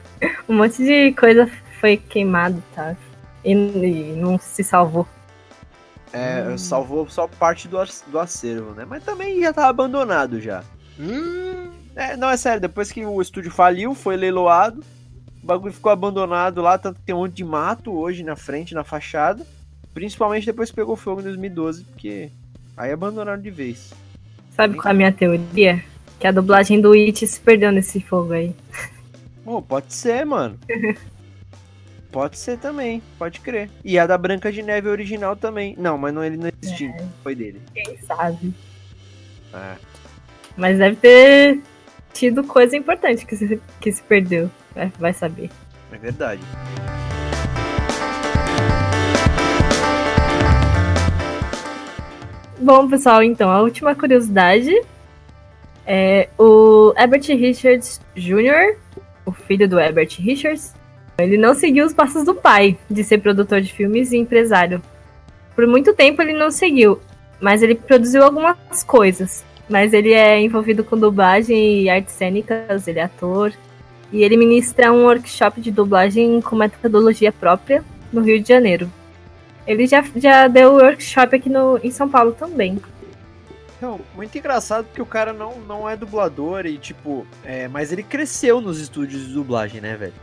Um 0.47 0.55
monte 0.55 0.81
de 0.83 1.11
coisa 1.13 1.49
foi 1.81 1.97
queimado, 1.97 2.63
tá? 2.73 2.95
E, 3.43 3.51
e 3.51 4.15
não 4.15 4.37
se 4.39 4.63
salvou. 4.63 5.05
É, 6.13 6.55
salvou 6.57 7.09
só 7.09 7.27
parte 7.27 7.67
do, 7.67 7.77
do 8.07 8.19
acervo, 8.19 8.71
né? 8.71 8.85
Mas 8.87 9.03
também 9.03 9.41
já 9.41 9.51
tava 9.51 9.69
abandonado 9.69 10.39
já. 10.39 10.63
É, 11.95 12.15
não, 12.15 12.29
é 12.29 12.37
sério, 12.37 12.61
depois 12.61 12.91
que 12.91 13.03
o 13.03 13.21
estúdio 13.21 13.51
faliu, 13.51 13.95
foi 13.95 14.15
leiloado, 14.15 14.83
o 15.43 15.45
bagulho 15.45 15.73
ficou 15.73 15.91
abandonado 15.91 16.61
lá, 16.61 16.77
tanto 16.77 16.99
que 16.99 17.05
tem 17.05 17.13
um 17.13 17.19
monte 17.19 17.33
de 17.33 17.43
mato 17.43 17.91
hoje 17.91 18.23
na 18.23 18.35
frente, 18.35 18.73
na 18.73 18.83
fachada. 18.83 19.45
Principalmente 19.93 20.45
depois 20.45 20.69
que 20.69 20.75
pegou 20.75 20.95
fogo 20.95 21.21
em 21.21 21.25
2012, 21.25 21.83
porque 21.83 22.31
aí 22.77 22.91
abandonaram 22.91 23.41
de 23.41 23.51
vez. 23.51 23.93
Sabe 24.55 24.75
qual 24.75 24.87
é 24.87 24.91
a 24.91 24.93
minha 24.93 25.11
teoria? 25.11 25.83
Que 26.19 26.25
a 26.25 26.31
dublagem 26.31 26.79
do 26.79 26.93
It 26.93 27.27
se 27.27 27.39
perdeu 27.39 27.71
nesse 27.71 27.99
fogo 27.99 28.33
aí. 28.33 28.55
Pô, 29.43 29.61
pode 29.61 29.93
ser, 29.93 30.25
mano. 30.25 30.57
pode 32.13 32.37
ser 32.37 32.59
também, 32.59 33.01
pode 33.17 33.41
crer. 33.41 33.71
E 33.83 33.97
a 33.97 34.05
da 34.05 34.15
Branca 34.15 34.51
de 34.51 34.61
Neve 34.61 34.87
original 34.87 35.35
também. 35.35 35.75
Não, 35.79 35.97
mas 35.97 36.13
não, 36.13 36.23
ele 36.23 36.37
não 36.37 36.47
existiu, 36.61 36.93
foi 37.23 37.33
dele. 37.33 37.59
Quem 37.73 37.97
sabe? 37.97 38.53
É. 39.51 39.75
Mas 40.55 40.77
deve 40.77 40.95
ter 40.95 41.59
tido 42.13 42.43
coisa 42.43 42.77
importante 42.77 43.25
que 43.25 43.35
se, 43.35 43.59
que 43.81 43.91
se 43.91 44.03
perdeu. 44.03 44.49
Vai, 44.75 44.93
vai 44.99 45.11
saber. 45.11 45.49
É 45.91 45.97
verdade. 45.97 46.41
Bom, 52.59 52.87
pessoal, 52.87 53.23
então, 53.23 53.49
a 53.49 53.59
última 53.59 53.95
curiosidade 53.95 54.71
é 55.85 56.29
o 56.37 56.93
Herbert 56.95 57.25
Richards 57.27 57.99
Jr., 58.15 58.77
o 59.25 59.31
filho 59.31 59.67
do 59.67 59.79
Herbert 59.79 60.15
Richards, 60.19 60.73
ele 61.23 61.37
não 61.37 61.53
seguiu 61.53 61.85
os 61.85 61.93
passos 61.93 62.25
do 62.25 62.35
pai 62.35 62.77
de 62.89 63.03
ser 63.03 63.19
produtor 63.19 63.61
de 63.61 63.73
filmes 63.73 64.11
e 64.11 64.17
empresário. 64.17 64.81
Por 65.55 65.67
muito 65.67 65.93
tempo 65.93 66.21
ele 66.21 66.33
não 66.33 66.51
seguiu, 66.51 66.99
mas 67.39 67.61
ele 67.61 67.75
produziu 67.75 68.23
algumas 68.23 68.83
coisas. 68.83 69.43
Mas 69.69 69.93
ele 69.93 70.11
é 70.11 70.39
envolvido 70.39 70.83
com 70.83 70.97
dublagem 70.97 71.83
e 71.83 71.89
artes 71.89 72.13
cênicas, 72.13 72.87
ele 72.87 72.99
é 72.99 73.03
ator. 73.03 73.53
E 74.11 74.23
ele 74.23 74.37
ministra 74.37 74.91
um 74.91 75.05
workshop 75.05 75.61
de 75.61 75.71
dublagem 75.71 76.41
com 76.41 76.55
metodologia 76.55 77.31
própria 77.31 77.83
no 78.11 78.21
Rio 78.21 78.41
de 78.41 78.47
Janeiro. 78.47 78.91
Ele 79.65 79.87
já, 79.87 80.03
já 80.15 80.47
deu 80.47 80.73
workshop 80.73 81.35
aqui 81.35 81.49
no, 81.49 81.79
em 81.83 81.89
São 81.89 82.09
Paulo 82.09 82.33
também. 82.33 82.79
Então, 83.77 83.99
muito 84.15 84.37
engraçado 84.37 84.85
porque 84.85 85.01
o 85.01 85.05
cara 85.05 85.33
não, 85.33 85.59
não 85.59 85.89
é 85.89 85.97
dublador 85.97 86.65
e, 86.65 86.77
tipo, 86.77 87.25
é, 87.43 87.67
mas 87.67 87.91
ele 87.91 88.03
cresceu 88.03 88.61
nos 88.61 88.79
estúdios 88.79 89.27
de 89.27 89.33
dublagem, 89.33 89.81
né, 89.81 89.95
velho? 89.95 90.13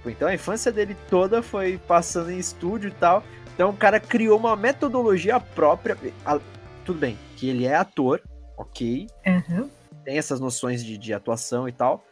Tipo, 0.00 0.08
então 0.10 0.28
a 0.28 0.34
infância 0.34 0.72
dele 0.72 0.96
toda 1.10 1.42
foi 1.42 1.76
passando 1.86 2.30
em 2.30 2.38
estúdio 2.38 2.88
e 2.88 2.92
tal. 2.92 3.22
Então 3.54 3.68
o 3.68 3.76
cara 3.76 4.00
criou 4.00 4.38
uma 4.38 4.56
metodologia 4.56 5.38
própria. 5.38 5.94
a- 6.24 6.40
tudo 6.86 6.98
bem, 6.98 7.18
que 7.36 7.46
ele 7.50 7.66
é 7.66 7.74
ator, 7.74 8.22
ok. 8.56 9.06
Uhum. 9.26 9.68
Tem 10.02 10.16
essas 10.16 10.40
noções 10.40 10.82
de, 10.82 10.96
de 10.96 11.12
atuação 11.12 11.68
e 11.68 11.72
tal, 11.72 12.02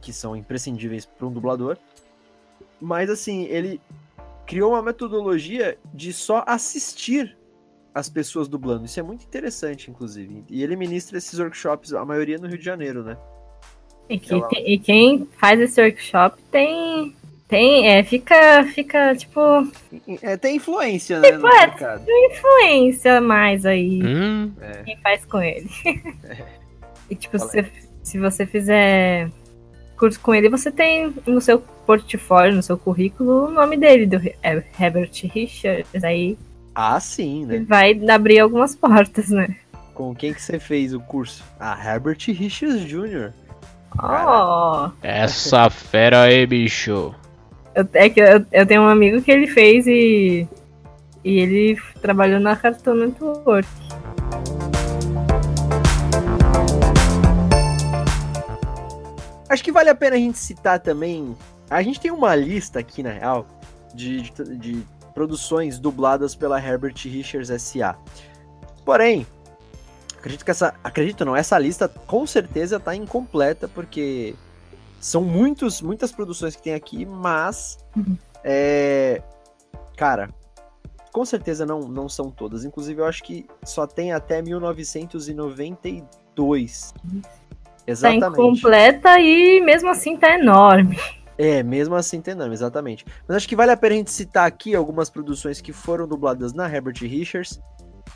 que 0.00 0.12
são 0.14 0.34
imprescindíveis 0.34 1.04
para 1.04 1.26
um 1.26 1.32
dublador. 1.32 1.76
Mas 2.80 3.10
assim, 3.10 3.44
ele 3.44 3.78
criou 4.46 4.72
uma 4.72 4.82
metodologia 4.82 5.76
de 5.92 6.10
só 6.12 6.42
assistir 6.46 7.36
as 7.94 8.08
pessoas 8.08 8.48
dublando. 8.48 8.86
Isso 8.86 8.98
é 8.98 9.02
muito 9.02 9.24
interessante, 9.26 9.90
inclusive. 9.90 10.42
E 10.48 10.62
ele 10.62 10.74
ministra 10.74 11.18
esses 11.18 11.38
workshops, 11.38 11.92
a 11.92 12.04
maioria 12.04 12.38
no 12.38 12.48
Rio 12.48 12.58
de 12.58 12.64
Janeiro, 12.64 13.04
né? 13.04 13.16
E, 14.08 14.18
que- 14.18 14.34
Ela- 14.34 14.48
e 14.66 14.78
quem 14.78 15.26
faz 15.40 15.60
esse 15.60 15.80
workshop 15.80 16.36
tem. 16.50 17.14
Tem, 17.46 17.86
é, 17.88 18.02
fica, 18.02 18.64
fica, 18.74 19.14
tipo, 19.14 19.38
É, 20.22 20.36
tem 20.36 20.56
influência, 20.56 21.20
né, 21.20 21.32
no 21.32 21.46
é. 21.46 21.52
mercado. 21.60 22.04
influência 22.08 23.20
mais 23.20 23.66
aí. 23.66 24.02
Hum, 24.02 24.50
quem 24.84 24.96
faz 24.96 25.24
com 25.26 25.40
ele. 25.42 25.68
e 27.10 27.14
tipo, 27.14 27.38
se, 27.38 27.64
se 28.02 28.18
você 28.18 28.46
fizer 28.46 29.30
curso 29.96 30.18
com 30.20 30.34
ele, 30.34 30.48
você 30.48 30.72
tem 30.72 31.14
no 31.26 31.40
seu 31.40 31.60
portfólio, 31.86 32.56
no 32.56 32.62
seu 32.62 32.78
currículo, 32.78 33.46
o 33.46 33.50
nome 33.50 33.76
dele, 33.76 34.06
do 34.06 34.16
é 34.42 34.62
Herbert 34.80 35.10
Richards, 35.32 36.02
aí 36.02 36.36
Ah, 36.74 36.98
sim, 36.98 37.44
né? 37.44 37.64
vai 37.68 37.92
abrir 38.08 38.40
algumas 38.40 38.74
portas, 38.74 39.28
né? 39.28 39.54
Com 39.92 40.14
quem 40.14 40.32
que 40.34 40.42
você 40.42 40.58
fez 40.58 40.92
o 40.94 40.98
curso? 41.00 41.44
Ah, 41.60 41.78
Herbert 41.78 42.18
Richards 42.26 42.80
Jr. 42.84 43.32
Ó, 43.98 44.90
essa 45.02 45.70
fera 45.70 46.22
aí, 46.22 46.46
bicho. 46.46 47.14
eu- 47.74 47.88
é 47.94 48.08
que 48.08 48.20
eu, 48.20 48.44
eu 48.52 48.66
tenho 48.66 48.82
um 48.82 48.88
amigo 48.88 49.22
que 49.22 49.30
ele 49.30 49.46
fez 49.46 49.86
e, 49.86 50.46
e 51.24 51.38
ele 51.38 51.78
trabalhou 52.02 52.40
na 52.40 52.56
Cartoon 52.56 52.94
Network. 52.94 53.68
Acho 59.48 59.62
que 59.62 59.70
vale 59.72 59.90
a 59.90 59.94
pena 59.94 60.16
a 60.16 60.18
gente 60.18 60.38
citar 60.38 60.80
também. 60.80 61.36
A 61.70 61.82
gente 61.82 62.00
tem 62.00 62.10
uma 62.10 62.34
lista 62.34 62.78
aqui, 62.80 63.02
na 63.02 63.10
real, 63.10 63.46
de, 63.94 64.22
de, 64.22 64.56
de 64.58 64.86
produções 65.14 65.78
dubladas 65.78 66.34
pela 66.34 66.60
Herbert 66.60 66.94
Richards 67.04 67.50
S.A. 67.50 67.94
Porém, 68.84 69.26
acredito 70.24 70.44
que 70.44 70.50
essa. 70.50 70.74
Acredito 70.82 71.24
não, 71.24 71.36
essa 71.36 71.56
lista 71.58 71.86
com 71.88 72.26
certeza 72.26 72.80
tá 72.80 72.96
incompleta, 72.96 73.68
porque 73.68 74.34
são 74.98 75.22
muitos, 75.22 75.82
muitas 75.82 76.10
produções 76.10 76.56
que 76.56 76.62
tem 76.62 76.72
aqui, 76.74 77.04
mas. 77.04 77.76
Uhum. 77.94 78.16
É. 78.42 79.22
Cara, 79.96 80.30
com 81.12 81.24
certeza 81.24 81.64
não, 81.66 81.80
não 81.80 82.08
são 82.08 82.30
todas. 82.30 82.64
Inclusive, 82.64 83.02
eu 83.02 83.06
acho 83.06 83.22
que 83.22 83.46
só 83.62 83.86
tem 83.86 84.12
até 84.12 84.42
1992. 84.42 86.92
Tá 86.92 87.00
Exatamente. 87.86 88.32
incompleta 88.32 89.20
e 89.20 89.60
mesmo 89.60 89.90
assim 89.90 90.16
tá 90.16 90.34
enorme. 90.34 90.98
É, 91.36 91.64
mesmo 91.64 91.96
assim 91.96 92.18
entendendo, 92.18 92.52
exatamente. 92.52 93.04
Mas 93.26 93.36
acho 93.36 93.48
que 93.48 93.56
vale 93.56 93.72
a 93.72 93.76
pena 93.76 93.94
a 93.94 93.98
gente 93.98 94.12
citar 94.12 94.46
aqui 94.46 94.72
algumas 94.74 95.10
produções 95.10 95.60
que 95.60 95.72
foram 95.72 96.06
dubladas 96.06 96.52
na 96.52 96.72
Herbert 96.72 97.00
Richards. 97.00 97.60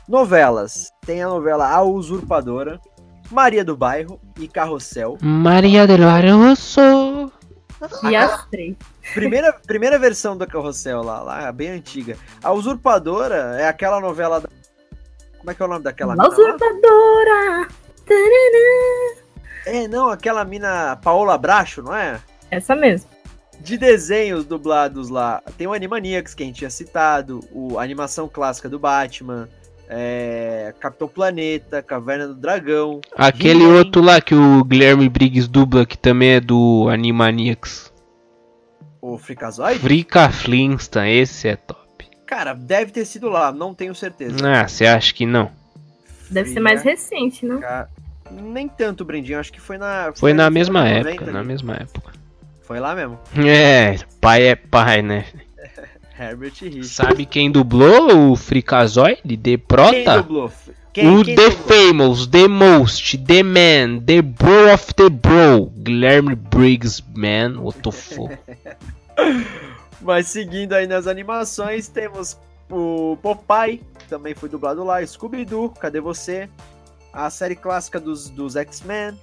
Novelas. 0.07 0.91
Tem 1.05 1.21
a 1.21 1.27
novela 1.27 1.67
A 1.69 1.81
Usurpadora, 1.83 2.79
Maria 3.31 3.63
do 3.63 3.77
Bairro 3.77 4.19
e 4.39 4.47
Carrossel. 4.47 5.17
Maria 5.21 5.85
del 5.85 5.99
Barroso. 5.99 7.31
E 8.09 8.15
as 8.15 8.45
três. 8.47 8.75
Primeira, 9.13 9.53
primeira 9.53 9.97
versão 9.97 10.37
da 10.37 10.45
Carrossel 10.45 11.01
lá, 11.01 11.21
lá, 11.21 11.51
bem 11.51 11.69
antiga. 11.69 12.17
A 12.43 12.51
Usurpadora 12.51 13.57
é 13.59 13.67
aquela 13.67 13.99
novela 13.99 14.41
da... 14.41 14.49
Como 15.37 15.49
é 15.49 15.53
que 15.53 15.61
é 15.61 15.65
o 15.65 15.69
nome 15.69 15.83
daquela 15.83 16.13
A 16.13 16.15
mina 16.15 16.27
usurpadora. 16.27 17.67
Tarará. 18.05 19.15
É, 19.65 19.87
não, 19.87 20.09
aquela 20.09 20.43
mina 20.43 20.95
Paola 20.97 21.37
Bracho, 21.37 21.81
não 21.81 21.95
é? 21.95 22.19
Essa 22.51 22.75
mesmo. 22.75 23.09
de 23.59 23.77
desenhos 23.77 24.45
dublados 24.45 25.09
lá, 25.09 25.41
tem 25.57 25.67
o 25.67 25.73
Animaniacs 25.73 26.33
que 26.33 26.43
a 26.43 26.45
gente 26.45 26.57
tinha 26.57 26.69
citado, 26.69 27.41
o, 27.51 27.77
a 27.77 27.83
animação 27.83 28.27
clássica 28.27 28.69
do 28.69 28.79
Batman, 28.79 29.47
é, 29.89 30.73
Capitão 30.79 31.07
Planeta, 31.07 31.81
Caverna 31.81 32.27
do 32.27 32.35
Dragão, 32.35 33.01
Aquele 33.15 33.63
He-Man. 33.63 33.75
outro 33.77 34.01
lá 34.01 34.21
que 34.21 34.35
o 34.35 34.63
Guilherme 34.63 35.09
Briggs 35.09 35.47
dubla, 35.49 35.85
que 35.85 35.97
também 35.97 36.29
é 36.35 36.39
do 36.39 36.87
Animaniacs. 36.89 37.91
o 39.01 39.17
Freakazoid. 39.17 39.79
Frica 39.79 40.29
Flintstone, 40.29 41.09
esse 41.09 41.47
é 41.47 41.55
top. 41.55 41.79
Cara, 42.27 42.53
deve 42.53 42.91
ter 42.91 43.05
sido 43.05 43.27
lá, 43.29 43.51
não 43.51 43.73
tenho 43.73 43.95
certeza. 43.95 44.35
Ah, 44.47 44.67
você 44.67 44.85
acha 44.85 45.11
que 45.13 45.25
não? 45.25 45.49
Deve 46.29 46.49
ser 46.51 46.59
mais 46.59 46.83
recente, 46.83 47.43
não? 47.45 47.57
Frica- 47.57 47.89
Nem 48.31 48.67
tanto, 48.67 49.03
Brendinho, 49.03 49.39
acho 49.39 49.51
que 49.51 49.59
foi 49.59 49.79
na... 49.79 50.11
Foi 50.15 50.31
na 50.33 50.45
nos 50.45 50.53
mesma 50.53 50.87
época, 50.87 51.11
90 51.25 51.31
na 51.31 51.43
mesma 51.43 51.73
época. 51.73 52.11
Foi 52.61 52.79
lá 52.79 52.93
mesmo. 52.93 53.17
É, 53.35 53.95
pai 54.21 54.43
é 54.49 54.55
pai, 54.55 55.01
né? 55.01 55.25
Herbert 56.19 56.53
Richards. 56.61 56.91
Sabe 56.91 57.25
quem 57.25 57.49
dublou 57.49 58.31
o 58.31 58.35
Fricazoide? 58.35 59.21
The 59.37 59.37
Quem 59.37 59.57
Prota? 59.57 60.21
dublou? 60.21 60.51
Quem, 60.91 61.07
o 61.07 61.23
quem 61.23 61.35
The 61.35 61.49
dublou? 61.49 61.67
Famous, 61.67 62.27
The 62.27 62.47
Most, 62.47 63.17
The 63.19 63.43
Man, 63.43 63.99
The 64.05 64.21
Bro 64.21 64.73
of 64.73 64.93
the 64.95 65.09
Bro, 65.09 65.71
Guilherme 65.77 66.35
Briggs, 66.35 67.01
man, 67.15 67.53
fuck? 67.91 68.37
Mas 70.01 70.27
seguindo 70.27 70.73
aí 70.73 70.87
nas 70.87 71.07
animações, 71.07 71.87
temos 71.87 72.37
o 72.69 73.17
Popeye, 73.21 73.81
que 73.97 74.07
também 74.07 74.33
foi 74.35 74.49
dublado 74.49 74.83
lá, 74.83 75.05
Scooby-Doo, 75.05 75.69
Cadê 75.69 75.99
Você? 75.99 76.49
A 77.13 77.29
série 77.29 77.55
clássica 77.55 77.99
dos, 77.99 78.29
dos 78.29 78.55
X-Men. 78.55 79.17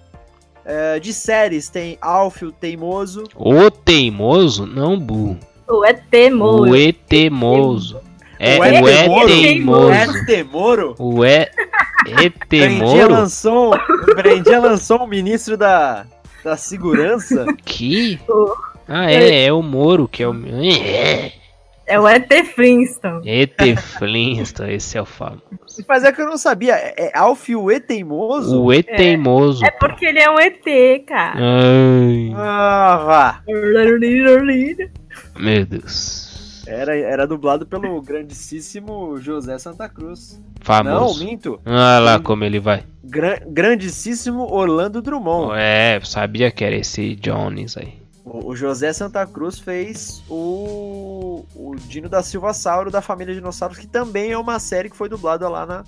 É, 0.65 0.99
de 0.99 1.13
séries 1.13 1.69
tem 1.69 1.97
Alf, 2.01 2.43
o 2.43 2.51
Teimoso. 2.51 3.23
O 3.37 3.71
teimoso, 3.71 4.67
não 4.67 4.99
burro. 4.99 5.39
O 5.69 5.85
ET 5.85 6.31
Moura. 6.33 6.71
O 6.71 6.77
E-teimoso. 6.77 8.01
É, 8.39 8.57
O 8.59 8.61
o 8.61 8.89
E-teimoso? 8.89 9.29
E-teimoso. 9.29 9.93
É 9.93 10.25
Temoro. 10.27 10.95
O 10.99 11.25
E... 11.25 11.49
Brendinha 12.05 12.27
E-teimoso? 12.27 13.09
lançou, 13.09 13.71
Brendinha 14.15 14.61
lançou 14.61 15.03
um 15.03 15.07
ministro 15.07 15.57
da, 15.57 16.05
da 16.45 16.57
segurança. 16.57 17.47
Que? 17.65 18.21
O- 18.29 18.53
Ah, 18.89 19.11
é, 19.11 19.47
é 19.47 19.53
o 19.53 19.63
Moro, 19.63 20.07
que 20.07 20.23
é 20.23 20.29
o... 20.29 20.35
É, 20.35 21.33
É 21.87 21.99
o 22.01 22.07
ET 22.09 22.29
Flintstone. 22.55 23.29
E.T. 23.29 23.77
Flintstone, 23.77 24.75
esse 24.75 24.99
é 24.99 25.03
o 25.03 25.07
famoso. 25.07 25.43
Mas 25.89 26.05
é 26.05 26.13
que 26.13 26.21
eu 26.21 26.27
não 26.27 26.37
sabia. 26.37 26.75
É, 26.75 26.95
é 27.15 27.19
Alf, 27.19 27.49
o 27.49 27.71
E 27.71 27.81
Teimoso? 27.81 28.61
O 28.63 28.73
E-teimoso. 28.73 29.65
É 29.65 29.71
porque 29.71 30.05
ele 30.07 30.19
é 30.21 30.29
um 30.31 30.39
ET, 30.39 30.65
cara. 31.07 31.35
Ai, 31.39 32.33
Ah, 32.37 33.03
vá. 33.07 33.43
Meu 35.39 35.65
Deus. 35.67 36.65
Era, 36.67 36.97
era 36.97 37.27
dublado 37.27 37.65
pelo 37.65 38.01
grandíssimo 38.03 39.19
José 39.21 39.57
Santa 39.59 39.89
Cruz. 39.89 40.41
Não, 40.41 40.65
Famoso. 40.65 41.25
minto. 41.25 41.61
Olha 41.65 41.99
lá 42.01 42.19
como 42.21 42.43
ele 42.43 42.59
vai. 42.59 42.83
Gra- 43.05 43.41
grandíssimo 43.47 44.43
Orlando 44.53 45.01
Drummond. 45.01 45.53
É, 45.57 46.01
sabia 46.03 46.51
que 46.51 46.65
era 46.65 46.75
esse 46.75 47.15
Jones 47.17 47.77
aí. 47.77 47.95
O, 48.25 48.57
José 48.57 48.93
Santa 48.93 49.25
Cruz 49.25 49.61
fez 49.61 50.25
o, 50.29 51.45
o 51.55 51.77
Dino 51.87 52.09
da 52.09 52.21
Silva 52.25 52.53
Sauro 52.53 52.91
da 52.91 53.01
família 53.01 53.33
Dinossauros, 53.33 53.79
que 53.79 53.87
também 53.87 54.33
é 54.33 54.39
uma 54.39 54.59
série 54.59 54.91
que 54.91 54.97
foi 54.97 55.09
dublada 55.09 55.49
lá 55.49 55.65
na 55.65 55.85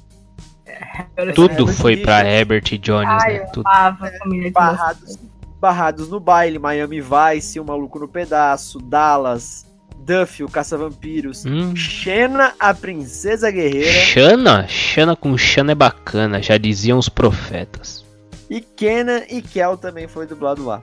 Tudo 1.34 1.50
Herbert 1.54 1.74
foi 1.74 1.96
pra. 1.96 2.24
Herbert 2.24 2.78
Jones, 2.80 3.08
Ai, 3.24 3.32
né? 3.38 3.42
eu 3.42 3.52
Tudo. 3.52 3.66
amava 3.66 4.06
a 4.06 4.18
família 4.18 4.52
Barrados, 4.52 5.18
Barrados 5.60 6.08
no 6.08 6.20
Baile, 6.20 6.58
Miami 6.58 7.00
Vice, 7.00 7.58
O 7.60 7.64
Maluco 7.64 7.98
no 7.98 8.06
Pedaço, 8.08 8.78
Dallas, 8.78 9.66
Duffy, 9.98 10.44
o 10.44 10.48
Caça-Vampiros, 10.48 11.44
Hum. 11.44 11.74
Xena, 11.74 12.54
a 12.58 12.72
Princesa 12.72 13.50
Guerreira 13.50 13.90
Xana? 13.90 14.66
Xana 14.68 15.16
com 15.16 15.36
Xana 15.36 15.72
é 15.72 15.74
bacana, 15.74 16.40
já 16.42 16.56
diziam 16.56 16.98
os 16.98 17.08
profetas. 17.08 18.04
e 18.48 18.60
Kenan 18.60 19.22
e 19.28 19.42
Kel 19.42 19.76
também 19.76 20.06
foi 20.08 20.26
dublado 20.26 20.64
lá. 20.64 20.80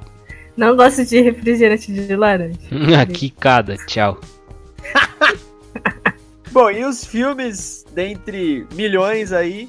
Não 0.58 0.76
gosto 0.76 1.04
de 1.06 1.20
refrigerante 1.22 1.92
de 1.92 2.16
laranja. 2.16 2.58
Aqui 3.02 3.30
cada, 3.30 3.76
tchau. 3.88 4.20
Bom, 6.52 6.70
e 6.72 6.86
os 6.86 7.04
filmes, 7.04 7.86
dentre 7.94 8.66
milhões 8.74 9.32
aí, 9.34 9.68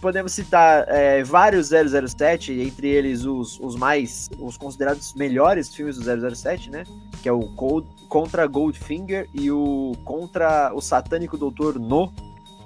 podemos 0.00 0.32
citar 0.32 0.84
é, 0.88 1.22
vários 1.22 1.68
007, 1.70 2.52
entre 2.52 2.88
eles 2.88 3.24
os, 3.24 3.58
os 3.60 3.76
mais, 3.76 4.28
os 4.38 4.56
considerados 4.56 5.14
melhores 5.14 5.74
filmes 5.74 5.96
do 5.98 6.34
007, 6.34 6.70
né? 6.70 6.84
Que 7.22 7.28
é 7.28 7.32
o 7.32 7.40
Cold, 7.54 7.86
Contra 8.08 8.46
Goldfinger 8.46 9.28
e 9.34 9.50
o 9.50 9.92
Contra 10.04 10.72
o 10.74 10.80
Satânico 10.80 11.36
Doutor 11.36 11.78
No. 11.78 12.12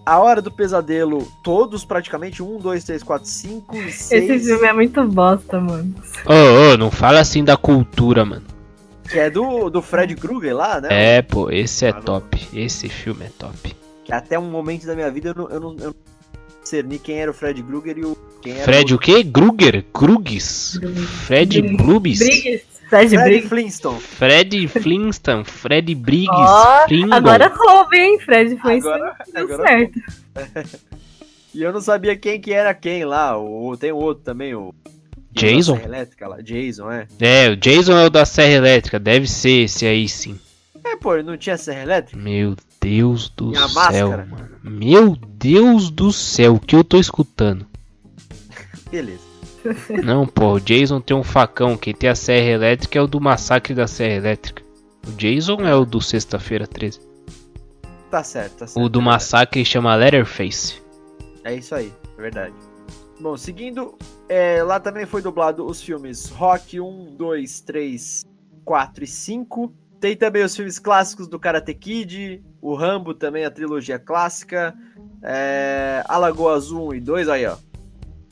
A 0.06 0.18
Hora 0.18 0.42
do 0.42 0.50
Pesadelo, 0.50 1.26
todos 1.42 1.82
praticamente, 1.84 2.42
1, 2.42 2.58
2, 2.58 2.84
3, 2.84 3.02
4, 3.02 3.26
5 3.26 3.76
e 3.76 3.90
6. 3.90 4.30
Esse 4.30 4.46
filme 4.46 4.66
é 4.68 4.72
muito 4.74 5.02
bosta, 5.08 5.58
mano. 5.58 5.94
Ô, 6.26 6.72
ô, 6.74 6.76
não 6.76 6.90
fala 6.90 7.20
assim 7.20 7.42
da 7.42 7.56
cultura, 7.56 8.22
mano. 8.24 8.44
Que 9.10 9.18
é 9.18 9.30
do, 9.30 9.70
do 9.70 9.80
Fred 9.80 10.14
Krueger 10.14 10.54
lá, 10.54 10.80
né? 10.80 10.88
É, 10.90 11.22
pô, 11.22 11.50
esse 11.50 11.86
é 11.86 11.90
Ah, 11.90 11.94
não. 11.94 12.02
top. 12.02 12.48
Esse 12.52 12.88
filme 12.88 13.24
é 13.24 13.30
top. 13.38 13.74
Que 14.04 14.12
até 14.12 14.38
um 14.38 14.50
momento 14.50 14.86
da 14.86 14.94
minha 14.94 15.10
vida 15.10 15.30
eu 15.30 15.34
não, 15.34 15.48
eu 15.48 15.60
não, 15.60 15.70
eu 15.78 15.86
não 15.86 15.94
discerni 16.64 16.98
quem 16.98 17.20
era 17.20 17.30
o 17.30 17.34
Fred 17.34 17.62
Krueger 17.62 17.98
e 17.98 18.04
o. 18.04 18.16
Quem 18.42 18.52
era 18.54 18.64
Fred 18.64 18.92
o 18.92 18.96
o 18.96 18.98
quê? 18.98 19.22
Gruger? 19.22 19.84
Krugs? 19.92 20.80
Fred? 21.26 21.62
Briggs. 21.62 22.64
Fred 22.88 23.16
Fred. 23.16 23.48
Flintstone. 23.48 24.00
Fred 24.00 24.68
Flintstone? 24.68 25.44
Fred 25.44 25.94
Briggs? 25.94 26.28
Ó, 26.30 26.84
Pringle? 26.86 27.14
agora 27.14 27.50
coube, 27.50 27.96
hein? 27.96 28.18
Fred 28.20 28.56
foi 28.58 28.76
Agora- 28.78 29.16
deu 29.32 29.44
agora 29.44 29.62
certo. 29.68 30.00
E 31.54 31.62
eu 31.62 31.72
não 31.72 31.80
sabia 31.80 32.16
quem 32.16 32.40
que 32.40 32.52
era 32.52 32.74
quem 32.74 33.04
lá. 33.04 33.38
O, 33.38 33.76
tem 33.76 33.92
o 33.92 33.96
outro 33.96 34.24
também, 34.24 34.54
o. 34.56 34.74
Jason? 35.32 35.74
da 35.74 35.78
Serra 35.80 35.88
Elétrica 35.94 36.28
lá. 36.28 36.40
Jason, 36.40 36.90
é. 36.90 37.06
É, 37.20 37.48
o 37.50 37.56
Jason 37.56 37.92
é 37.96 38.06
o 38.06 38.10
da 38.10 38.24
Serra 38.24 38.52
Elétrica, 38.54 38.98
deve 38.98 39.28
ser 39.28 39.64
esse 39.64 39.86
aí 39.86 40.08
sim. 40.08 40.38
É, 40.84 40.96
pô, 40.96 41.14
ele 41.14 41.22
não 41.22 41.36
tinha 41.36 41.56
Serra 41.56 41.82
Elétrica? 41.82 42.20
Meu 42.20 42.56
Deus 42.80 43.28
do 43.30 43.52
E 43.52 43.56
a 43.56 43.68
céu, 43.68 43.74
máscara? 43.74 44.28
mano. 44.28 44.48
Meu 44.64 45.14
Deus 45.16 45.33
do 45.90 46.10
céu, 46.10 46.54
o 46.54 46.60
que 46.60 46.74
eu 46.74 46.82
tô 46.82 46.98
escutando? 46.98 47.66
Beleza. 48.90 49.22
Não, 50.02 50.26
pô, 50.26 50.54
o 50.54 50.60
Jason 50.60 51.00
tem 51.00 51.16
um 51.16 51.22
facão. 51.22 51.76
Quem 51.76 51.94
tem 51.94 52.08
a 52.08 52.14
Serra 52.14 52.48
Elétrica 52.48 52.98
é 52.98 53.02
o 53.02 53.06
do 53.06 53.20
Massacre 53.20 53.74
da 53.74 53.86
Serra 53.86 54.14
Elétrica. 54.14 54.62
O 55.06 55.12
Jason 55.12 55.60
é 55.60 55.74
o 55.74 55.84
do 55.84 56.00
Sexta-feira 56.00 56.66
13. 56.66 57.00
Tá 58.10 58.22
certo, 58.22 58.58
tá 58.58 58.66
certo. 58.66 58.84
O 58.84 58.88
do 58.88 59.02
Massacre 59.02 59.64
chama 59.64 59.94
Letterface. 59.94 60.82
É 61.42 61.54
isso 61.54 61.74
aí, 61.74 61.92
é 62.16 62.20
verdade. 62.20 62.54
Bom, 63.20 63.36
seguindo, 63.36 63.96
é, 64.28 64.62
lá 64.62 64.80
também 64.80 65.04
foi 65.04 65.20
dublado 65.20 65.66
os 65.66 65.82
filmes 65.82 66.28
Rock 66.30 66.80
1, 66.80 67.16
2, 67.16 67.60
3, 67.60 68.24
4 68.64 69.04
e 69.04 69.06
5. 69.06 69.74
Tem 70.00 70.16
também 70.16 70.44
os 70.44 70.54
filmes 70.54 70.78
clássicos 70.78 71.28
do 71.28 71.38
Karate 71.38 71.74
Kid, 71.74 72.42
o 72.60 72.74
Rambo 72.74 73.14
também, 73.14 73.44
a 73.44 73.50
trilogia 73.50 73.98
clássica. 73.98 74.74
É, 75.26 76.04
a 76.06 76.18
Lagoa 76.18 76.54
Azul 76.54 76.88
1 76.90 76.94
e 76.96 77.00
2, 77.00 77.28
aí 77.30 77.46
ó. 77.46 77.56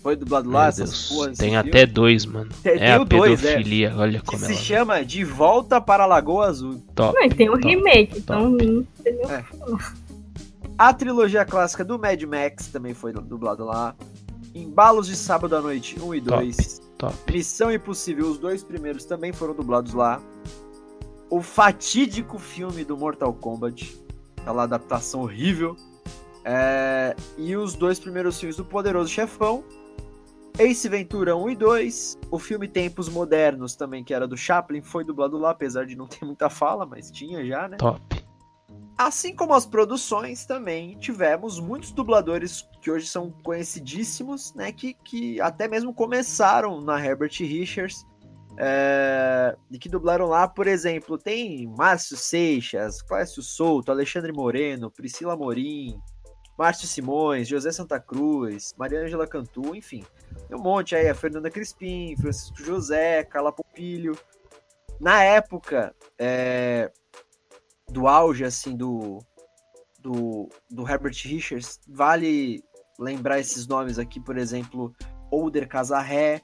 Foi 0.03 0.14
dublado 0.16 0.51
lá, 0.51 0.62
Meu 0.62 0.68
essas 0.68 1.09
porras, 1.09 1.38
tem 1.38 1.57
até 1.57 1.86
dois, 1.86 2.26
mano. 2.26 2.51
Tem- 2.62 2.72
é 2.72 2.78
tem 2.78 2.88
a 2.88 2.99
dois, 3.05 3.43
é. 3.45 3.53
pedofilia, 3.53 3.95
olha 3.97 4.18
que 4.20 4.26
como 4.26 4.38
se 4.45 4.53
ela 4.53 4.61
chama 4.61 5.05
De 5.05 5.24
Volta 5.24 5.80
para 5.80 6.03
a 6.03 6.07
Lagoa 6.07 6.47
Azul. 6.49 6.82
top. 6.95 7.14
Não, 7.14 7.24
e 7.24 7.30
tem 7.30 7.49
um 7.49 7.53
top. 7.55 7.68
remake, 7.68 8.18
então 8.18 8.57
É. 9.07 9.43
que. 9.43 10.03
A 10.76 10.93
trilogia 10.93 11.45
clássica 11.45 11.84
do 11.84 11.99
Mad 11.99 12.20
Max 12.24 12.66
também 12.66 12.93
foi 12.95 13.12
dublado 13.12 13.64
lá. 13.64 13.95
Embalos 14.55 15.07
de 15.07 15.14
Sábado 15.16 15.55
à 15.57 15.61
Noite 15.62 15.97
1 16.01 16.14
e 16.16 16.20
Top. 16.20 16.43
2. 16.45 16.82
Top. 16.99 17.14
Missão 17.32 17.72
Impossível, 17.72 18.26
os 18.28 18.38
dois 18.38 18.62
primeiros 18.64 19.05
também 19.05 19.32
foram 19.32 19.55
dublados 19.55 19.95
lá. 19.95 20.20
O 21.30 21.40
fatídico 21.40 22.38
filme 22.38 22.84
do 22.84 22.97
Mortal 22.97 23.32
Kombat, 23.32 23.97
aquela 24.36 24.64
adaptação 24.64 25.20
horrível. 25.22 25.76
É, 26.45 27.14
E 27.38 27.57
os 27.57 27.74
dois 27.74 27.99
primeiros 27.99 28.38
filmes 28.38 28.57
do 28.57 28.64
Poderoso 28.64 29.09
Chefão. 29.11 29.64
Ace 30.59 30.88
Ventura 30.88 31.36
1 31.36 31.51
e 31.51 31.57
2. 31.57 32.18
O 32.30 32.38
filme 32.38 32.68
Tempos 32.68 33.09
Modernos 33.09 33.74
também, 33.74 34.05
que 34.05 34.12
era 34.12 34.26
do 34.26 34.36
Chaplin, 34.36 34.82
foi 34.82 35.05
dublado 35.05 35.38
lá, 35.38 35.51
apesar 35.51 35.86
de 35.86 35.97
não 35.97 36.07
ter 36.07 36.24
muita 36.24 36.51
fala, 36.51 36.84
mas 36.84 37.11
tinha 37.11 37.45
já, 37.45 37.68
né? 37.68 37.76
Top. 37.78 38.01
Assim 38.99 39.34
como 39.34 39.55
as 39.55 39.64
produções, 39.64 40.45
também 40.45 40.97
tivemos 40.99 41.59
muitos 41.59 41.90
dubladores 41.90 42.68
que 42.82 42.90
hoje 42.90 43.07
são 43.07 43.30
conhecidíssimos, 43.43 44.55
né? 44.55 44.70
Que, 44.70 44.95
que 44.95 45.40
até 45.40 45.66
mesmo 45.66 45.95
começaram 45.95 46.80
na 46.80 47.05
Herbert 47.05 47.32
Richards. 47.40 48.07
é, 48.59 49.57
e 49.70 49.78
que 49.78 49.88
dublaram 49.88 50.26
lá, 50.26 50.47
por 50.47 50.66
exemplo, 50.66 51.16
tem 51.16 51.66
Márcio 51.66 52.16
Seixas, 52.18 53.01
Clécio 53.01 53.43
Souto, 53.43 53.90
Alexandre 53.90 54.30
Moreno, 54.30 54.90
Priscila 54.90 55.34
Morim, 55.34 55.99
Márcio 56.62 56.86
Simões, 56.86 57.48
José 57.48 57.72
Santa 57.72 57.98
Cruz, 57.98 58.72
Maria 58.78 59.02
Ângela 59.02 59.26
Cantu, 59.26 59.74
enfim. 59.74 60.04
Tem 60.46 60.56
um 60.56 60.62
monte 60.62 60.94
aí, 60.94 61.08
a 61.08 61.14
Fernanda 61.14 61.50
Crispim, 61.50 62.14
Francisco 62.16 62.62
José, 62.62 63.24
Carla 63.24 63.50
Pompilho. 63.50 64.16
Na 65.00 65.24
época, 65.24 65.92
é, 66.16 66.88
do 67.88 68.06
auge, 68.06 68.44
assim, 68.44 68.76
do, 68.76 69.18
do, 69.98 70.48
do 70.70 70.88
Herbert 70.88 71.16
Richards, 71.24 71.80
vale 71.88 72.62
lembrar 72.96 73.40
esses 73.40 73.66
nomes 73.66 73.98
aqui, 73.98 74.20
por 74.20 74.38
exemplo, 74.38 74.94
Older 75.32 75.66
Casarré, 75.66 76.42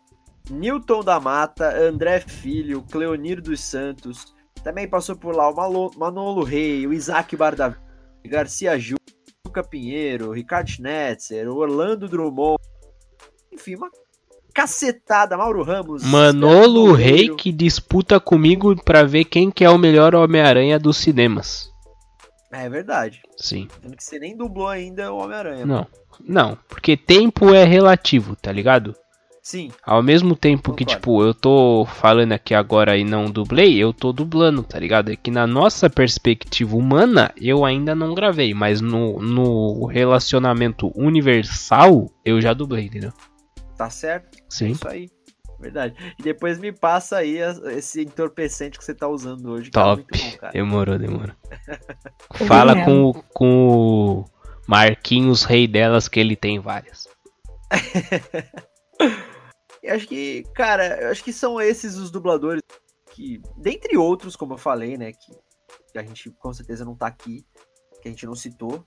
Newton 0.50 1.04
da 1.04 1.20
Mata, 1.20 1.78
André 1.78 2.18
Filho, 2.18 2.82
Cleonir 2.90 3.40
dos 3.40 3.60
Santos, 3.60 4.34
também 4.64 4.88
passou 4.88 5.14
por 5.14 5.32
lá 5.36 5.48
o 5.48 5.90
Manolo 5.96 6.42
Rei, 6.42 6.84
o 6.88 6.92
Isaac 6.92 7.36
Bardavi, 7.36 7.76
Garcia 8.26 8.76
Ju, 8.76 8.97
Luca 9.58 9.62
Pinheiro, 9.62 10.32
Ricardo 10.32 10.70
Schnetzer, 10.70 11.48
Orlando 11.48 12.08
Drummond, 12.08 12.58
enfim, 13.52 13.74
uma 13.74 13.90
cacetada, 14.54 15.36
Mauro 15.36 15.62
Ramos, 15.62 16.04
Manolo 16.04 16.92
Rei 16.92 17.34
que 17.34 17.52
disputa 17.52 18.20
comigo 18.20 18.74
pra 18.82 19.02
ver 19.02 19.24
quem 19.24 19.50
que 19.50 19.64
é 19.64 19.70
o 19.70 19.78
melhor 19.78 20.14
Homem-Aranha 20.14 20.78
dos 20.78 20.96
cinemas. 20.96 21.70
É 22.52 22.68
verdade. 22.68 23.20
Sim. 23.36 23.68
Sendo 23.82 23.96
que 23.96 24.04
você 24.04 24.18
nem 24.18 24.36
dublou 24.36 24.68
ainda 24.68 25.12
o 25.12 25.18
Homem-Aranha. 25.18 25.66
Não. 25.66 25.86
Não, 26.20 26.58
porque 26.68 26.96
tempo 26.96 27.54
é 27.54 27.64
relativo, 27.64 28.34
tá 28.34 28.50
ligado? 28.50 28.94
Sim, 29.50 29.70
Ao 29.82 30.02
mesmo 30.02 30.36
tempo 30.36 30.74
que, 30.74 30.84
Concordo. 30.84 31.00
tipo, 31.00 31.22
eu 31.24 31.32
tô 31.32 31.86
falando 31.86 32.32
aqui 32.32 32.52
agora 32.52 32.98
e 32.98 33.02
não 33.02 33.30
dublei, 33.30 33.78
eu 33.82 33.94
tô 33.94 34.12
dublando, 34.12 34.62
tá 34.62 34.78
ligado? 34.78 35.10
É 35.10 35.16
que 35.16 35.30
na 35.30 35.46
nossa 35.46 35.88
perspectiva 35.88 36.76
humana, 36.76 37.32
eu 37.34 37.64
ainda 37.64 37.94
não 37.94 38.14
gravei, 38.14 38.52
mas 38.52 38.82
no, 38.82 39.18
no 39.22 39.86
relacionamento 39.86 40.92
universal, 40.94 42.10
eu 42.22 42.42
já 42.42 42.52
dublei, 42.52 42.84
entendeu? 42.84 43.10
tá 43.78 43.88
certo. 43.88 44.36
É 44.36 44.42
Sim. 44.50 44.72
isso 44.72 44.86
aí. 44.86 45.08
Verdade. 45.58 45.94
E 46.18 46.22
depois 46.22 46.58
me 46.58 46.70
passa 46.70 47.16
aí 47.16 47.38
esse 47.74 48.02
entorpecente 48.02 48.76
que 48.78 48.84
você 48.84 48.94
tá 48.94 49.08
usando 49.08 49.50
hoje. 49.50 49.70
Que 49.70 49.78
é 49.78 49.82
Top. 49.82 50.04
bom, 50.12 50.30
cara. 50.36 50.52
Demorou, 50.52 50.98
demorou. 50.98 51.34
Fala 52.46 52.84
com, 52.84 53.04
o- 53.06 53.14
com 53.32 53.66
o 53.66 54.24
Marquinhos 54.66 55.44
Rei 55.44 55.66
delas, 55.66 56.06
que 56.06 56.20
ele 56.20 56.36
tem 56.36 56.58
várias. 56.60 57.08
E 59.82 59.88
acho 59.88 60.06
que, 60.06 60.44
cara, 60.54 61.02
eu 61.02 61.10
acho 61.10 61.22
que 61.22 61.32
são 61.32 61.60
esses 61.60 61.96
os 61.96 62.10
dubladores 62.10 62.62
que, 63.12 63.40
dentre 63.56 63.96
outros, 63.96 64.36
como 64.36 64.54
eu 64.54 64.58
falei, 64.58 64.96
né, 64.96 65.12
que, 65.12 65.32
que 65.92 65.98
a 65.98 66.02
gente 66.02 66.30
com 66.30 66.52
certeza 66.52 66.84
não 66.84 66.96
tá 66.96 67.06
aqui, 67.06 67.44
que 68.00 68.08
a 68.08 68.10
gente 68.10 68.26
não 68.26 68.34
citou. 68.34 68.84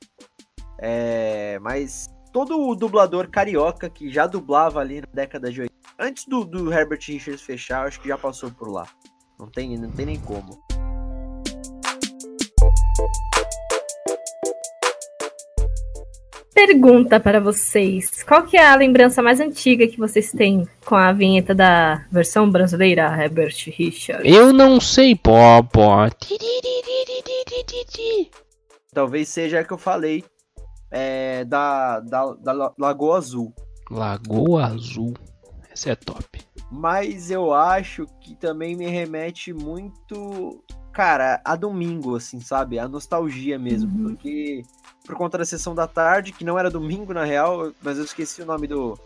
É, 0.79 1.59
mas 1.59 2.09
todo 2.31 2.59
o 2.59 2.75
dublador 2.75 3.29
carioca 3.29 3.89
que 3.89 4.11
já 4.11 4.25
dublava 4.25 4.79
ali 4.79 5.01
na 5.01 5.07
década 5.13 5.51
de 5.51 5.61
80, 5.61 5.79
antes 5.99 6.25
do, 6.25 6.43
do 6.43 6.73
Herbert 6.73 7.01
Richards 7.05 7.41
fechar, 7.41 7.83
eu 7.83 7.87
acho 7.87 8.01
que 8.01 8.07
já 8.07 8.17
passou 8.17 8.51
por 8.51 8.69
lá. 8.69 8.87
Não 9.39 9.49
tem, 9.49 9.77
não 9.77 9.91
tem 9.91 10.05
nem 10.05 10.19
como. 10.19 10.63
Pergunta 16.65 17.19
para 17.19 17.39
vocês. 17.39 18.23
Qual 18.23 18.43
que 18.43 18.55
é 18.55 18.67
a 18.67 18.75
lembrança 18.75 19.21
mais 19.21 19.39
antiga 19.39 19.87
que 19.87 19.97
vocês 19.97 20.31
têm 20.31 20.67
com 20.85 20.95
a 20.95 21.11
vinheta 21.11 21.55
da 21.55 22.05
versão 22.11 22.49
brasileira 22.49 23.03
Herbert 23.03 23.55
Richards? 23.67 24.31
Eu 24.31 24.53
não 24.53 24.79
sei, 24.79 25.15
pó, 25.15 25.63
pó. 25.63 26.07
Talvez 28.93 29.29
seja 29.29 29.61
a 29.61 29.63
que 29.63 29.73
eu 29.73 29.77
falei. 29.77 30.23
É, 30.93 31.45
da, 31.45 32.01
da, 32.01 32.33
da 32.33 32.51
La- 32.51 32.73
Lagoa 32.77 33.17
Azul. 33.17 33.53
Lagoa 33.89 34.65
Azul. 34.65 35.13
Essa 35.71 35.91
é 35.91 35.95
top. 35.95 36.41
Mas 36.69 37.31
eu 37.31 37.53
acho 37.53 38.05
que 38.21 38.35
também 38.35 38.75
me 38.75 38.87
remete 38.87 39.53
muito, 39.53 40.61
cara, 40.91 41.41
a 41.45 41.55
domingo, 41.55 42.17
assim, 42.17 42.41
sabe? 42.41 42.77
A 42.77 42.89
nostalgia 42.89 43.57
mesmo. 43.57 43.89
Uhum. 43.89 44.15
Porque 44.15 44.63
por 45.05 45.15
conta 45.15 45.37
da 45.37 45.45
sessão 45.45 45.73
da 45.75 45.87
tarde, 45.87 46.31
que 46.31 46.43
não 46.45 46.57
era 46.57 46.69
domingo 46.69 47.13
na 47.13 47.23
real, 47.23 47.71
mas 47.81 47.97
eu 47.97 48.03
esqueci 48.05 48.41
o 48.41 48.45
nome 48.45 48.67
do, 48.67 48.97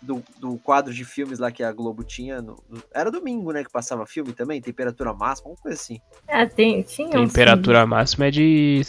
do, 0.00 0.22
do 0.38 0.56
quadro 0.58 0.92
de 0.92 1.04
filmes 1.04 1.38
lá 1.38 1.50
que 1.52 1.62
a 1.62 1.70
Globo 1.72 2.02
tinha. 2.02 2.40
no- 2.42 2.62
no- 2.68 2.82
era 2.92 3.10
domingo, 3.10 3.52
né? 3.52 3.62
Que 3.62 3.70
passava 3.70 4.06
filme 4.06 4.32
também, 4.32 4.60
temperatura 4.60 5.12
máxima, 5.12 5.48
alguma 5.50 5.62
coisa 5.62 5.78
assim. 5.80 6.00
Ah, 6.28 6.46
tem, 6.46 6.82
tinha 6.82 7.10
Temperatura 7.10 7.86
máxima 7.86 8.26
é 8.26 8.30
de, 8.30 8.82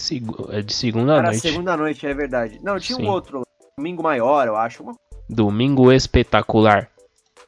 é 0.49 0.61
de 0.61 0.73
segunda 0.73 1.13
era 1.17 1.27
noite. 1.27 1.39
segunda 1.41 1.75
noite, 1.77 2.07
é 2.07 2.13
verdade. 2.13 2.59
Não, 2.63 2.79
tinha 2.79 2.97
Sim. 2.97 3.03
um 3.05 3.09
outro, 3.09 3.39
lá, 3.39 3.45
domingo 3.77 4.01
maior, 4.03 4.47
eu 4.47 4.55
acho. 4.55 4.83
uma 4.83 4.95
Domingo 5.29 5.91
espetacular. 5.91 6.89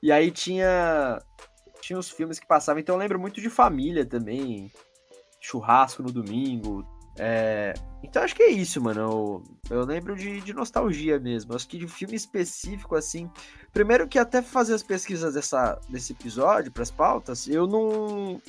E 0.01 0.12
aí 0.12 0.32
tinha 0.32 1.22
tinha 1.82 1.97
os 1.97 2.10
filmes 2.10 2.38
que 2.39 2.45
passavam, 2.47 2.82
então 2.82 2.95
eu 2.95 2.99
lembro 2.99 3.18
muito 3.20 3.39
de 3.39 3.49
família 3.49 4.05
também, 4.05 4.70
churrasco 5.39 6.03
no 6.03 6.12
domingo. 6.12 6.86
É, 7.18 7.74
Então 8.03 8.24
acho 8.24 8.36
que 8.36 8.43
é 8.43 8.49
isso, 8.51 8.82
mano. 8.82 8.99
Eu, 9.70 9.78
eu 9.78 9.86
lembro 9.86 10.15
de, 10.15 10.39
de 10.41 10.53
nostalgia 10.53 11.20
mesmo. 11.20 11.55
Acho 11.55 11.68
que 11.68 11.78
de 11.78 11.88
filme 11.88 12.15
específico, 12.15 12.95
assim. 12.95 13.30
Primeiro 13.74 14.07
que 14.07 14.20
até 14.20 14.41
fazer 14.41 14.74
as 14.74 14.84
pesquisas 14.84 15.34
dessa, 15.34 15.80
desse 15.89 16.13
episódio, 16.13 16.72
pras 16.72 16.91
pautas, 16.91 17.47
eu 17.47 17.68
não, 17.68 18.41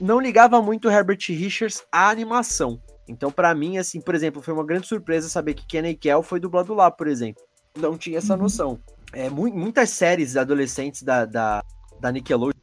não 0.00 0.20
ligava 0.20 0.60
muito 0.62 0.90
Herbert 0.90 1.18
Richards 1.28 1.82
à 1.90 2.08
animação. 2.10 2.80
Então, 3.06 3.30
pra 3.30 3.54
mim, 3.54 3.76
assim, 3.78 4.00
por 4.00 4.14
exemplo, 4.14 4.40
foi 4.40 4.54
uma 4.54 4.64
grande 4.64 4.86
surpresa 4.86 5.28
saber 5.28 5.54
que 5.54 5.66
Kenny 5.66 5.94
Kell 5.94 6.22
foi 6.22 6.40
dublado 6.40 6.72
lá, 6.72 6.90
por 6.90 7.06
exemplo. 7.06 7.42
Não 7.76 7.98
tinha 7.98 8.18
essa 8.18 8.34
Uhum. 8.34 8.40
noção. 8.42 8.80
É, 9.12 9.28
mu- 9.28 9.52
muitas 9.52 9.90
séries 9.90 10.36
adolescentes 10.36 11.02
da, 11.02 11.24
da, 11.26 11.62
da 12.00 12.10
Nickelodeon 12.12 12.58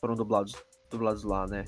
foram 0.00 0.14
dublados, 0.14 0.54
dublados 0.90 1.24
lá, 1.24 1.46
né? 1.46 1.64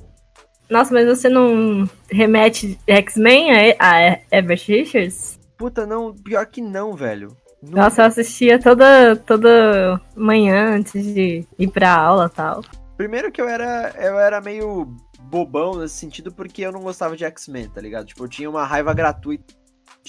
Nossa, 0.69 0.93
mas 0.95 1.07
você 1.07 1.29
não 1.29 1.89
remete 2.11 2.79
X-Men 2.87 3.75
a, 3.79 4.19
Herbert 4.33 4.63
Richards? 4.67 5.39
Puta, 5.57 5.87
não, 5.87 6.15
pior 6.15 6.47
que 6.47 6.61
não, 6.61 6.95
velho. 6.95 7.37
Não- 7.63 7.83
Nossa, 7.83 8.03
eu 8.03 8.07
assistia 8.07 8.59
toda, 8.59 9.17
toda 9.17 10.01
manhã 10.17 10.77
antes 10.77 11.05
de 11.05 11.47
ir 11.59 11.69
pra 11.69 11.95
aula 11.95 12.31
e 12.33 12.37
tal. 12.37 12.63
Primeiro 12.97 13.33
que 13.33 13.41
eu 13.41 13.49
era, 13.49 13.95
eu 13.99 14.19
era 14.19 14.41
meio 14.41 14.87
bobão 15.21 15.77
nesse 15.79 15.95
sentido 15.95 16.31
porque 16.33 16.63
eu 16.63 16.73
não 16.73 16.81
gostava 16.81 17.17
de 17.17 17.25
X-Men, 17.25 17.69
tá 17.69 17.81
ligado? 17.81 18.07
Tipo, 18.07 18.25
eu 18.25 18.29
tinha 18.29 18.51
uma 18.51 18.65
raiva 18.65 18.93
gratuita. 18.93 19.55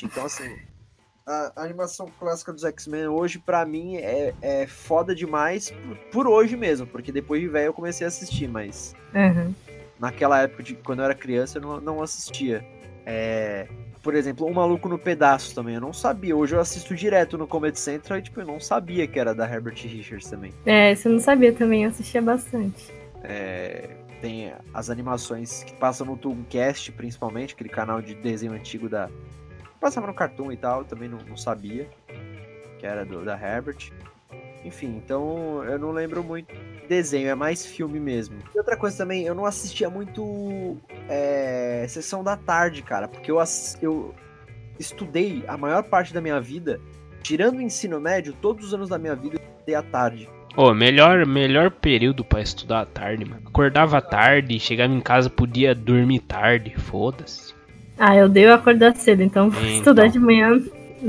Então, 0.04 0.26
assim, 0.26 0.56
a, 1.26 1.52
animação 1.64 2.08
clássica 2.20 2.52
dos 2.54 2.64
X-Men 2.64 3.08
hoje, 3.08 3.40
pra 3.40 3.66
mim, 3.66 3.96
é, 3.98 4.34
é 4.42 4.68
foda 4.68 5.16
demais 5.16 5.72
por, 5.72 5.98
por 6.12 6.28
hoje 6.28 6.56
mesmo, 6.58 6.86
porque 6.86 7.12
depois 7.12 7.42
de 7.42 7.48
velho 7.48 7.68
eu 7.68 7.74
comecei 7.74 8.06
a 8.06 8.10
assistir, 8.10 8.48
mas 8.48 8.94
Uhum. 9.14 9.54
Naquela 10.00 10.42
época, 10.42 10.64
de, 10.64 10.76
quando 10.76 11.00
eu 11.00 11.06
era 11.06 11.16
criança, 11.16 11.58
eu 11.58 11.62
não, 11.62 11.82
não 11.82 12.04
assistia. 12.04 12.66
É, 13.06 13.68
por 14.02 14.14
exemplo, 14.14 14.46
O 14.46 14.54
Maluco 14.54 14.88
no 14.88 15.00
Pedaço 15.00 15.56
também, 15.56 15.76
eu 15.76 15.82
não 15.82 15.94
sabia. 15.94 16.36
Hoje 16.36 16.56
eu 16.56 16.60
assisto 16.60 16.94
direto 16.96 17.38
no 17.38 17.48
Comedy 17.48 17.80
Central 17.80 18.20
e, 18.20 18.22
tipo, 18.22 18.40
eu 18.40 18.46
não 18.46 18.60
sabia 18.60 19.08
que 19.08 19.20
era 19.20 19.34
da 19.34 19.52
Herbert 19.52 19.76
Richards 19.76 20.30
também. 20.30 20.54
É, 20.66 20.92
isso 20.92 21.08
eu 21.08 21.14
não 21.14 21.20
sabia 21.20 21.52
também, 21.52 21.84
eu 21.84 21.90
assistia 21.90 22.22
bastante. 22.22 22.94
É, 23.24 23.90
tem 24.22 24.54
as 24.74 24.90
animações 24.90 25.64
que 25.64 25.74
passam 25.74 26.06
no 26.06 26.18
Tooncast, 26.18 26.92
principalmente, 26.92 27.54
aquele 27.54 27.70
canal 27.70 28.02
de 28.02 28.14
desenho 28.16 28.54
antigo 28.54 28.88
da. 28.88 29.10
Passava 29.80 30.08
no 30.08 30.14
Cartoon 30.14 30.52
e 30.52 30.58
tal, 30.58 30.82
eu 30.82 30.86
também 30.86 31.10
não, 31.10 31.18
não 31.28 31.36
sabia. 31.36 31.90
Que 32.80 32.86
era 32.86 33.04
do, 33.06 33.26
da 33.26 33.34
Herbert. 33.34 33.92
Enfim, 34.64 35.02
então 35.04 35.64
eu 35.64 35.80
não 35.80 35.92
lembro 35.92 36.24
muito 36.24 36.54
desenho, 36.88 37.28
é 37.30 37.36
mais 37.36 37.66
filme 37.66 38.00
mesmo. 38.00 38.38
E 38.54 38.58
outra 38.58 38.76
coisa 38.78 38.98
também, 38.98 39.24
eu 39.26 39.36
não 39.36 39.46
assistia 39.46 39.90
muito 39.90 40.78
é, 41.10 41.86
Sessão 41.90 42.24
da 42.24 42.36
Tarde, 42.38 42.82
cara, 42.82 43.08
porque 43.08 43.32
eu, 43.32 43.38
eu 43.82 44.14
estudei 44.80 45.44
a 45.48 45.58
maior 45.58 45.84
parte 45.84 46.14
da 46.14 46.22
minha 46.22 46.40
vida, 46.40 46.80
tirando 47.22 47.58
o 47.58 47.62
ensino 47.62 48.00
médio, 48.00 48.34
todos 48.42 48.68
os 48.68 48.74
anos 48.74 48.90
da 48.90 48.98
minha 48.98 49.16
vida 49.16 49.36
eu 49.38 49.42
estudei 49.54 49.76
à 49.76 49.82
tarde. 49.82 50.30
Ô, 50.58 50.74
melhor, 50.74 51.26
melhor 51.26 51.70
período 51.70 52.24
pra 52.24 52.42
estudar 52.42 52.82
à 52.82 52.86
tarde, 52.86 53.26
mano. 53.26 53.42
Acordava 53.46 54.02
tarde, 54.02 54.58
chegava 54.60 54.94
em 54.94 55.02
casa, 55.02 55.30
podia 55.30 55.76
dormir 55.76 56.20
tarde, 56.20 56.74
foda-se. 56.78 57.54
Ah, 57.98 58.16
eu 58.16 58.30
dei 58.30 58.48
acordar 58.50 58.96
cedo, 58.96 59.22
então 59.22 59.50
vou 59.52 59.62
Então. 59.62 59.78
estudar 59.78 60.08
de 60.08 60.18
manhã 60.20 60.62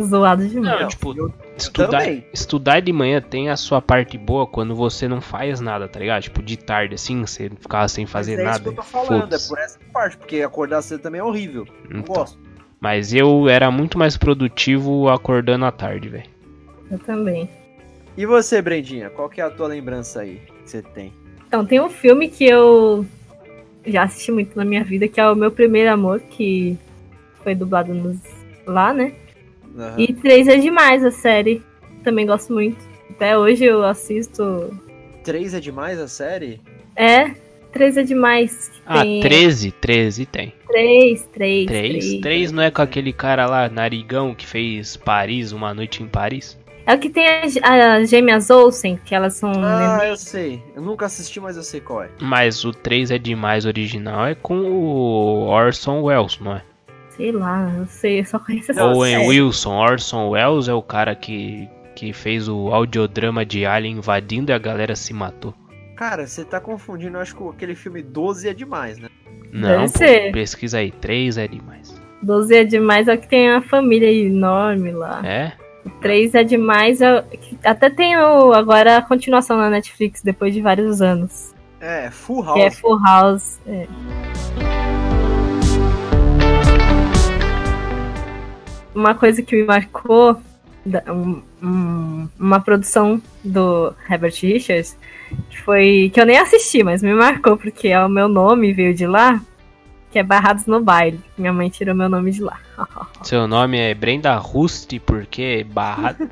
zoado 0.02 0.46
demais. 0.48 0.80
Não, 0.80 0.88
tipo, 0.88 1.16
eu- 1.16 1.32
estudar, 1.56 2.00
também. 2.00 2.24
estudar 2.32 2.80
de 2.80 2.92
manhã 2.92 3.20
tem 3.20 3.48
a 3.48 3.56
sua 3.56 3.80
parte 3.80 4.16
boa 4.18 4.46
quando 4.46 4.74
você 4.74 5.08
não 5.08 5.20
faz 5.20 5.60
nada, 5.60 5.88
tá 5.88 5.98
ligado? 6.00 6.22
Tipo, 6.22 6.42
de 6.42 6.56
tarde 6.56 6.94
assim, 6.94 7.20
você 7.20 7.50
ficava 7.50 7.88
sem 7.88 8.06
fazer 8.06 8.32
Mas 8.36 8.40
é 8.40 8.44
nada. 8.44 8.56
isso 8.56 8.62
que 8.64 8.68
eu 8.68 8.74
tô 8.74 8.82
falando, 8.82 9.34
é 9.34 9.38
por 9.38 9.58
essa 9.58 9.78
parte, 9.92 10.16
porque 10.16 10.42
acordar 10.42 10.82
cedo 10.82 11.00
também 11.00 11.20
é 11.20 11.24
horrível. 11.24 11.66
Não 11.88 12.00
Então, 12.00 12.14
gosto. 12.14 12.38
Mas 12.80 13.12
eu 13.14 13.48
era 13.48 13.70
muito 13.70 13.98
mais 13.98 14.16
produtivo 14.16 15.08
acordando 15.08 15.64
à 15.64 15.72
tarde, 15.72 16.08
velho. 16.08 16.24
Eu 16.90 16.98
também. 16.98 17.48
E 18.16 18.24
você, 18.26 18.62
Brendinha, 18.62 19.10
qual 19.10 19.28
que 19.28 19.40
é 19.40 19.44
a 19.44 19.50
tua 19.50 19.66
lembrança 19.66 20.20
aí 20.20 20.40
que 20.64 20.70
você 20.70 20.82
tem? 20.82 21.12
Então, 21.48 21.64
tem 21.64 21.80
um 21.80 21.88
filme 21.88 22.28
que 22.28 22.44
eu 22.44 23.04
já 23.86 24.02
assisti 24.04 24.30
muito 24.32 24.56
na 24.56 24.64
minha 24.64 24.84
vida, 24.84 25.06
que 25.08 25.20
é 25.20 25.28
o 25.30 25.34
Meu 25.34 25.50
Primeiro 25.50 25.90
Amor, 25.92 26.20
que 26.20 26.76
foi 27.42 27.54
dublado 27.54 27.94
nos... 27.94 28.18
lá, 28.66 28.92
né? 28.92 29.12
Aham. 29.76 29.96
E 29.98 30.12
Três 30.12 30.48
é 30.48 30.56
demais 30.56 31.04
a 31.04 31.10
série. 31.10 31.62
Também 32.02 32.26
gosto 32.26 32.52
muito. 32.52 32.78
Até 33.10 33.36
hoje 33.36 33.64
eu 33.64 33.84
assisto. 33.84 34.70
Três 35.24 35.54
é 35.54 35.60
demais 35.60 35.98
a 35.98 36.08
série? 36.08 36.60
É, 36.94 37.34
Três 37.76 37.96
é 37.98 38.02
demais. 38.02 38.70
Ah, 38.86 39.02
tem 39.02 39.20
13, 39.20 39.70
13 39.70 40.24
tem. 40.24 40.54
Três, 40.66 41.28
três, 41.30 41.66
3? 41.66 41.90
três. 41.90 42.20
3 42.22 42.52
não 42.52 42.62
é 42.62 42.70
com 42.70 42.80
aquele 42.80 43.12
cara 43.12 43.44
lá, 43.44 43.68
narigão, 43.68 44.34
que 44.34 44.46
fez 44.46 44.96
Paris, 44.96 45.52
uma 45.52 45.74
noite 45.74 46.02
em 46.02 46.08
Paris? 46.08 46.58
É 46.86 46.94
o 46.94 46.98
que 46.98 47.10
tem 47.10 47.26
as, 47.26 47.54
as 47.62 48.08
gêmeas 48.08 48.48
Olsen, 48.48 48.96
que 49.04 49.14
elas 49.14 49.34
são. 49.34 49.52
Ah, 49.56 50.06
eu 50.06 50.16
sei. 50.16 50.62
Eu 50.74 50.80
nunca 50.80 51.04
assisti, 51.04 51.38
mas 51.38 51.58
eu 51.58 51.62
sei 51.62 51.80
qual 51.80 52.04
é. 52.04 52.08
Mas 52.18 52.64
o 52.64 52.72
3 52.72 53.10
é 53.10 53.18
demais 53.18 53.66
original, 53.66 54.24
é 54.26 54.34
com 54.34 54.58
o 54.58 55.46
Orson 55.46 56.00
Welles, 56.00 56.38
não 56.40 56.56
é? 56.56 56.62
Sei 57.16 57.32
lá, 57.32 57.72
eu 57.78 57.86
sei, 57.86 58.20
eu 58.20 58.24
só 58.24 58.38
conheço 58.38 58.72
essa 58.72 58.80
Não, 58.80 58.94
Owen 58.94 59.14
série. 59.16 59.28
Wilson, 59.28 59.74
Orson 59.74 60.28
Welles 60.30 60.68
é 60.68 60.74
o 60.74 60.82
cara 60.82 61.14
que, 61.14 61.68
que 61.94 62.12
fez 62.12 62.48
o 62.48 62.68
audiodrama 62.72 63.44
de 63.44 63.64
Alien 63.64 63.96
invadindo 63.98 64.52
e 64.52 64.54
a 64.54 64.58
galera 64.58 64.94
se 64.94 65.14
matou. 65.14 65.54
Cara, 65.96 66.26
você 66.26 66.44
tá 66.44 66.60
confundindo, 66.60 67.16
eu 67.16 67.20
acho 67.22 67.34
que 67.34 67.42
aquele 67.48 67.74
filme 67.74 68.02
12 68.02 68.48
é 68.48 68.52
demais, 68.52 68.98
né? 68.98 69.08
Não, 69.50 69.86
pô, 69.88 69.98
pesquisa 70.32 70.78
aí, 70.78 70.90
3 70.90 71.38
é 71.38 71.48
demais. 71.48 71.94
Doze 72.22 72.54
é 72.54 72.64
demais, 72.64 73.08
é 73.08 73.14
o 73.14 73.18
que 73.18 73.28
tem 73.28 73.50
a 73.50 73.62
família 73.62 74.10
enorme 74.10 74.90
lá. 74.90 75.22
É? 75.24 75.52
O 75.84 75.90
três 76.00 76.34
é 76.34 76.42
demais, 76.42 77.00
é 77.00 77.20
o- 77.20 77.24
até 77.62 77.88
tem 77.88 78.16
o, 78.16 78.52
agora 78.52 78.96
a 78.96 79.02
continuação 79.02 79.56
na 79.56 79.70
Netflix, 79.70 80.20
depois 80.22 80.52
de 80.52 80.60
vários 80.60 81.00
anos. 81.00 81.54
É, 81.80 82.10
Full 82.10 82.42
Que 82.54 82.60
é 82.60 82.62
House. 82.64 82.78
Full 82.80 82.98
House. 83.04 83.60
é. 83.66 83.86
Uma 88.96 89.14
coisa 89.14 89.42
que 89.42 89.54
me 89.54 89.62
marcou, 89.64 90.40
um- 91.08 91.42
um- 91.62 92.28
uma 92.38 92.60
produção 92.60 93.20
do 93.44 93.92
Herbert 94.08 94.34
Richards, 94.42 94.96
que 95.50 95.60
foi. 95.62 96.10
que 96.12 96.20
eu 96.20 96.26
nem 96.26 96.38
assisti, 96.38 96.82
mas 96.82 97.02
me 97.02 97.12
marcou, 97.14 97.56
porque 97.56 97.88
é 97.88 98.02
o 98.04 98.08
meu 98.08 98.26
nome, 98.28 98.72
veio 98.72 98.94
de 98.94 99.06
lá, 99.06 99.40
que 100.10 100.18
é 100.18 100.22
Barrados 100.22 100.64
no 100.66 100.80
Baile. 100.80 101.20
Minha 101.36 101.52
mãe 101.52 101.68
tirou 101.68 101.94
meu 101.94 102.08
nome 102.08 102.30
de 102.30 102.42
lá. 102.42 102.58
Seu 103.22 103.46
nome 103.46 103.78
é 103.78 103.94
Brenda 103.94 104.34
Rust, 104.36 104.98
porque 105.04 105.66
barrado. 105.68 106.30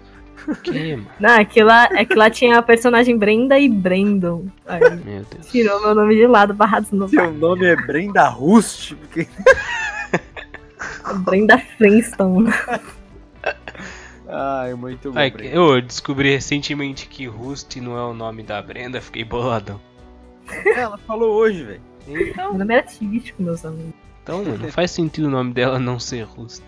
que, 0.62 0.96
mano? 0.96 1.06
Não, 1.20 1.30
é 1.30 1.44
que 1.44 1.62
lá, 1.62 1.88
é 1.92 2.04
que 2.04 2.14
lá 2.14 2.30
tinha 2.30 2.58
a 2.58 2.62
personagem 2.62 3.16
Brenda 3.18 3.58
e 3.58 3.68
Brandon. 3.68 4.46
Aí 4.66 4.80
Meu 5.04 5.24
Deus. 5.30 5.46
tirou 5.50 5.80
meu 5.82 5.94
nome 5.94 6.14
de 6.16 6.26
lá 6.26 6.46
do 6.46 6.54
Barrados 6.54 6.90
no 6.92 7.08
Seu 7.08 7.20
Baile. 7.24 7.38
nome 7.38 7.66
é 7.66 7.76
Brenda 7.76 8.26
Rust? 8.28 8.94
Porque... 8.94 9.26
Brenda 11.18 11.58
Freestone. 11.58 12.50
Ai, 14.28 14.74
muito 14.74 15.12
bom. 15.12 15.18
Ai, 15.18 15.32
eu 15.52 15.80
descobri 15.80 16.30
recentemente 16.30 17.06
que 17.06 17.26
Rust 17.26 17.76
não 17.76 17.96
é 17.96 18.02
o 18.02 18.14
nome 18.14 18.42
da 18.42 18.60
Brenda, 18.60 19.00
fiquei 19.00 19.22
boladão. 19.24 19.80
É, 20.48 20.80
ela 20.80 20.98
falou 20.98 21.34
hoje, 21.34 21.62
velho. 21.62 21.80
Então... 22.06 22.50
Meu 22.50 22.58
nome 22.58 22.74
era 22.74 22.82
artístico, 22.82 23.42
meus 23.42 23.64
amigos. 23.64 23.94
Então, 24.22 24.42
não 24.42 24.68
faz 24.70 24.90
sentido 24.90 25.26
o 25.26 25.30
nome 25.30 25.52
dela 25.52 25.78
não 25.78 26.00
ser 26.00 26.22
Rust. 26.22 26.62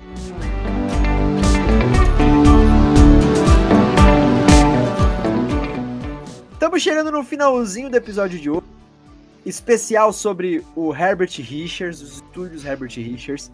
Estamos 6.53 6.83
chegando 6.83 7.11
no 7.11 7.25
finalzinho 7.25 7.89
do 7.89 7.97
episódio 7.97 8.39
de 8.39 8.51
hoje. 8.51 8.63
Especial 9.45 10.13
sobre 10.13 10.63
o 10.75 10.95
Herbert 10.95 11.31
Richards, 11.39 12.03
os 12.03 12.15
estúdios 12.17 12.65
Herbert 12.65 12.95
Richards. 12.97 13.51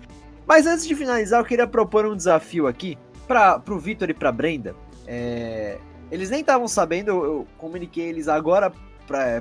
Mas 0.53 0.67
antes 0.67 0.87
de 0.87 0.95
finalizar, 0.95 1.41
eu 1.41 1.47
queria 1.47 1.67
propor 1.67 2.05
um 2.05 2.15
desafio 2.15 2.67
aqui 2.67 2.99
para 3.27 3.59
pro 3.59 3.79
Vitor 3.79 4.11
e 4.11 4.13
pra 4.13 4.31
Brenda. 4.31 4.77
É, 5.07 5.79
eles 6.11 6.29
nem 6.29 6.41
estavam 6.41 6.69
sabendo, 6.69 7.09
eu, 7.09 7.25
eu 7.25 7.47
comuniquei 7.57 8.05
eles 8.05 8.29
agora 8.29 8.71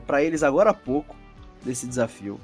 para 0.07 0.23
eles 0.23 0.41
agora 0.41 0.69
há 0.69 0.73
pouco 0.73 1.13
desse 1.65 1.85
desafio. 1.85 2.39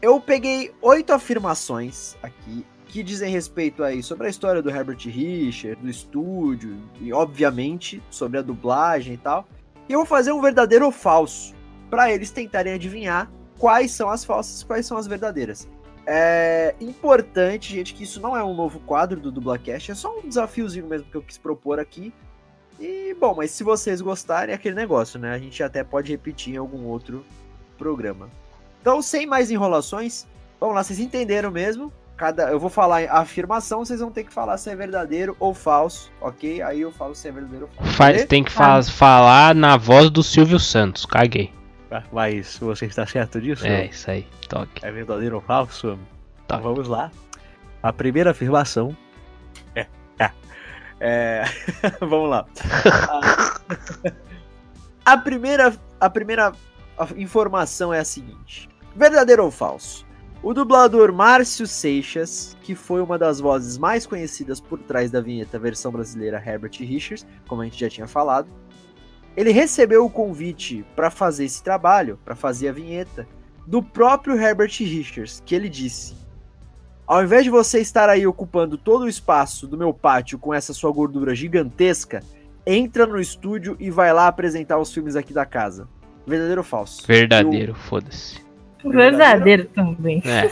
Eu 0.00 0.20
peguei 0.20 0.72
oito 0.80 1.12
afirmações 1.12 2.14
aqui 2.22 2.64
que 2.86 3.02
dizem 3.02 3.28
respeito 3.28 3.82
aí 3.82 4.04
sobre 4.04 4.28
a 4.28 4.30
história 4.30 4.62
do 4.62 4.70
Herbert 4.70 5.00
Richards, 5.08 5.82
do 5.82 5.90
estúdio 5.90 6.76
e 7.00 7.12
obviamente 7.12 8.00
sobre 8.08 8.38
a 8.38 8.42
dublagem 8.42 9.14
e 9.14 9.18
tal. 9.18 9.48
E 9.88 9.92
eu 9.92 9.98
vou 9.98 10.06
fazer 10.06 10.30
um 10.30 10.40
verdadeiro 10.40 10.84
ou 10.84 10.92
falso 10.92 11.56
para 11.90 12.12
eles 12.12 12.30
tentarem 12.30 12.72
adivinhar 12.72 13.28
quais 13.58 13.90
são 13.90 14.08
as 14.08 14.24
falsas, 14.24 14.62
quais 14.62 14.86
são 14.86 14.96
as 14.96 15.08
verdadeiras. 15.08 15.68
É 16.06 16.74
importante, 16.80 17.72
gente, 17.74 17.92
que 17.92 18.04
isso 18.04 18.20
não 18.20 18.36
é 18.36 18.44
um 18.44 18.54
novo 18.54 18.78
quadro 18.80 19.18
do 19.18 19.32
Dublacast, 19.32 19.90
é 19.90 19.94
só 19.94 20.16
um 20.16 20.28
desafiozinho 20.28 20.86
mesmo 20.86 21.10
que 21.10 21.16
eu 21.16 21.22
quis 21.22 21.36
propor 21.36 21.80
aqui. 21.80 22.12
E, 22.78 23.16
bom, 23.18 23.34
mas 23.34 23.50
se 23.50 23.64
vocês 23.64 24.00
gostarem, 24.00 24.52
é 24.52 24.54
aquele 24.54 24.76
negócio, 24.76 25.18
né? 25.18 25.32
A 25.32 25.38
gente 25.38 25.62
até 25.62 25.82
pode 25.82 26.12
repetir 26.12 26.54
em 26.54 26.58
algum 26.58 26.84
outro 26.84 27.24
programa. 27.76 28.28
Então, 28.80 29.02
sem 29.02 29.26
mais 29.26 29.50
enrolações, 29.50 30.26
vamos 30.60 30.76
lá, 30.76 30.84
vocês 30.84 31.00
entenderam 31.00 31.50
mesmo? 31.50 31.92
Cada, 32.16 32.50
eu 32.50 32.60
vou 32.60 32.70
falar 32.70 33.02
a 33.10 33.18
afirmação, 33.18 33.84
vocês 33.84 34.00
vão 34.00 34.10
ter 34.10 34.24
que 34.24 34.32
falar 34.32 34.56
se 34.58 34.70
é 34.70 34.76
verdadeiro 34.76 35.36
ou 35.38 35.52
falso, 35.52 36.10
ok? 36.20 36.62
Aí 36.62 36.80
eu 36.80 36.92
falo 36.92 37.14
se 37.14 37.28
é 37.28 37.32
verdadeiro 37.32 37.66
ou 37.66 37.72
falso. 37.72 37.92
Faz, 37.92 38.24
tem 38.26 38.44
que 38.44 38.52
fa 38.52 38.82
falar 38.84 39.54
na 39.54 39.76
voz 39.76 40.08
do 40.08 40.22
Silvio 40.22 40.58
Santos, 40.58 41.04
caguei. 41.04 41.55
Mas 42.12 42.58
você 42.58 42.86
está 42.86 43.06
certo 43.06 43.40
disso? 43.40 43.66
É, 43.66 43.86
isso 43.86 44.10
aí, 44.10 44.26
toque. 44.48 44.84
É 44.84 44.90
verdadeiro 44.90 45.36
ou 45.36 45.40
falso? 45.40 45.98
Então 46.44 46.60
vamos 46.60 46.88
lá. 46.88 47.10
A 47.82 47.92
primeira 47.92 48.32
afirmação 48.32 48.96
é. 49.74 49.86
é, 50.18 50.30
é 51.00 51.44
vamos 52.00 52.30
lá. 52.30 52.46
A, 53.08 54.12
a 55.12 55.18
primeira, 55.18 55.74
a 56.00 56.10
primeira 56.10 56.52
informação 57.16 57.94
é 57.94 58.00
a 58.00 58.04
seguinte: 58.04 58.68
verdadeiro 58.94 59.44
ou 59.44 59.50
falso? 59.50 60.04
O 60.42 60.52
dublador 60.52 61.12
Márcio 61.12 61.66
Seixas, 61.66 62.56
que 62.62 62.74
foi 62.74 63.00
uma 63.00 63.18
das 63.18 63.40
vozes 63.40 63.78
mais 63.78 64.06
conhecidas 64.06 64.60
por 64.60 64.78
trás 64.78 65.10
da 65.10 65.20
vinheta 65.20 65.58
versão 65.58 65.90
brasileira 65.90 66.42
Herbert 66.44 66.72
Richards, 66.78 67.26
como 67.48 67.62
a 67.62 67.64
gente 67.64 67.80
já 67.80 67.88
tinha 67.88 68.06
falado, 68.06 68.46
ele 69.36 69.52
recebeu 69.52 70.04
o 70.04 70.10
convite 70.10 70.84
para 70.94 71.10
fazer 71.10 71.44
esse 71.44 71.62
trabalho, 71.62 72.18
para 72.24 72.34
fazer 72.34 72.68
a 72.68 72.72
vinheta, 72.72 73.26
do 73.66 73.82
próprio 73.82 74.40
Herbert 74.40 74.70
Richards, 74.78 75.42
que 75.44 75.54
ele 75.54 75.68
disse: 75.68 76.14
Ao 77.06 77.22
invés 77.22 77.44
de 77.44 77.50
você 77.50 77.80
estar 77.80 78.08
aí 78.08 78.26
ocupando 78.26 78.78
todo 78.78 79.02
o 79.02 79.08
espaço 79.08 79.66
do 79.66 79.76
meu 79.76 79.92
pátio 79.92 80.38
com 80.38 80.54
essa 80.54 80.72
sua 80.72 80.90
gordura 80.92 81.34
gigantesca, 81.34 82.22
entra 82.66 83.06
no 83.06 83.20
estúdio 83.20 83.76
e 83.78 83.90
vai 83.90 84.12
lá 84.12 84.28
apresentar 84.28 84.78
os 84.78 84.92
filmes 84.92 85.16
aqui 85.16 85.32
da 85.32 85.44
casa. 85.44 85.88
Verdadeiro 86.26 86.60
ou 86.60 86.64
falso? 86.64 87.06
Verdadeiro, 87.06 87.74
foda-se. 87.74 88.40
Verdadeiro 88.84 89.66
também. 89.66 90.22
É. 90.24 90.48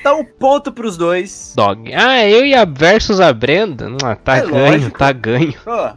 Então, 0.00 0.24
ponto 0.24 0.72
pros 0.72 0.96
dois. 0.96 1.52
Dog. 1.56 1.92
Ah, 1.94 2.26
eu 2.26 2.44
e 2.44 2.54
a 2.54 2.64
versus 2.64 3.20
a 3.20 3.32
Brenda? 3.32 3.88
Ah, 4.04 4.16
tá 4.16 4.38
É 4.38 4.40
ganho, 4.46 4.52
lógico. 4.72 4.98
tá 4.98 5.12
ganho. 5.12 5.54
Ó. 5.66 5.92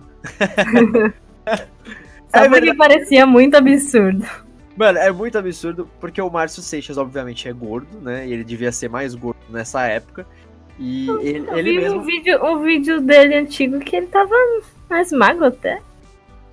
Só 2.29 2.39
É 2.43 2.47
porque 2.47 2.49
verdade. 2.61 2.77
parecia 2.77 3.25
muito 3.25 3.55
absurdo. 3.55 4.25
Mano, 4.77 4.97
é 4.99 5.11
muito 5.11 5.37
absurdo, 5.37 5.89
porque 5.99 6.21
o 6.21 6.29
Márcio 6.29 6.61
Seixas, 6.61 6.97
obviamente, 6.97 7.47
é 7.49 7.53
gordo, 7.53 7.99
né? 8.01 8.27
E 8.27 8.31
ele 8.33 8.43
devia 8.43 8.71
ser 8.71 8.89
mais 8.89 9.13
gordo 9.15 9.39
nessa 9.49 9.85
época. 9.87 10.25
E 10.77 11.09
ele, 11.21 11.45
Eu 11.49 11.57
ele 11.57 11.71
vi 11.71 11.77
mesmo. 11.79 11.99
um 11.99 12.03
vídeo, 12.03 12.45
um 12.45 12.61
vídeo 12.61 13.01
dele 13.01 13.35
antigo 13.35 13.79
que 13.79 13.95
ele 13.95 14.07
tava 14.07 14.33
mais 14.89 15.11
magro 15.11 15.45
até. 15.45 15.81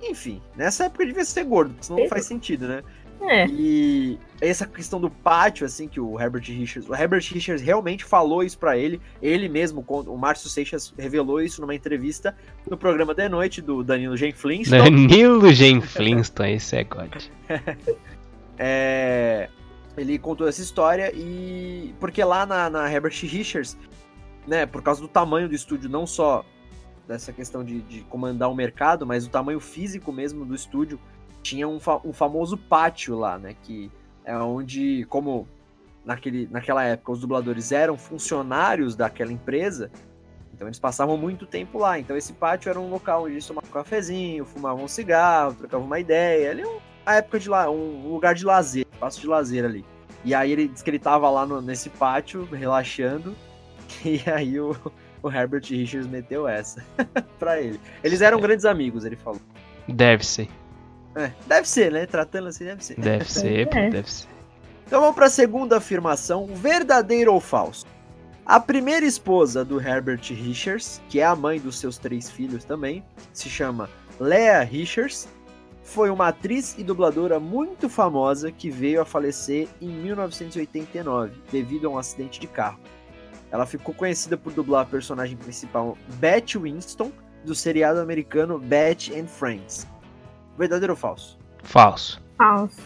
Enfim, 0.03 0.41
nessa 0.55 0.85
época 0.85 1.03
ele 1.03 1.11
devia 1.11 1.25
ser 1.25 1.43
gordo, 1.45 1.71
porque 1.71 1.85
senão 1.85 1.99
não 2.01 2.09
faz 2.09 2.25
sentido, 2.25 2.67
né? 2.67 2.83
É. 3.21 3.47
E 3.47 4.19
essa 4.39 4.65
questão 4.65 4.99
do 4.99 5.09
pátio, 5.09 5.65
assim, 5.65 5.87
que 5.87 5.99
o 5.99 6.19
Herbert 6.19 6.43
Richards. 6.45 6.89
O 6.89 6.95
Herbert 6.95 7.23
Richards 7.31 7.61
realmente 7.61 8.03
falou 8.03 8.43
isso 8.43 8.57
pra 8.57 8.77
ele. 8.77 9.01
Ele 9.21 9.49
mesmo, 9.49 9.83
o 9.87 10.17
Márcio 10.17 10.49
Seixas 10.49 10.93
revelou 10.97 11.41
isso 11.41 11.61
numa 11.61 11.73
entrevista 11.73 12.35
no 12.69 12.77
programa 12.77 13.13
de 13.13 13.27
noite 13.27 13.61
do 13.61 13.83
Danilo 13.83 14.15
Gen 14.15 14.31
Flintstone. 14.33 14.83
Danilo 15.07 15.51
Gen 15.51 15.81
Flintstone, 15.81 16.53
esse 16.53 16.75
é 16.75 16.83
God. 16.83 17.23
É, 18.59 19.49
ele 19.95 20.17
contou 20.17 20.47
essa 20.47 20.61
história 20.61 21.11
e. 21.13 21.93
Porque 21.99 22.23
lá 22.23 22.43
na, 22.43 22.69
na 22.71 22.91
Herbert 22.91 23.13
Richards, 23.21 23.77
né, 24.47 24.65
por 24.65 24.81
causa 24.81 24.99
do 24.99 25.07
tamanho 25.07 25.47
do 25.47 25.53
estúdio, 25.53 25.87
não 25.87 26.07
só 26.07 26.43
dessa 27.07 27.31
questão 27.31 27.63
de, 27.63 27.81
de 27.81 28.01
comandar 28.01 28.49
o 28.49 28.55
mercado, 28.55 29.05
mas 29.05 29.25
o 29.25 29.29
tamanho 29.29 29.59
físico 29.59 30.11
mesmo 30.11 30.43
do 30.43 30.53
estúdio, 30.53 30.99
tinha 31.41 31.67
um, 31.67 31.79
fa- 31.79 32.01
um 32.03 32.11
famoso 32.13 32.57
pátio 32.57 33.17
lá, 33.17 33.37
né? 33.37 33.55
Que 33.63 33.91
é 34.25 34.35
onde, 34.37 35.05
como 35.09 35.47
naquele, 36.05 36.47
naquela 36.51 36.83
época 36.83 37.11
os 37.13 37.19
dubladores 37.19 37.71
eram 37.71 37.97
funcionários 37.97 38.95
daquela 38.95 39.31
empresa, 39.31 39.89
então 40.53 40.67
eles 40.67 40.79
passavam 40.79 41.17
muito 41.17 41.45
tempo 41.45 41.77
lá. 41.77 41.99
Então 41.99 42.15
esse 42.17 42.33
pátio 42.33 42.69
era 42.69 42.79
um 42.79 42.89
local 42.89 43.23
onde 43.23 43.33
eles 43.33 43.45
tomavam 43.45 43.69
um 43.69 43.73
cafezinho, 43.73 44.45
fumavam 44.45 44.85
um 44.85 44.87
cigarro, 44.87 45.53
trocavam 45.53 45.85
uma 45.85 45.99
ideia. 45.99 46.51
Ali 46.51 46.61
é 46.61 46.67
um- 46.67 46.79
a 47.05 47.15
época 47.15 47.39
de 47.39 47.47
lá, 47.49 47.69
um 47.69 48.11
lugar 48.11 48.35
de 48.35 48.43
lazer, 48.45 48.85
espaço 48.91 49.21
de 49.21 49.27
lazer 49.27 49.63
ali. 49.63 49.85
E 50.25 50.33
aí 50.33 50.51
ele 50.51 50.67
disse 50.67 50.83
que 50.83 50.89
ele 50.89 50.99
tava 50.99 51.29
lá 51.29 51.45
no- 51.45 51.61
nesse 51.61 51.89
pátio, 51.89 52.43
relaxando, 52.51 53.33
e 54.03 54.21
aí 54.29 54.59
o, 54.59 54.75
o 55.23 55.31
Herbert 55.31 55.63
Richards 55.69 56.07
meteu 56.07 56.47
essa 56.47 56.83
pra 57.39 57.61
ele. 57.61 57.79
Eles 58.03 58.21
eram 58.21 58.41
grandes 58.41 58.65
amigos, 58.65 59.05
ele 59.05 59.15
falou. 59.15 59.39
Deve 59.87 60.25
ser, 60.25 60.49
É, 61.17 61.31
deve 61.47 61.67
ser, 61.67 61.91
né? 61.91 62.05
Tratando 62.05 62.47
assim, 62.47 62.63
deve 62.65 62.83
ser. 62.83 62.99
deve 62.99 63.31
ser, 63.31 63.67
pô, 63.69 63.77
É. 63.77 63.89
deve 63.89 64.11
ser. 64.11 64.27
Então 64.85 65.01
vamos 65.01 65.15
para 65.15 65.25
a 65.25 65.29
segunda 65.29 65.77
afirmação, 65.77 66.47
verdadeiro 66.47 67.33
ou 67.33 67.41
falso? 67.41 67.85
A 68.45 68.59
primeira 68.59 69.05
esposa 69.05 69.65
do 69.65 69.81
Herbert 69.81 70.21
Richards, 70.29 71.01
que 71.09 71.19
é 71.19 71.25
a 71.25 71.35
mãe 71.35 71.59
dos 71.59 71.77
seus 71.79 71.97
três 71.97 72.29
filhos 72.29 72.63
também, 72.63 73.03
se 73.33 73.49
chama 73.49 73.89
Lea 74.19 74.61
Richards, 74.61 75.27
foi 75.83 76.09
uma 76.09 76.29
atriz 76.29 76.75
e 76.77 76.83
dubladora 76.83 77.39
muito 77.39 77.89
famosa 77.89 78.51
que 78.51 78.69
veio 78.69 79.01
a 79.01 79.05
falecer 79.05 79.67
em 79.81 79.89
1989 79.89 81.33
devido 81.51 81.87
a 81.87 81.91
um 81.91 81.97
acidente 81.97 82.39
de 82.39 82.47
carro. 82.47 82.79
Ela 83.51 83.65
ficou 83.65 83.93
conhecida 83.93 84.37
por 84.37 84.53
dublar 84.53 84.83
a 84.83 84.85
personagem 84.85 85.35
principal 85.37 85.97
Beth 86.19 86.57
Winston 86.61 87.11
do 87.43 87.55
seriado 87.55 87.99
americano 87.99 88.59
Beth 88.59 89.09
and 89.17 89.27
Friends. 89.27 89.87
Verdadeiro 90.57 90.93
ou 90.93 90.97
falso? 90.97 91.37
Falso. 91.63 92.21
Falso. 92.37 92.81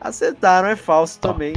Acertaram, 0.00 0.68
é 0.68 0.76
falso 0.76 1.18
Top. 1.20 1.34
também. 1.34 1.54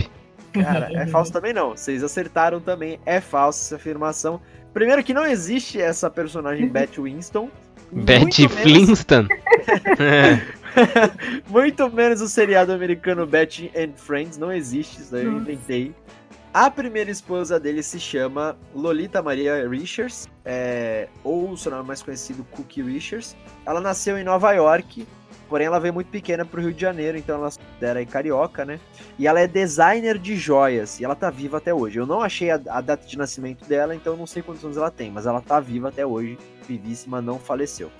Cara, 0.53 0.89
é 0.93 1.07
falso 1.07 1.31
também 1.31 1.53
não. 1.53 1.71
Vocês 1.71 2.03
acertaram 2.03 2.59
também, 2.59 2.99
é 3.05 3.19
falso 3.19 3.61
essa 3.61 3.75
afirmação. 3.75 4.39
Primeiro 4.73 5.03
que 5.03 5.13
não 5.13 5.25
existe 5.25 5.79
essa 5.79 6.09
personagem 6.09 6.67
Beth 6.69 6.97
Winston. 6.97 7.49
Beth 7.91 8.19
menos, 8.19 8.53
Flintstone. 8.61 9.27
muito 11.47 11.89
menos 11.91 12.21
o 12.21 12.27
seriado 12.27 12.71
americano 12.71 13.25
Beth 13.25 13.69
and 13.75 13.93
Friends. 13.95 14.37
Não 14.37 14.51
existe, 14.51 15.01
isso 15.01 15.11
daí 15.11 15.25
eu 15.25 15.33
inventei. 15.33 15.93
A 16.53 16.69
primeira 16.69 17.09
esposa 17.09 17.59
dele 17.59 17.81
se 17.81 17.99
chama 17.99 18.55
Lolita 18.75 19.23
Maria 19.23 19.67
Richards, 19.67 20.27
é, 20.45 21.07
ou 21.23 21.49
o 21.49 21.57
seu 21.57 21.71
nome 21.71 21.87
mais 21.87 22.03
conhecido, 22.03 22.43
Cookie 22.51 22.83
Richards. 22.83 23.35
Ela 23.65 23.81
nasceu 23.81 24.19
em 24.19 24.23
Nova 24.23 24.51
York, 24.53 25.07
porém 25.49 25.67
ela 25.67 25.79
veio 25.79 25.93
muito 25.93 26.07
pequena 26.07 26.45
pro 26.45 26.61
Rio 26.61 26.73
de 26.73 26.81
Janeiro, 26.81 27.17
então 27.17 27.35
ela 27.35 27.49
aí 27.97 28.05
carioca, 28.05 28.65
né? 28.65 28.79
E 29.17 29.27
ela 29.27 29.39
é 29.39 29.47
designer 29.47 30.17
de 30.17 30.35
joias, 30.35 30.99
e 30.99 31.05
ela 31.05 31.15
tá 31.15 31.29
viva 31.29 31.57
até 31.57 31.73
hoje. 31.73 31.99
Eu 31.99 32.05
não 32.05 32.21
achei 32.21 32.51
a, 32.51 32.55
a 32.69 32.81
data 32.81 33.05
de 33.05 33.17
nascimento 33.17 33.65
dela, 33.65 33.95
então 33.95 34.13
eu 34.13 34.17
não 34.17 34.27
sei 34.27 34.41
quantos 34.41 34.63
anos 34.63 34.77
ela 34.77 34.91
tem, 34.91 35.11
mas 35.11 35.25
ela 35.25 35.41
tá 35.41 35.59
viva 35.59 35.89
até 35.89 36.05
hoje, 36.05 36.37
vivíssima, 36.67 37.21
não 37.21 37.39
faleceu. 37.39 37.91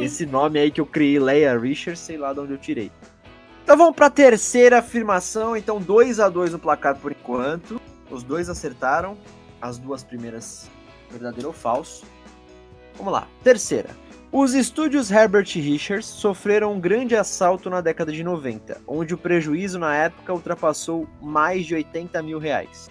Esse 0.00 0.26
nome 0.26 0.58
aí 0.58 0.70
que 0.70 0.80
eu 0.80 0.86
criei, 0.86 1.18
Leia 1.18 1.58
Richards, 1.58 2.00
sei 2.00 2.16
lá 2.16 2.32
de 2.32 2.40
onde 2.40 2.52
eu 2.52 2.58
tirei. 2.58 2.90
Então 3.62 3.76
vamos 3.76 3.94
para 3.94 4.06
a 4.06 4.10
terceira 4.10 4.78
afirmação. 4.78 5.56
Então 5.56 5.80
2 5.80 6.18
a 6.18 6.28
2 6.28 6.52
no 6.52 6.58
placar 6.58 6.96
por 6.96 7.12
enquanto. 7.12 7.80
Os 8.10 8.24
dois 8.24 8.48
acertaram. 8.48 9.16
As 9.60 9.78
duas 9.78 10.02
primeiras 10.02 10.68
verdadeiro 11.10 11.48
ou 11.48 11.54
falso. 11.54 12.04
Vamos 12.96 13.12
lá. 13.12 13.28
Terceira. 13.44 13.90
Os 14.32 14.54
estúdios 14.54 15.10
Herbert 15.10 15.48
Richards 15.56 16.06
sofreram 16.06 16.72
um 16.72 16.80
grande 16.80 17.16
assalto 17.16 17.68
na 17.68 17.80
década 17.80 18.12
de 18.12 18.22
90, 18.22 18.80
onde 18.86 19.12
o 19.12 19.18
prejuízo 19.18 19.76
na 19.76 19.94
época 19.94 20.32
ultrapassou 20.32 21.08
mais 21.20 21.66
de 21.66 21.74
80 21.74 22.22
mil 22.22 22.38
reais. 22.38 22.88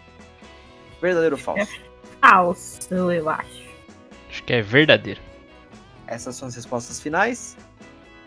Verdadeiro 1.01 1.37
ou 1.37 1.41
falso? 1.41 1.79
Falso, 2.19 2.93
eu 2.93 3.29
acho. 3.29 3.69
Acho 4.29 4.43
que 4.43 4.51
é 4.51 4.61
verdadeiro. 4.61 5.21
Essas 6.07 6.35
são 6.35 6.49
as 6.49 6.55
respostas 6.55 6.99
finais. 6.99 7.55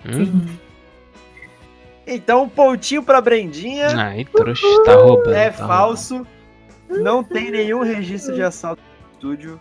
Hum? 0.07 0.57
Então, 2.07 2.49
pontinho 2.49 3.03
pra 3.03 3.21
Brendinha. 3.21 3.89
Ai, 3.95 4.25
trouxa, 4.25 4.67
tá 4.85 4.95
roubando. 4.95 5.35
é 5.35 5.51
tá 5.51 5.67
falso. 5.67 6.27
Não 6.89 7.23
tem 7.23 7.51
nenhum 7.51 7.83
registro 7.83 8.35
de 8.35 8.43
assalto 8.43 8.83
no 8.83 9.13
estúdio. 9.13 9.61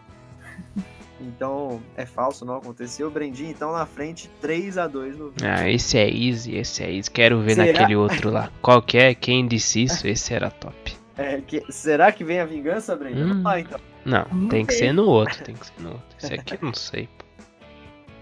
Então, 1.22 1.82
é 1.95 2.05
falso, 2.05 2.43
não 2.45 2.55
aconteceu. 2.55 3.09
Brendinha, 3.11 3.49
então, 3.51 3.72
na 3.72 3.86
frente, 3.86 4.30
3 4.41 4.78
a 4.78 4.88
2 4.88 5.17
no 5.17 5.30
vídeo. 5.30 5.47
Ah, 5.47 5.69
esse 5.69 5.97
é 5.97 6.09
easy, 6.09 6.55
esse 6.55 6.84
é 6.84 6.91
easy. 6.91 7.09
Quero 7.11 7.41
ver 7.41 7.55
Será? 7.55 7.72
naquele 7.72 7.95
outro 7.95 8.30
lá. 8.32 8.51
Qual 8.61 8.82
que 8.82 8.97
é? 8.97 9.13
Quem 9.13 9.47
disse 9.47 9.84
isso? 9.84 10.07
Esse 10.07 10.34
era 10.34 10.49
top. 10.49 10.93
É, 11.17 11.39
que- 11.41 11.63
será 11.69 12.11
que 12.11 12.24
vem 12.24 12.39
a 12.39 12.45
vingança, 12.45 12.95
Brendinha? 12.95 13.26
Hum. 13.26 13.30
Vamos 13.30 13.43
lá, 13.43 13.59
então. 13.59 13.80
Não, 14.03 14.26
Vamos 14.30 14.49
tem 14.49 14.65
que 14.65 14.74
ver. 14.74 14.80
ser 14.80 14.93
no 14.93 15.05
outro, 15.05 15.43
tem 15.43 15.53
que 15.53 15.65
ser 15.67 15.74
no 15.80 15.89
outro. 15.91 16.05
Esse 16.17 16.34
aqui 16.34 16.53
eu 16.55 16.59
não 16.63 16.74
sei. 16.74 17.07
pô. 17.17 17.26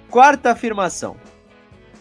Quarta 0.10 0.52
afirmação. 0.52 1.16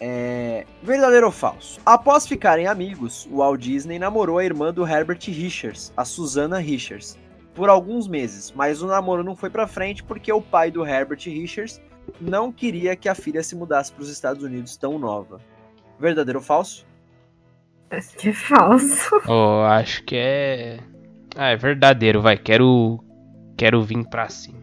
É, 0.00 0.64
verdadeiro 0.82 1.26
ou 1.26 1.32
falso? 1.32 1.80
Após 1.84 2.26
ficarem 2.26 2.66
amigos, 2.66 3.26
o 3.30 3.38
Walt 3.38 3.60
Disney 3.60 3.98
namorou 3.98 4.38
a 4.38 4.44
irmã 4.44 4.72
do 4.72 4.86
Herbert 4.86 5.18
Richards, 5.26 5.92
a 5.96 6.04
Susana 6.04 6.58
Richards, 6.58 7.18
por 7.58 7.68
alguns 7.68 8.06
meses, 8.06 8.52
mas 8.54 8.82
o 8.82 8.86
namoro 8.86 9.24
não 9.24 9.34
foi 9.34 9.50
pra 9.50 9.66
frente 9.66 10.04
porque 10.04 10.32
o 10.32 10.40
pai 10.40 10.70
do 10.70 10.86
Herbert 10.86 11.18
Richards 11.24 11.82
não 12.20 12.52
queria 12.52 12.94
que 12.94 13.08
a 13.08 13.16
filha 13.16 13.42
se 13.42 13.56
mudasse 13.56 13.92
para 13.92 14.02
os 14.02 14.08
Estados 14.08 14.44
Unidos 14.44 14.76
tão 14.76 14.96
nova. 14.96 15.40
Verdadeiro 15.98 16.38
ou 16.38 16.44
falso? 16.44 16.86
Acho 17.90 18.16
que 18.16 18.28
é 18.28 18.32
falso. 18.32 19.20
Oh, 19.26 19.64
acho 19.64 20.04
que 20.04 20.14
é. 20.14 20.78
Ah, 21.36 21.48
é 21.48 21.56
verdadeiro, 21.56 22.22
vai. 22.22 22.36
Quero. 22.36 23.02
Quero 23.56 23.82
vir 23.82 24.08
pra 24.08 24.28
cima. 24.28 24.62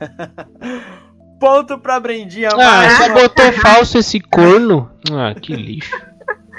Ponto 1.38 1.78
pra 1.78 2.00
Brendinha. 2.00 2.48
Ah, 2.48 2.56
mas 2.56 2.92
só 2.94 3.12
botou 3.12 3.52
falso 3.60 3.98
esse 3.98 4.20
corno. 4.20 4.90
Ah, 5.12 5.34
que 5.38 5.54
lixo. 5.54 5.94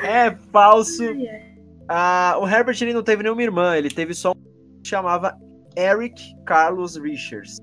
É 0.04 0.30
falso. 0.52 1.04
Ah, 1.90 2.38
o 2.40 2.48
Herbert 2.48 2.78
ele 2.80 2.94
não 2.94 3.02
teve 3.02 3.24
nenhuma 3.24 3.42
irmã, 3.42 3.76
ele 3.76 3.90
teve 3.90 4.14
só 4.14 4.32
um 4.32 4.55
chamava 4.88 5.38
Eric 5.78 6.36
Carlos 6.46 6.96
Richards. 6.96 7.60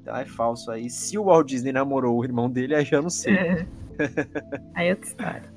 Então 0.00 0.16
é 0.16 0.24
falso 0.24 0.70
aí. 0.70 0.90
Se 0.90 1.16
o 1.18 1.24
Walt 1.24 1.48
Disney 1.48 1.72
namorou 1.72 2.18
o 2.18 2.24
irmão 2.24 2.50
dele, 2.50 2.74
aí 2.74 2.84
já 2.84 3.00
não 3.00 3.10
sei. 3.10 3.34
É. 3.34 3.66
Aí 4.74 4.90
outra 4.90 5.06
história. 5.06 5.54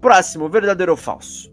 Próximo, 0.00 0.48
verdadeiro 0.48 0.92
ou 0.92 0.98
falso? 0.98 1.50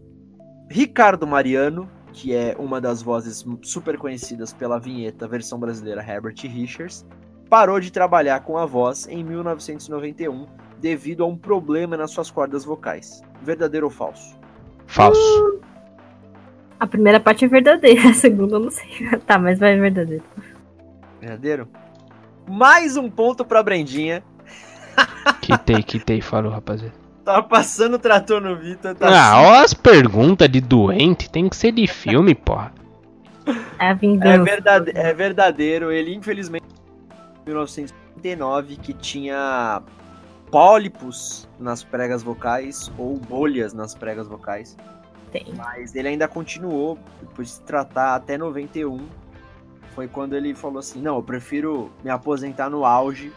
Ricardo 0.69 1.27
Mariano, 1.27 1.89
que 2.11 2.33
é 2.33 2.55
uma 2.57 2.81
das 2.81 3.01
vozes 3.01 3.45
super 3.61 3.97
conhecidas 3.97 4.51
pela 4.51 4.79
vinheta 4.79 5.27
versão 5.27 5.59
brasileira 5.59 6.01
Herbert 6.01 6.35
Richards, 6.41 7.05
parou 7.47 7.79
de 7.79 7.91
trabalhar 7.91 8.41
com 8.41 8.57
a 8.57 8.65
voz 8.65 9.07
em 9.07 9.23
1991 9.23 10.47
devido 10.79 11.23
a 11.23 11.27
um 11.27 11.37
problema 11.37 11.95
nas 11.95 12.11
suas 12.11 12.31
cordas 12.31 12.65
vocais. 12.65 13.21
Verdadeiro 13.41 13.85
ou 13.85 13.91
falso? 13.91 14.37
Falso. 14.87 15.59
A 16.79 16.87
primeira 16.87 17.19
parte 17.19 17.45
é 17.45 17.47
verdadeira, 17.47 18.09
a 18.09 18.13
segunda 18.13 18.55
eu 18.55 18.59
não 18.59 18.71
sei. 18.71 18.89
Tá, 19.25 19.37
mas 19.37 19.59
vai 19.59 19.77
verdadeiro. 19.77 20.23
Verdadeiro? 21.19 21.67
Mais 22.47 22.95
um 22.97 23.09
ponto 23.09 23.43
pra 23.45 23.61
Brendinha. 23.61 24.23
Quitei, 25.41 25.83
quitei, 25.83 26.21
falou, 26.21 26.51
rapaziada. 26.51 26.93
Tá 27.23 27.41
passando 27.43 27.93
o 27.95 27.99
trator 27.99 28.41
no 28.41 28.55
Vitor. 28.55 28.95
Tá 28.95 29.07
Ah, 29.07 29.41
ó 29.41 29.63
as 29.63 29.73
perguntas 29.73 30.49
de 30.49 30.59
doente, 30.59 31.29
tem 31.29 31.47
que 31.47 31.55
ser 31.55 31.71
de 31.71 31.85
filme, 31.85 32.33
porra. 32.33 32.73
É 33.77 33.89
é, 33.89 33.93
verdade- 33.93 34.91
é 34.95 35.13
verdadeiro. 35.13 35.91
Ele, 35.91 36.13
infelizmente, 36.15 36.65
em 37.45 37.49
1939, 37.49 38.77
que 38.77 38.93
tinha 38.93 39.81
pólipos 40.51 41.47
nas 41.59 41.83
pregas 41.83 42.23
vocais 42.23 42.91
ou 42.97 43.17
bolhas 43.17 43.73
nas 43.73 43.93
pregas 43.93 44.27
vocais. 44.27 44.75
Tem. 45.31 45.45
Mas 45.55 45.95
ele 45.95 46.07
ainda 46.07 46.27
continuou, 46.27 46.97
depois 47.21 47.47
de 47.49 47.53
se 47.55 47.61
tratar 47.61 48.15
até 48.15 48.37
91. 48.37 48.99
Foi 49.95 50.07
quando 50.07 50.35
ele 50.35 50.53
falou 50.55 50.79
assim: 50.79 51.01
não, 51.01 51.15
eu 51.17 51.23
prefiro 51.23 51.91
me 52.03 52.09
aposentar 52.09 52.69
no 52.69 52.85
auge 52.85 53.31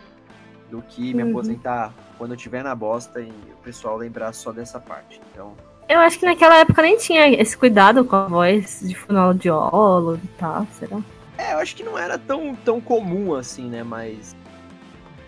do 0.70 0.80
que 0.82 1.12
me 1.14 1.22
Uhum. 1.22 1.30
aposentar 1.30 1.92
quando 2.16 2.30
eu 2.32 2.36
estiver 2.36 2.62
na 2.62 2.74
bosta 2.74 3.20
e 3.20 3.28
o 3.28 3.62
pessoal 3.62 3.96
lembrar 3.96 4.32
só 4.32 4.52
dessa 4.52 4.78
parte. 4.80 5.20
Então, 5.32 5.52
Eu 5.88 5.98
acho 6.00 6.18
que 6.18 6.24
naquela 6.24 6.56
época 6.58 6.80
nem 6.80 6.96
tinha 6.96 7.28
esse 7.28 7.56
cuidado 7.56 8.04
com 8.04 8.16
a 8.16 8.26
voz 8.26 8.80
de 8.82 8.94
fonoaudiólogo 8.94 10.20
e 10.24 10.28
tal, 10.38 10.66
será? 10.72 11.00
é, 11.36 11.52
eu 11.54 11.58
acho 11.58 11.74
que 11.76 11.82
não 11.82 11.98
era 11.98 12.16
tão, 12.16 12.54
tão 12.54 12.80
comum 12.80 13.34
assim, 13.34 13.68
né? 13.68 13.82
Mas 13.82 14.34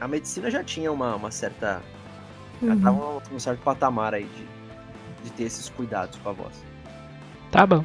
a 0.01 0.07
medicina 0.09 0.51
já 0.51 0.63
tinha 0.63 0.91
uma, 0.93 1.17
uma 1.17 1.31
certa. 1.31 1.83
Já 2.63 2.73
Uhum. 2.73 2.81
tava 2.81 3.23
num 3.31 3.39
certo 3.41 3.61
patamar 3.63 4.15
aí 4.15 4.25
de, 4.25 4.47
de 5.25 5.31
ter 5.31 5.45
esses 5.45 5.69
cuidados 5.69 6.19
com 6.23 6.29
a 6.29 6.33
voz. 6.33 6.55
Tá 7.51 7.67
bom. 7.67 7.85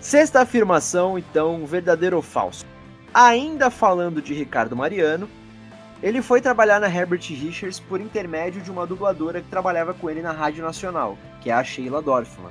Sexta 0.00 0.40
afirmação, 0.42 1.16
então, 1.16 1.64
verdadeiro 1.64 2.16
ou 2.16 2.22
falso? 2.22 2.66
Ainda 3.14 3.70
falando 3.70 4.20
de 4.20 4.34
Ricardo 4.34 4.74
Mariano, 4.74 5.28
ele 6.02 6.20
foi 6.20 6.40
trabalhar 6.40 6.80
na 6.80 6.88
Herbert 6.88 7.20
Richards 7.28 7.78
por 7.78 8.00
intermédio 8.00 8.60
de 8.60 8.70
uma 8.70 8.86
dubladora 8.86 9.40
que 9.40 9.48
trabalhava 9.48 9.94
com 9.94 10.10
ele 10.10 10.20
na 10.20 10.32
Rádio 10.32 10.64
Nacional, 10.64 11.16
que 11.40 11.50
é 11.50 11.52
a 11.54 11.62
Sheila 11.62 12.02
Dorfman. 12.02 12.50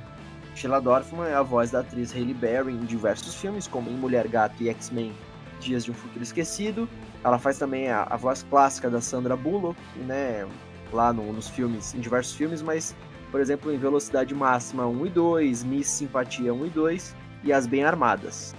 Sheila 0.54 0.80
Dorfman 0.80 1.26
é 1.28 1.34
a 1.34 1.42
voz 1.42 1.70
da 1.70 1.80
atriz 1.80 2.14
Hailey 2.14 2.32
Berry 2.34 2.72
em 2.72 2.80
diversos 2.80 3.34
filmes, 3.34 3.66
como 3.66 3.90
em 3.90 3.94
Mulher 3.94 4.26
Gato 4.28 4.62
e 4.62 4.68
X-Men 4.70 5.12
Dias 5.60 5.84
de 5.84 5.90
um 5.90 5.94
Futuro 5.94 6.22
Esquecido. 6.22 6.88
Ela 7.22 7.38
faz 7.38 7.58
também 7.58 7.88
a, 7.90 8.04
a 8.08 8.16
voz 8.16 8.42
clássica 8.48 8.88
da 8.88 9.00
Sandra 9.00 9.36
Bullock, 9.36 9.78
né, 10.06 10.46
lá 10.92 11.12
no- 11.12 11.32
nos 11.32 11.48
filmes, 11.48 11.94
em 11.94 12.00
diversos 12.00 12.34
filmes, 12.34 12.62
mas, 12.62 12.94
por 13.32 13.40
exemplo, 13.40 13.72
em 13.72 13.78
Velocidade 13.78 14.34
Máxima 14.34 14.86
1 14.86 15.06
e 15.06 15.08
2, 15.08 15.64
Miss 15.64 15.88
Simpatia 15.88 16.52
1 16.52 16.66
e 16.66 16.68
2 16.68 17.16
e 17.44 17.52
As 17.52 17.66
Bem 17.66 17.82
Armadas. 17.82 18.54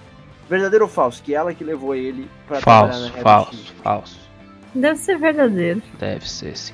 Verdadeiro 0.49 0.85
ou 0.85 0.89
falso? 0.89 1.21
Que 1.23 1.35
ela 1.35 1.53
que 1.53 1.63
levou 1.63 1.95
ele 1.95 2.27
pra 2.47 2.59
trabalhar 2.59 2.87
na 2.87 2.91
Falso, 2.91 3.05
Herbert 3.05 3.23
falso, 3.23 3.73
falso. 3.83 4.29
Deve 4.73 4.95
ser 4.97 5.19
verdadeiro. 5.19 5.81
Deve 5.99 6.27
ser 6.27 6.57
sim. 6.57 6.73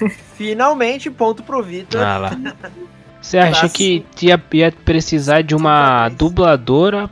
Finalmente, 0.36 1.10
ponto 1.10 1.42
pro 1.42 1.62
Vitor. 1.62 2.00
Ah 2.00 2.16
lá. 2.16 2.30
Você 3.20 3.38
acha 3.38 3.68
que 3.68 4.04
ia, 4.22 4.42
ia 4.52 4.72
precisar 4.72 5.42
de 5.42 5.54
uma 5.54 6.08
dubladora 6.10 7.10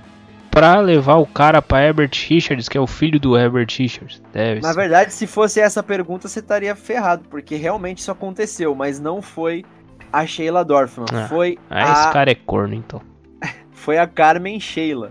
pra 0.53 0.79
levar 0.81 1.17
o 1.17 1.27
cara 1.27 1.63
pra 1.63 1.83
Herbert 1.83 2.11
Richards, 2.29 2.69
que 2.69 2.77
é 2.77 2.81
o 2.81 2.87
filho 2.87 3.19
do 3.19 3.37
Herbert 3.37 3.67
Richards? 3.77 4.23
Deve 4.33 4.61
Na 4.61 4.69
ser. 4.73 4.77
verdade, 4.81 5.13
se 5.13 5.27
fosse 5.27 5.59
essa 5.61 5.83
pergunta, 5.83 6.29
você 6.29 6.41
estaria 6.41 6.77
ferrado, 6.77 7.25
porque 7.31 7.57
realmente 7.57 7.99
isso 7.99 8.11
aconteceu, 8.13 8.75
mas 8.75 9.01
não 9.01 9.23
foi 9.23 9.65
a 10.13 10.27
Sheila 10.27 10.63
Dorfman, 10.63 11.07
Ah, 11.11 11.27
foi, 11.27 11.59
Ah, 11.71 11.93
esse 11.93 12.07
a, 12.09 12.11
cara 12.13 12.31
é 12.31 12.35
corno, 12.35 12.75
então. 12.75 13.01
foi 13.73 13.97
a 13.99 14.07
Carmen 14.07 14.61
Sheila. 14.61 15.11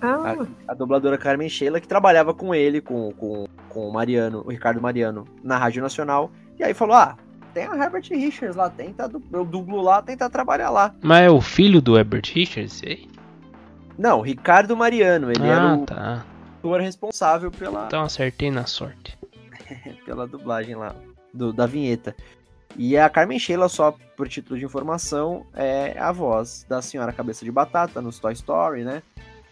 Ah, 0.00 0.36
A 0.68 0.74
dubladora 0.74 1.18
Carmen 1.18 1.48
Sheila, 1.48 1.80
que 1.80 1.88
trabalhava 1.88 2.32
com 2.32 2.54
ele, 2.54 2.80
com, 2.80 3.10
com, 3.12 3.46
com 3.68 3.88
o 3.88 3.92
Mariano, 3.92 4.42
o 4.46 4.50
Ricardo 4.50 4.80
Mariano, 4.80 5.24
na 5.42 5.58
Rádio 5.58 5.82
Nacional. 5.82 6.30
E 6.58 6.62
aí 6.62 6.74
falou: 6.74 6.94
ah, 6.94 7.16
tem 7.52 7.64
a 7.66 7.74
Herbert 7.74 8.04
Richards 8.10 8.54
lá, 8.54 8.70
tenta, 8.70 9.10
eu 9.32 9.44
dublo 9.44 9.80
lá, 9.82 10.00
tenta 10.00 10.30
trabalhar 10.30 10.70
lá. 10.70 10.94
Mas 11.02 11.22
é 11.26 11.30
o 11.30 11.40
filho 11.40 11.80
do 11.80 11.98
Herbert 11.98 12.30
Richards? 12.32 12.82
Ei? 12.84 13.08
Não, 13.98 14.20
Ricardo 14.20 14.76
Mariano, 14.76 15.30
ele 15.30 15.46
era 15.46 15.70
ah, 15.70 15.76
o 15.76 15.86
tá. 15.86 16.24
ator 16.58 16.80
responsável 16.80 17.50
pela, 17.50 17.86
Então 17.86 18.02
acertei 18.02 18.50
na 18.50 18.66
sorte. 18.66 19.18
pela 20.04 20.26
dublagem 20.26 20.74
lá, 20.74 20.94
do- 21.32 21.52
da 21.52 21.66
vinheta. 21.66 22.14
E 22.76 22.96
a 22.98 23.08
Carmen 23.08 23.38
Sheila, 23.38 23.68
só 23.68 23.96
por 24.16 24.28
título 24.28 24.58
de 24.58 24.64
informação, 24.66 25.46
é 25.54 25.98
a 25.98 26.12
voz 26.12 26.66
da 26.68 26.82
Senhora 26.82 27.12
Cabeça 27.12 27.44
de 27.44 27.50
Batata 27.50 28.02
nos 28.02 28.18
Toy 28.18 28.34
Story, 28.34 28.84
né? 28.84 29.02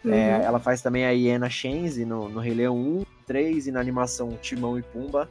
É, 0.04 0.08
uhum. 0.08 0.42
ela 0.42 0.60
faz 0.60 0.82
também 0.82 1.06
a 1.06 1.10
Iena 1.10 1.48
Shenzi 1.48 2.04
no, 2.04 2.28
no 2.28 2.38
Rei 2.38 2.52
Leão 2.52 2.76
1, 2.76 3.04
3 3.26 3.68
e 3.68 3.72
na 3.72 3.80
animação 3.80 4.36
Timão 4.42 4.78
e 4.78 4.82
Pumba. 4.82 5.28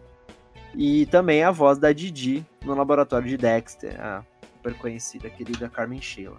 E 0.73 1.05
também 1.05 1.43
a 1.43 1.51
voz 1.51 1.77
da 1.77 1.93
Didi 1.93 2.43
no 2.65 2.73
Laboratório 2.73 3.27
de 3.27 3.37
Dexter, 3.37 3.95
a 4.01 4.23
super 4.55 4.73
conhecida, 4.75 5.29
querida 5.29 5.69
Carmen 5.69 6.01
Sheila. 6.01 6.37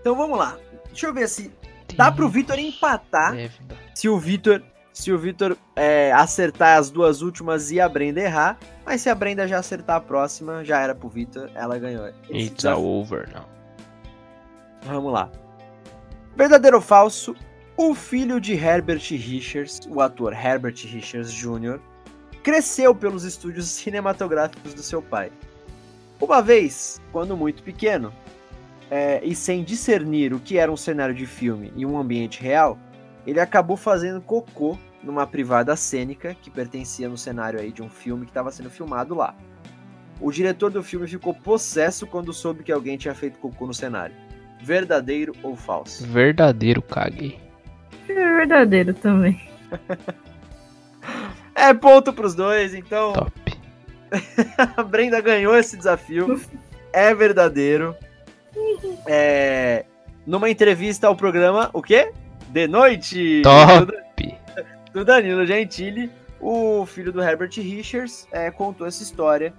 Então 0.00 0.16
vamos 0.16 0.36
lá. 0.36 0.58
Deixa 0.88 1.06
eu 1.06 1.14
ver 1.14 1.28
se 1.28 1.52
dá 1.96 2.12
pro 2.12 2.28
Vitor 2.28 2.58
empatar. 2.58 3.32
Deve 3.32 3.62
dar. 3.64 3.76
Se 3.94 4.08
o 4.08 4.18
Vitor 4.18 4.62
se 4.94 5.10
o 5.10 5.18
Vitor 5.18 5.56
é, 5.74 6.12
acertar 6.12 6.78
as 6.78 6.88
duas 6.88 7.20
últimas 7.20 7.72
e 7.72 7.80
a 7.80 7.88
Brenda 7.88 8.20
errar, 8.20 8.56
mas 8.86 9.00
se 9.00 9.10
a 9.10 9.14
Brenda 9.14 9.46
já 9.48 9.58
acertar 9.58 9.96
a 9.96 10.00
próxima, 10.00 10.64
já 10.64 10.80
era 10.80 10.94
pro 10.94 11.08
Vitor, 11.08 11.50
ela 11.52 11.76
ganhou. 11.78 12.06
esse 12.06 12.32
It's 12.32 12.54
desafio. 12.54 12.84
over 12.84 13.28
now. 13.34 13.44
Vamos 14.82 15.12
lá. 15.12 15.28
Verdadeiro 16.36 16.76
ou 16.76 16.82
falso? 16.82 17.34
O 17.76 17.92
filho 17.92 18.40
de 18.40 18.54
Herbert 18.54 19.02
Richards, 19.10 19.80
o 19.90 20.00
ator 20.00 20.32
Herbert 20.32 20.76
Richards 20.84 21.32
Jr., 21.32 21.80
cresceu 22.44 22.94
pelos 22.94 23.24
estúdios 23.24 23.66
cinematográficos 23.66 24.74
do 24.74 24.82
seu 24.82 25.02
pai. 25.02 25.32
Uma 26.20 26.40
vez, 26.40 27.02
quando 27.10 27.36
muito 27.36 27.64
pequeno, 27.64 28.12
é, 28.94 29.20
e 29.24 29.34
sem 29.34 29.64
discernir 29.64 30.32
o 30.32 30.38
que 30.38 30.56
era 30.56 30.70
um 30.70 30.76
cenário 30.76 31.12
de 31.12 31.26
filme 31.26 31.72
e 31.74 31.84
um 31.84 31.98
ambiente 31.98 32.40
real, 32.40 32.78
ele 33.26 33.40
acabou 33.40 33.76
fazendo 33.76 34.20
cocô 34.20 34.78
numa 35.02 35.26
privada 35.26 35.74
cênica 35.74 36.36
que 36.40 36.48
pertencia 36.48 37.08
no 37.08 37.18
cenário 37.18 37.58
aí 37.58 37.72
de 37.72 37.82
um 37.82 37.88
filme 37.88 38.24
que 38.24 38.30
estava 38.30 38.52
sendo 38.52 38.70
filmado 38.70 39.12
lá. 39.12 39.34
O 40.20 40.30
diretor 40.30 40.70
do 40.70 40.80
filme 40.80 41.08
ficou 41.08 41.34
possesso 41.34 42.06
quando 42.06 42.32
soube 42.32 42.62
que 42.62 42.70
alguém 42.70 42.96
tinha 42.96 43.16
feito 43.16 43.40
cocô 43.40 43.66
no 43.66 43.74
cenário. 43.74 44.14
Verdadeiro 44.62 45.34
ou 45.42 45.56
falso? 45.56 46.06
Verdadeiro, 46.06 46.80
caguei. 46.80 47.40
É 48.08 48.14
verdadeiro 48.14 48.94
também. 48.94 49.40
É 51.56 51.72
ponto 51.72 52.12
pros 52.12 52.34
dois, 52.34 52.74
então 52.74 53.12
Top. 53.12 53.32
a 54.76 54.82
Brenda 54.82 55.20
ganhou 55.20 55.56
esse 55.56 55.76
desafio. 55.76 56.40
É 56.92 57.14
verdadeiro. 57.14 57.96
É, 59.06 59.84
numa 60.26 60.48
entrevista 60.48 61.06
ao 61.06 61.16
programa, 61.16 61.70
o 61.72 61.82
quê? 61.82 62.12
De 62.48 62.66
noite! 62.66 63.42
Top. 63.42 63.86
Do, 63.86 65.00
do 65.00 65.04
Danilo 65.04 65.44
Gentili, 65.44 66.10
o 66.40 66.84
filho 66.86 67.12
do 67.12 67.22
Herbert 67.22 67.52
Richards 67.56 68.26
é, 68.30 68.50
contou 68.50 68.86
essa 68.86 69.02
história. 69.02 69.52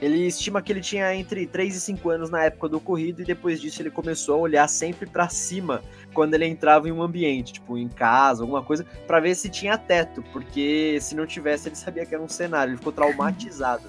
Ele 0.00 0.26
estima 0.26 0.60
que 0.60 0.72
ele 0.72 0.80
tinha 0.80 1.14
entre 1.14 1.46
3 1.46 1.76
e 1.76 1.80
5 1.80 2.10
anos 2.10 2.28
na 2.28 2.42
época 2.42 2.68
do 2.68 2.78
ocorrido 2.78 3.22
e 3.22 3.24
depois 3.24 3.60
disso 3.60 3.80
ele 3.80 3.90
começou 3.90 4.34
a 4.34 4.38
olhar 4.38 4.68
sempre 4.68 5.06
pra 5.06 5.28
cima 5.28 5.80
quando 6.12 6.34
ele 6.34 6.44
entrava 6.44 6.88
em 6.88 6.92
um 6.92 7.00
ambiente, 7.00 7.52
tipo 7.52 7.78
em 7.78 7.88
casa, 7.88 8.42
alguma 8.42 8.62
coisa, 8.62 8.84
pra 9.06 9.20
ver 9.20 9.36
se 9.36 9.48
tinha 9.48 9.78
teto, 9.78 10.20
porque 10.32 10.98
se 11.00 11.14
não 11.14 11.24
tivesse 11.24 11.68
ele 11.68 11.76
sabia 11.76 12.04
que 12.04 12.12
era 12.12 12.22
um 12.22 12.28
cenário, 12.28 12.72
ele 12.72 12.78
ficou 12.78 12.92
traumatizado. 12.92 13.88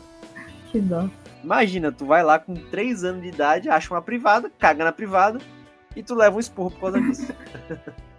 Que 0.71 0.79
dó. 0.79 1.09
Imagina, 1.43 1.91
tu 1.91 2.05
vai 2.05 2.23
lá 2.23 2.39
com 2.39 2.53
3 2.53 3.03
anos 3.03 3.21
de 3.21 3.27
idade, 3.27 3.69
acha 3.69 3.93
uma 3.93 4.01
privada, 4.01 4.51
caga 4.57 4.85
na 4.85 4.91
privada 4.91 5.39
e 5.95 6.01
tu 6.01 6.15
leva 6.15 6.37
um 6.37 6.39
esporro 6.39 6.71
por 6.71 6.79
causa 6.79 7.01
disso. 7.01 7.33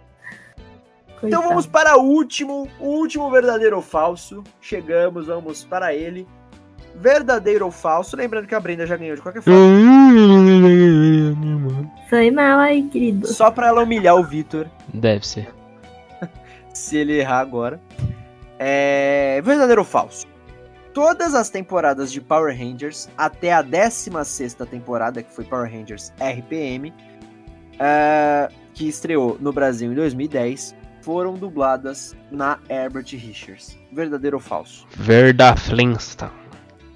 Então 1.23 1.41
vamos 1.41 1.65
para 1.65 1.97
o 1.97 2.03
último, 2.03 2.67
o 2.79 2.87
último 2.87 3.31
verdadeiro 3.31 3.77
ou 3.77 3.81
falso. 3.81 4.43
Chegamos, 4.61 5.27
vamos 5.27 5.63
para 5.63 5.93
ele. 5.93 6.27
Verdadeiro 6.93 7.65
ou 7.65 7.71
falso? 7.71 8.15
Lembrando 8.15 8.47
que 8.47 8.53
a 8.53 8.59
Brenda 8.59 8.85
já 8.85 8.95
ganhou 8.95 9.15
de 9.15 9.21
qualquer 9.21 9.41
forma. 9.41 9.59
Foi 12.09 12.31
mal 12.31 12.59
aí, 12.59 12.83
querido. 12.83 13.27
Só 13.27 13.49
pra 13.49 13.67
ela 13.67 13.83
humilhar 13.83 14.15
o 14.15 14.23
Vitor, 14.23 14.67
Deve 14.93 15.25
ser. 15.25 15.53
se 16.73 16.97
ele 16.97 17.19
errar 17.19 17.39
agora. 17.39 17.79
É. 18.59 19.41
Verdadeiro 19.43 19.81
ou 19.81 19.85
falso? 19.87 20.27
Todas 20.95 21.35
as 21.35 21.49
temporadas 21.49 22.09
de 22.09 22.21
Power 22.21 22.57
Rangers, 22.57 23.09
até 23.17 23.51
a 23.51 23.61
16 23.61 24.53
temporada, 24.71 25.21
que 25.21 25.29
foi 25.29 25.43
Power 25.43 25.69
Rangers 25.69 26.13
RPM, 26.21 26.93
é, 27.77 28.47
que 28.73 28.87
estreou 28.87 29.37
no 29.41 29.51
Brasil 29.51 29.91
em 29.91 29.95
2010, 29.95 30.73
foram 31.01 31.33
dubladas 31.33 32.15
na 32.31 32.59
Herbert 32.69 33.07
Richards. 33.11 33.77
Verdadeiro 33.91 34.37
ou 34.37 34.41
falso? 34.41 34.87
Verda 34.95 35.53
Flintstone. 35.57 36.31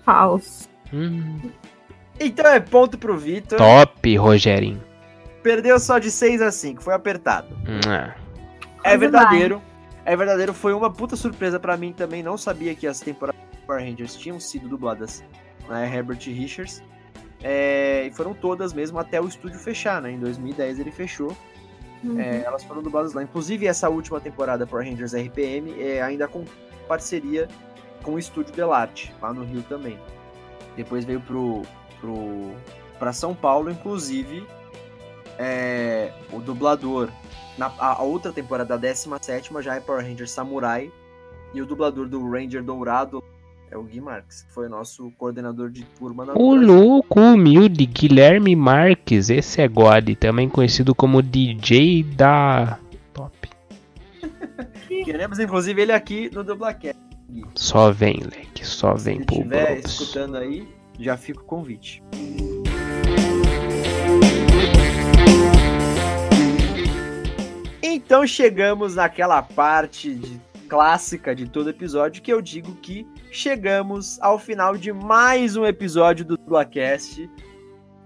Falso. 0.05 0.69
Hum, 0.93 1.51
Então 2.17 2.47
é 2.47 2.59
ponto 2.61 2.97
pro 2.97 3.17
Vitor. 3.17 3.57
top, 3.57 4.15
Rogerinho. 4.15 4.81
Perdeu 5.43 5.77
só 5.77 5.99
de 5.99 6.09
6 6.09 6.41
a 6.41 6.53
5, 6.53 6.81
foi 6.81 6.93
apertado. 6.93 7.53
Hum, 7.67 7.91
é. 7.91 8.15
É 8.93 8.97
verdadeiro. 8.97 9.61
É 10.05 10.15
verdadeiro, 10.15 10.53
foi 10.53 10.73
uma 10.73 10.89
puta 10.89 11.17
surpresa 11.17 11.59
pra 11.59 11.75
mim 11.75 11.91
também. 11.91 12.23
Não 12.23 12.37
sabia 12.37 12.73
que 12.73 12.87
as 12.87 13.01
temporadas 13.01 13.38
Power 13.69 13.85
Rangers 13.85 14.15
tinham 14.15 14.39
sido 14.39 14.67
dubladas 14.67 15.23
na 15.67 15.85
Herbert 15.85 16.17
Richards. 16.25 16.81
É, 17.43 18.07
e 18.07 18.11
foram 18.11 18.33
todas 18.33 18.73
mesmo 18.73 18.97
até 18.97 19.21
o 19.21 19.27
estúdio 19.27 19.59
fechar, 19.59 20.01
né? 20.01 20.11
Em 20.11 20.19
2010 20.19 20.79
ele 20.79 20.91
fechou. 20.91 21.37
Uhum. 22.03 22.19
É, 22.19 22.41
elas 22.43 22.63
foram 22.63 22.81
dubladas 22.81 23.13
lá. 23.13 23.21
Inclusive, 23.21 23.67
essa 23.67 23.87
última 23.87 24.19
temporada 24.19 24.65
Power 24.65 24.89
Rangers 24.89 25.13
RPM 25.13 25.79
é 25.79 26.01
ainda 26.01 26.27
com 26.27 26.43
parceria 26.87 27.47
com 28.01 28.13
o 28.13 28.19
estúdio 28.19 28.55
Delarte, 28.55 29.13
lá 29.21 29.31
no 29.31 29.43
Rio 29.43 29.61
também. 29.61 29.99
Depois 30.75 31.05
veio 31.05 31.21
pro, 31.21 31.61
pro, 32.01 32.55
pra 32.97 33.13
São 33.13 33.35
Paulo, 33.35 33.69
inclusive, 33.69 34.47
é, 35.37 36.11
o 36.33 36.39
dublador. 36.39 37.09
Na, 37.55 37.67
a, 37.77 37.99
a 37.99 38.01
outra 38.01 38.33
temporada, 38.33 38.73
a 38.73 38.77
17 38.77 39.51
já 39.61 39.75
é 39.75 39.79
Power 39.79 40.03
Rangers 40.03 40.31
Samurai. 40.31 40.91
E 41.53 41.61
o 41.61 41.65
dublador 41.65 42.07
do 42.07 42.29
Ranger 42.29 42.63
Dourado 42.63 43.23
é 43.71 43.77
o 43.77 43.83
Gui 43.83 44.01
Marques, 44.01 44.41
que 44.43 44.51
foi 44.51 44.65
o 44.67 44.69
nosso 44.69 45.11
coordenador 45.17 45.69
de 45.69 45.83
turma 45.97 46.25
na 46.25 46.33
O 46.33 46.55
louco, 46.55 47.19
humilde, 47.19 47.85
Guilherme 47.85 48.55
Marques. 48.55 49.29
Esse 49.29 49.61
é 49.61 49.67
God, 49.67 50.09
também 50.19 50.49
conhecido 50.49 50.95
como 50.95 51.21
DJ 51.21 52.03
da. 52.03 52.79
Top. 53.13 53.49
Queremos, 55.05 55.39
inclusive, 55.39 55.81
ele 55.81 55.91
aqui 55.91 56.29
no 56.33 56.43
Dublacast. 56.43 56.99
Só 57.55 57.91
vem, 57.91 58.17
leque. 58.21 58.65
Só 58.65 58.97
Se 58.97 59.05
vem 59.05 59.15
ele 59.17 59.25
pro 59.25 59.35
estiver 59.35 59.79
Bros. 59.81 59.85
escutando 60.01 60.37
aí, 60.37 60.67
já 60.99 61.15
fica 61.15 61.41
o 61.41 61.43
convite. 61.45 62.01
Então 67.81 68.25
chegamos 68.25 68.95
naquela 68.95 69.41
parte 69.41 70.13
de- 70.15 70.39
clássica 70.67 71.33
de 71.35 71.47
todo 71.49 71.69
episódio 71.69 72.21
que 72.21 72.31
eu 72.31 72.41
digo 72.41 72.75
que 72.75 73.07
chegamos 73.31 74.19
ao 74.21 74.39
final 74.39 74.75
de 74.75 74.91
mais 74.91 75.55
um 75.55 75.65
episódio 75.65 76.25
do 76.25 76.37
Dublacast. 76.37 77.29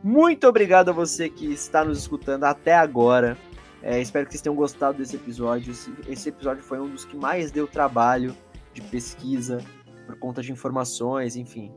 Muito 0.04 0.48
obrigado 0.48 0.90
a 0.90 0.92
você 0.92 1.30
que 1.30 1.46
está 1.46 1.84
nos 1.84 2.00
escutando 2.00 2.44
até 2.44 2.74
agora. 2.74 3.38
É, 3.82 4.00
espero 4.02 4.26
que 4.26 4.34
vocês 4.34 4.42
tenham 4.42 4.56
gostado 4.56 4.98
desse 4.98 5.16
episódio. 5.16 5.72
Esse, 5.72 5.94
esse 6.08 6.30
episódio 6.30 6.64
foi 6.64 6.80
um 6.80 6.90
dos 6.90 7.06
que 7.06 7.16
mais 7.16 7.52
deu 7.52 7.68
trabalho 7.68 8.36
de 8.74 8.82
pesquisa, 8.82 9.60
por 10.06 10.18
conta 10.20 10.42
de 10.42 10.52
informações, 10.52 11.36
enfim. 11.36 11.72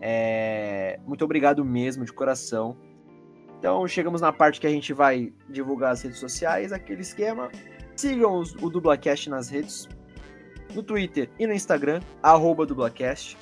É, 0.00 0.98
muito 1.06 1.24
obrigado 1.24 1.64
mesmo, 1.64 2.04
de 2.04 2.12
coração. 2.12 2.76
Então 3.58 3.86
chegamos 3.86 4.20
na 4.20 4.32
parte 4.32 4.60
que 4.60 4.66
a 4.66 4.70
gente 4.70 4.92
vai 4.92 5.32
divulgar 5.48 5.92
as 5.92 6.02
redes 6.02 6.18
sociais, 6.18 6.72
aquele 6.72 7.00
esquema. 7.00 7.50
Sigam 7.96 8.42
o 8.60 8.68
Dublacast 8.68 9.30
nas 9.30 9.48
redes, 9.48 9.88
no 10.74 10.82
Twitter 10.82 11.28
e 11.38 11.46
no 11.46 11.52
Instagram, 11.52 12.00
arroba 12.22 12.66
Dublacast. 12.66 13.36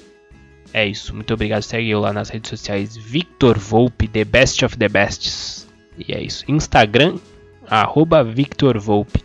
É 0.72 0.86
isso, 0.86 1.12
muito 1.12 1.34
obrigado. 1.34 1.62
Segue 1.62 1.90
eu 1.90 1.98
lá 1.98 2.12
nas 2.12 2.28
redes 2.28 2.50
sociais, 2.50 2.96
Victor 2.96 3.58
Volpe, 3.58 4.06
The 4.06 4.24
Best 4.24 4.64
of 4.64 4.78
the 4.78 4.88
Bests. 4.88 5.67
E 5.98 6.12
é 6.12 6.22
isso, 6.22 6.44
Instagram, 6.48 7.18
arroba 7.68 8.22
Victor 8.22 8.78
Volpe. 8.78 9.24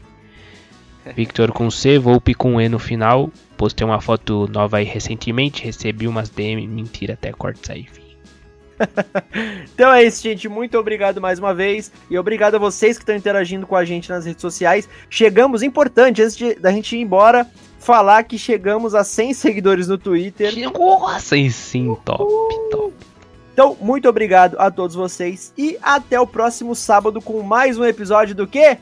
Victor 1.16 1.52
com 1.52 1.70
C, 1.70 2.00
Volpe 2.00 2.34
com 2.34 2.60
E 2.60 2.70
no 2.70 2.80
final. 2.80 3.30
Postei 3.58 3.86
uma 3.86 4.02
foto 4.02 4.48
nova 4.52 4.78
aí 4.78 4.86
recentemente, 4.86 5.64
recebi 5.64 6.08
umas 6.08 6.30
DM, 6.30 6.68
mentira, 6.68 7.14
até 7.14 7.32
corta 7.32 7.60
isso 7.62 7.72
aí, 7.72 7.82
enfim. 7.82 8.04
Então 9.74 9.92
é 9.92 10.04
isso, 10.04 10.22
gente. 10.22 10.48
Muito 10.48 10.78
obrigado 10.78 11.20
mais 11.22 11.40
uma 11.40 11.54
vez. 11.54 11.92
E 12.10 12.18
obrigado 12.18 12.56
a 12.56 12.60
vocês 12.60 12.98
que 12.98 13.04
estão 13.04 13.16
interagindo 13.16 13.66
com 13.66 13.76
a 13.76 13.86
gente 13.86 14.10
nas 14.10 14.26
redes 14.26 14.42
sociais. 14.42 14.88
Chegamos, 15.10 15.64
importante, 15.64 16.22
antes 16.22 16.36
de, 16.36 16.56
da 16.56 16.72
gente 16.72 16.96
ir 16.96 17.02
embora, 17.02 17.48
falar 17.80 18.24
que 18.24 18.38
chegamos 18.38 18.94
a 18.96 19.04
100 19.04 19.34
seguidores 19.34 19.88
no 19.88 19.98
Twitter. 19.98 20.54
Nossa, 20.72 21.36
e 21.36 21.52
sim, 21.52 21.96
top, 22.06 22.24
top. 22.72 22.94
Então, 23.54 23.78
muito 23.80 24.10
obrigado 24.10 24.56
a 24.60 24.72
todos 24.72 24.96
vocês. 24.96 25.54
E 25.56 25.78
até 25.82 26.20
o 26.20 26.26
próximo 26.26 26.76
sábado 26.76 27.22
com 27.22 27.42
mais 27.44 27.78
um 27.78 27.86
episódio 27.86 28.34
do 28.34 28.48
quê? 28.48 28.80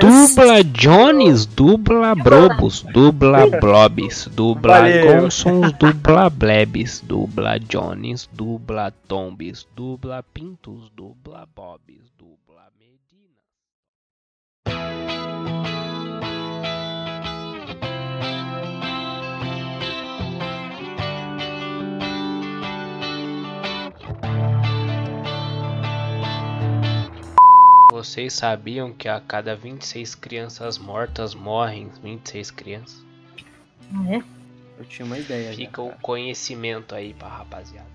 Dubla 0.00 0.64
Jones, 0.64 1.46
dubla 1.46 2.12
Brobos, 2.16 2.82
dubla 2.82 3.46
Blobs, 3.60 4.26
dubla 4.26 4.80
Valeu. 4.80 5.20
Gonsons, 5.20 5.72
dubla 5.74 6.28
Blebs, 6.28 7.00
dubla 7.00 7.60
Jones, 7.60 8.28
dubla 8.32 8.92
Tombs, 9.06 9.64
dubla 9.76 10.24
Pintos, 10.34 10.90
dubla 10.96 11.46
Bobs, 11.54 12.03
Vocês 28.04 28.34
sabiam 28.34 28.92
que 28.92 29.08
a 29.08 29.18
cada 29.18 29.56
26 29.56 30.14
crianças 30.14 30.76
mortas 30.76 31.34
morrem 31.34 31.90
26 32.02 32.50
crianças? 32.50 33.02
É? 34.10 34.16
Eu 34.78 34.84
tinha 34.84 35.06
uma 35.06 35.18
ideia. 35.18 35.52
já, 35.52 35.56
Fica 35.56 35.80
o 35.80 35.86
cara. 35.88 35.98
conhecimento 36.02 36.94
aí 36.94 37.14
pra 37.14 37.28
rapaziada. 37.28 37.88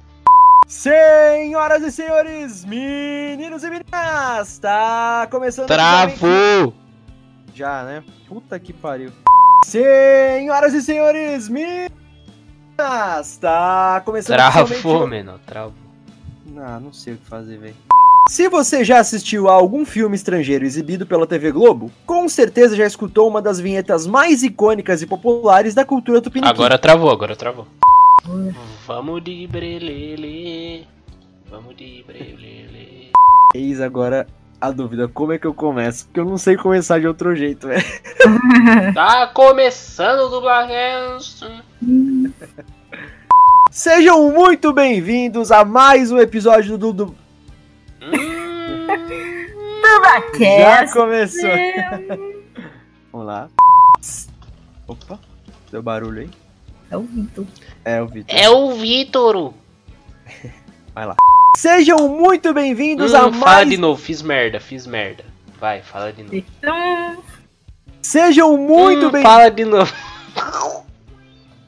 Senhoras 0.68 1.84
e 1.84 1.92
senhores, 1.92 2.66
meninos 2.66 3.64
e 3.64 3.70
meninas, 3.70 4.58
tá 4.58 5.28
começando 5.30 5.68
Travou! 5.68 6.74
Já, 7.54 7.84
né? 7.84 8.04
Puta 8.28 8.60
que 8.60 8.74
pariu. 8.74 9.12
Senhoras 9.64 10.74
e 10.74 10.82
senhores, 10.82 11.48
meninas, 11.50 11.92
tá 13.40 14.02
começando 14.04 14.38
Travou, 14.38 14.64
oficialmente- 14.64 15.10
menor, 15.26 15.40
travou. 15.46 15.74
Ah, 16.58 16.80
não 16.80 16.92
sei 16.92 17.14
o 17.14 17.18
que 17.18 17.26
fazer, 17.28 17.58
velho. 17.60 17.76
Se 18.30 18.48
você 18.48 18.84
já 18.86 19.00
assistiu 19.00 19.50
a 19.50 19.54
algum 19.54 19.84
filme 19.84 20.16
estrangeiro 20.16 20.64
exibido 20.64 21.04
pela 21.04 21.26
TV 21.26 21.52
Globo, 21.52 21.92
com 22.06 22.30
certeza 22.30 22.76
já 22.76 22.86
escutou 22.86 23.28
uma 23.28 23.42
das 23.42 23.60
vinhetas 23.60 24.06
mais 24.06 24.44
icônicas 24.44 25.02
e 25.02 25.08
populares 25.08 25.74
da 25.74 25.84
cultura 25.84 26.22
tupiniquim. 26.22 26.48
Agora 26.48 26.78
travou, 26.78 27.10
agora 27.10 27.36
travou. 27.36 27.66
Vamos 28.86 29.24
de 29.24 29.48
brelele. 29.48 30.88
Vamos 31.50 31.76
de 31.76 32.04
brelele. 32.06 33.12
Eis 33.56 33.82
agora 33.82 34.28
a 34.62 34.70
dúvida, 34.70 35.08
como 35.08 35.34
é 35.34 35.40
que 35.40 35.48
eu 35.48 35.54
começo? 35.54 36.06
Porque 36.06 36.20
eu 36.20 36.26
não 36.26 36.38
sei 36.38 36.56
começar 36.56 37.00
de 37.00 37.08
outro 37.08 37.36
jeito, 37.36 37.68
velho. 37.68 37.84
Tá 38.94 39.26
começando 39.34 40.28
o 40.28 40.30
Dublagast. 40.30 41.48
Sejam 43.72 44.32
muito 44.32 44.72
bem-vindos 44.72 45.52
a 45.52 45.66
mais 45.66 46.12
um 46.12 46.20
episódio 46.20 46.78
do... 46.78 46.94
do... 46.94 47.29
Hum, 48.02 48.88
Já 50.40 50.92
começou. 50.94 51.50
Vamos 53.12 53.28
lá. 53.28 53.50
Opa, 54.88 55.20
deu 55.72 55.84
barulho 55.84 56.22
aí? 56.22 56.30
É 56.90 56.98
o 56.98 57.02
Vitor. 57.02 57.46
É, 57.86 58.02
o 58.02 58.08
Vitor. 58.08 58.36
É 58.40 58.50
o 58.50 58.72
Vítoro. 58.74 59.54
Sejam 61.58 62.08
muito 62.08 62.54
bem-vindos 62.54 63.14
a 63.14 63.28
hum, 63.28 63.34
fala 63.34 63.56
mais... 63.58 63.70
de 63.70 63.78
novo, 63.78 64.02
fiz 64.02 64.22
merda, 64.22 64.60
fiz 64.60 64.86
merda. 64.88 65.26
Vai, 65.60 65.82
fala 65.82 66.14
de 66.14 66.24
novo. 66.24 66.36
Então, 66.36 67.24
Sejam 68.02 68.58
muito 68.58 69.08
Hum, 69.08 69.12
bem... 69.12 69.24
Fala 69.24 69.50
de 69.50 69.66
novo. 69.66 69.94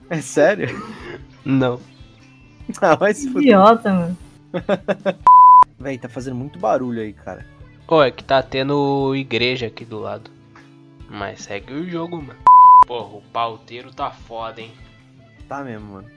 É 0.09 0.21
sério? 0.21 0.81
Não. 1.43 1.79
Ah, 2.81 2.95
vai 2.95 3.13
se 3.13 3.27
fuder. 3.27 3.43
idiota, 3.43 3.93
mano. 3.93 4.17
Véi, 5.81 5.97
tá 5.97 6.07
fazendo 6.07 6.35
muito 6.35 6.59
barulho 6.59 7.01
aí, 7.01 7.11
cara. 7.11 7.45
Ô, 7.87 8.03
é 8.03 8.11
que 8.11 8.23
tá 8.23 8.41
tendo 8.43 9.15
igreja 9.15 9.67
aqui 9.67 9.83
do 9.83 9.99
lado. 9.99 10.29
Mas 11.09 11.41
segue 11.41 11.73
o 11.73 11.89
jogo, 11.89 12.21
mano. 12.21 12.39
Porra, 12.85 13.17
o 13.17 13.21
pauteiro 13.33 13.91
tá 13.91 14.11
foda, 14.11 14.61
hein? 14.61 14.71
Tá 15.49 15.63
mesmo, 15.63 15.93
mano. 15.93 16.07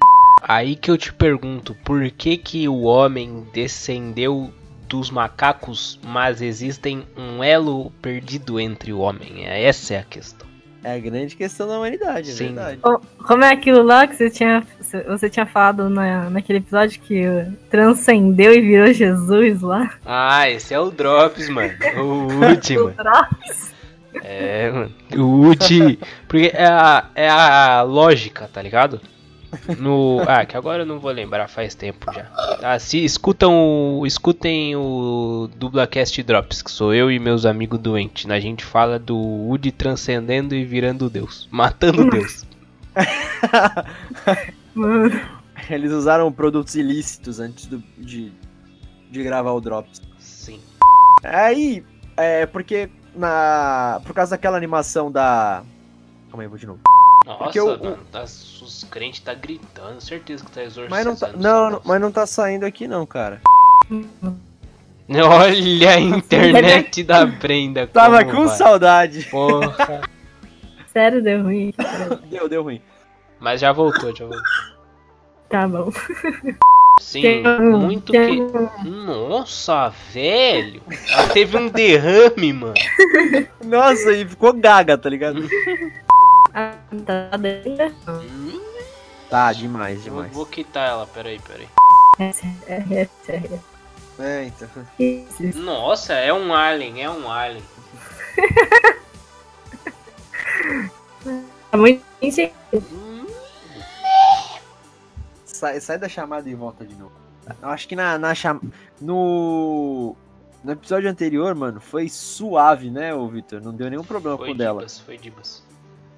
Aí 0.42 0.76
que 0.76 0.90
eu 0.90 0.98
te 0.98 1.12
pergunto, 1.12 1.74
por 1.84 2.10
que 2.10 2.36
que 2.36 2.68
o 2.68 2.82
homem 2.82 3.46
descendeu 3.52 4.52
dos 4.86 5.10
macacos, 5.10 5.98
mas 6.04 6.42
existem 6.42 7.06
um 7.16 7.42
elo 7.42 7.90
perdido 8.02 8.60
entre 8.60 8.92
o 8.92 8.98
homem? 8.98 9.46
Essa 9.46 9.94
é 9.94 9.98
a 9.98 10.04
questão. 10.04 10.46
É 10.84 10.96
a 10.96 10.98
grande 10.98 11.34
questão 11.34 11.66
da 11.66 11.78
humanidade, 11.78 12.30
é 12.30 12.34
Sim. 12.34 12.46
verdade. 12.48 12.80
Como 13.26 13.42
é 13.42 13.50
aquilo 13.50 13.82
lá 13.82 14.06
que 14.06 14.14
você 14.14 14.28
tinha, 14.28 14.62
você 15.06 15.28
tinha 15.28 15.46
falado 15.46 15.88
na, 15.88 16.30
naquele 16.30 16.58
episódio 16.58 17.00
que 17.00 17.24
transcendeu 17.70 18.52
e 18.54 18.60
virou 18.60 18.92
Jesus 18.92 19.60
lá? 19.62 19.94
Ah, 20.04 20.48
esse 20.48 20.74
é 20.74 20.80
o 20.80 20.90
Drops, 20.90 21.48
mano. 21.48 21.74
O 21.96 22.44
último. 22.46 22.90
Drops. 22.90 23.74
É, 24.22 24.70
mano. 24.70 24.92
O 25.16 25.46
Woody. 25.46 25.98
Porque 26.28 26.52
é 26.54 26.66
a, 26.66 27.04
é 27.14 27.28
a 27.28 27.82
lógica, 27.82 28.48
tá 28.52 28.62
ligado? 28.62 29.00
No. 29.78 30.20
Ah, 30.26 30.44
que 30.44 30.56
agora 30.56 30.82
eu 30.82 30.86
não 30.86 30.98
vou 30.98 31.10
lembrar, 31.12 31.48
faz 31.48 31.74
tempo 31.74 32.12
já. 32.12 32.26
Ah, 32.62 32.78
se 32.78 33.04
escutam 33.04 33.98
o. 34.00 34.06
Escutem 34.06 34.74
o 34.76 35.48
Dublacast 35.56 36.22
Drops, 36.22 36.62
que 36.62 36.70
sou 36.70 36.92
eu 36.92 37.10
e 37.10 37.18
meus 37.18 37.46
amigos 37.46 37.78
doentes. 37.78 38.28
A 38.30 38.40
gente 38.40 38.64
fala 38.64 38.98
do 38.98 39.16
Woody 39.16 39.70
transcendendo 39.70 40.54
e 40.54 40.64
virando 40.64 41.08
Deus. 41.08 41.48
Matando 41.50 42.10
Deus. 42.10 42.44
Mano, 44.74 45.10
Eles 45.70 45.92
usaram 45.92 46.30
produtos 46.32 46.74
ilícitos 46.74 47.38
antes 47.40 47.66
do- 47.66 47.82
de, 47.96 48.32
de 49.10 49.22
gravar 49.22 49.52
o 49.52 49.60
Drops. 49.60 50.02
Sim. 50.18 50.60
Aí, 51.22 51.84
é 52.16 52.44
porque 52.46 52.90
na. 53.14 54.00
Por 54.04 54.12
causa 54.14 54.32
daquela 54.32 54.56
animação 54.56 55.10
da. 55.10 55.62
Calma 56.30 56.42
aí, 56.42 56.48
vou 56.48 56.58
de 56.58 56.66
novo. 56.66 56.80
Nossa, 57.24 57.44
Porque 57.44 57.60
o- 57.60 57.66
mano, 57.78 57.98
tá, 58.12 58.24
os 58.24 58.86
crentes 58.90 59.20
tá 59.20 59.32
gritando, 59.32 60.00
certeza 60.00 60.44
que 60.44 60.50
tá 60.50 60.62
exorcizando. 60.62 60.90
Mas 60.90 61.06
não 61.06 61.16
tá. 61.16 61.28
Não, 61.36 61.70
não, 61.70 61.80
mas 61.84 62.00
não 62.00 62.12
tá 62.12 62.26
saindo 62.26 62.66
aqui 62.66 62.86
não, 62.88 63.06
cara. 63.06 63.40
Olha 65.08 65.90
a 65.94 66.00
internet 66.00 67.02
da 67.04 67.24
Brenda. 67.26 67.86
Tava 67.86 68.24
com 68.24 68.46
vai. 68.46 68.56
saudade. 68.56 69.24
Porra. 69.30 70.00
sério, 70.92 71.22
deu 71.22 71.42
ruim. 71.44 71.72
Deu, 72.30 72.48
deu 72.48 72.62
ruim. 72.62 72.80
Mas 73.44 73.60
já 73.60 73.72
voltou, 73.72 74.16
já 74.16 74.24
voltou. 74.24 74.42
Tá 75.50 75.68
bom. 75.68 75.92
Sim, 76.98 77.20
Tem 77.20 77.42
muito 77.60 78.10
tem 78.10 78.46
que. 78.48 78.88
Nossa, 78.88 79.90
velho! 80.10 80.80
Ela 81.10 81.28
teve 81.28 81.54
um 81.58 81.68
derrame, 81.68 82.54
mano. 82.54 82.72
Nossa, 83.62 84.12
e 84.12 84.26
ficou 84.26 84.54
gaga, 84.54 84.96
tá 84.96 85.10
ligado? 85.10 85.46
Ah, 86.54 86.72
tá 87.04 87.36
dentro. 87.36 87.94
Tá, 89.28 89.52
demais, 89.52 89.98
Eu 90.06 90.14
demais. 90.14 90.32
vou 90.32 90.46
quitar 90.46 90.88
ela, 90.88 91.06
peraí, 91.06 91.38
peraí. 91.40 91.68
É 92.18 92.30
é 92.94 93.08
sério. 93.26 93.62
É, 94.18 94.44
então. 94.44 94.68
Nossa, 95.62 96.14
é 96.14 96.32
um 96.32 96.54
alien, 96.54 97.02
é 97.02 97.10
um 97.10 97.30
alien. 97.30 97.62
Tá 101.70 101.78
muito 101.78 102.04
inseguro. 102.22 103.03
Sai, 105.54 105.80
sai 105.80 105.98
da 105.98 106.08
chamada 106.08 106.48
e 106.50 106.54
volta 106.54 106.84
de 106.84 106.96
novo. 106.96 107.12
Eu 107.62 107.68
acho 107.68 107.86
que 107.86 107.94
na, 107.94 108.18
na 108.18 108.34
cham... 108.34 108.60
no... 109.00 110.16
no 110.64 110.72
episódio 110.72 111.08
anterior, 111.08 111.54
mano, 111.54 111.80
foi 111.80 112.08
suave, 112.08 112.90
né, 112.90 113.14
ô 113.14 113.28
Victor? 113.28 113.62
Não 113.62 113.72
deu 113.72 113.88
nenhum 113.88 114.02
problema 114.02 114.36
Foi 114.36 114.48
com 114.48 114.56
dela. 114.56 114.80
Dibas, 114.80 114.98
foi 114.98 115.16
Dibas. 115.16 115.62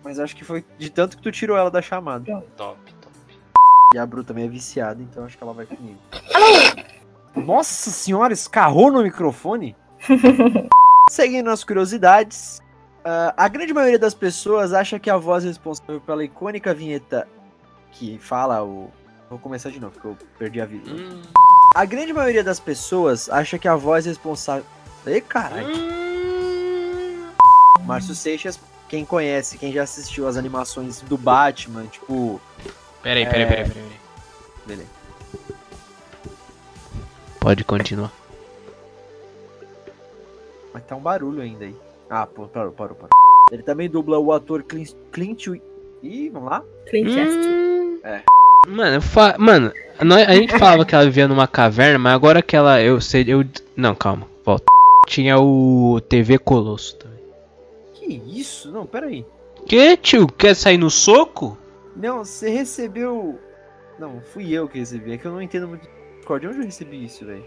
Mas 0.03 0.19
acho 0.19 0.35
que 0.35 0.45
foi 0.45 0.65
de 0.79 0.89
tanto 0.89 1.17
que 1.17 1.23
tu 1.23 1.31
tirou 1.31 1.57
ela 1.57 1.71
da 1.71 1.83
chamada. 1.83 2.25
Top, 2.57 2.95
top. 2.95 3.17
E 3.95 3.99
a 3.99 4.07
Bru 4.07 4.25
também 4.25 4.45
é 4.45 4.49
viciada, 4.49 5.03
então 5.03 5.25
acho 5.25 5.37
que 5.37 5.45
ela 5.45 5.53
vai 5.53 5.67
comigo. 5.67 5.99
Nossa 7.37 7.91
senhora, 7.91 8.33
escarrou 8.33 8.91
no 8.91 9.03
microfone? 9.03 9.77
Seguindo 11.11 11.51
as 11.51 11.63
curiosidades, 11.63 12.61
ah, 13.05 13.35
a 13.37 13.49
grande 13.49 13.75
maioria 13.75 13.99
das 13.99 14.15
pessoas 14.15 14.73
acha 14.73 14.99
que 14.99 15.11
a 15.11 15.17
voz 15.17 15.45
responsável 15.45 16.01
pela 16.01 16.25
icônica 16.25 16.73
vinheta 16.73 17.29
que 17.93 18.19
fala 18.19 18.63
o. 18.65 18.91
Vou 19.29 19.39
começar 19.39 19.71
de 19.71 19.81
novo, 19.81 19.93
porque 19.93 20.07
eu 20.09 20.17
perdi 20.39 20.61
a 20.61 20.67
vida. 20.67 20.91
Hum, 20.91 21.23
A 21.75 21.85
grande 21.85 22.13
maioria 22.13 22.45
das 22.45 22.61
pessoas 22.61 23.29
acha 23.29 23.59
que 23.59 23.67
a 23.69 23.75
voz 23.77 24.07
responsável. 24.07 24.65
Ê, 25.07 25.21
caralho. 25.21 25.67
hum. 25.75 27.33
Márcio 27.85 28.15
Seixas, 28.15 28.59
quem 28.89 29.05
conhece, 29.05 29.59
quem 29.59 29.73
já 29.73 29.83
assistiu 29.83 30.27
as 30.27 30.37
animações 30.37 31.01
do 31.03 31.17
Batman, 31.19 31.87
tipo. 31.87 32.41
Peraí, 33.03 33.25
peraí, 33.27 33.43
É. 33.43 33.47
peraí, 33.47 33.69
peraí. 33.71 34.01
Beleza. 34.67 34.89
Pode 37.41 37.63
continuar. 37.65 38.13
Mas 40.73 40.85
tá 40.85 40.97
um 40.97 41.01
barulho 41.01 41.43
ainda 41.43 41.65
aí. 41.65 41.77
Ah, 42.11 42.27
pô, 42.27 42.47
parou, 42.49 42.73
parou, 42.73 42.97
parou. 42.97 43.11
Ele 43.51 43.63
também 43.63 43.89
dubla 43.89 44.19
o 44.19 44.33
ator 44.33 44.63
Clint. 44.65 44.93
Clint... 45.13 45.47
Ih, 46.03 46.29
vamos 46.31 46.51
lá? 46.51 46.65
Clint 46.91 47.09
Eastwood. 47.09 47.47
Hum. 47.49 48.01
É. 48.03 48.23
Mano, 48.67 48.97
eu 48.97 49.03
fa... 49.03 49.37
Mano, 49.39 49.73
a 49.99 50.35
gente 50.35 50.59
falava 50.59 50.85
que 50.85 50.95
ela 50.95 51.05
vivia 51.05 51.27
numa 51.27 51.49
caverna, 51.49 51.99
mas 51.99 52.15
agora 52.15 52.43
que 52.43 52.55
ela. 52.55 52.81
Eu 52.83 53.01
sei. 53.01 53.25
Eu... 53.27 53.45
Não, 53.75 53.95
calma, 53.95 54.27
volta. 54.45 54.67
Tinha 55.07 55.39
o 55.39 56.01
TV 56.01 56.39
Colosso 56.39 56.97
também. 56.97 57.19
Que 57.95 58.39
isso? 58.39 58.71
Não, 58.71 58.85
peraí. 58.85 59.25
Que, 59.67 59.97
tio? 59.97 60.27
Quer 60.27 60.55
sair 60.55 60.77
no 60.77 60.91
soco? 60.91 61.57
Não, 61.95 62.25
você 62.25 62.51
recebeu. 62.51 63.39
Não, 63.99 64.21
fui 64.21 64.53
eu 64.53 64.69
que 64.69 64.79
recebi. 64.79 65.13
É 65.13 65.19
que 65.19 65.25
eu 65.25 65.33
não 65.33 65.41
entendo 65.41 65.69
muito 65.69 65.89
Discord. 66.19 66.47
Onde 66.47 66.59
eu 66.59 66.65
recebi 66.65 67.05
isso, 67.05 67.25
velho? 67.25 67.45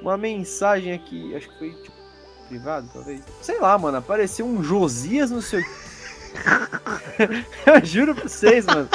Uma 0.00 0.16
mensagem 0.16 0.92
aqui. 0.92 1.34
Acho 1.34 1.48
que 1.48 1.58
foi 1.58 1.70
tipo. 1.82 2.02
Privado, 2.48 2.88
talvez. 2.92 3.22
Sei 3.40 3.58
lá, 3.58 3.76
mano. 3.78 3.98
Apareceu 3.98 4.46
um 4.46 4.62
Josias 4.62 5.30
no 5.30 5.42
seu. 5.42 5.60
eu 7.66 7.84
juro 7.84 8.14
pra 8.14 8.28
vocês, 8.28 8.64
mano. 8.66 8.88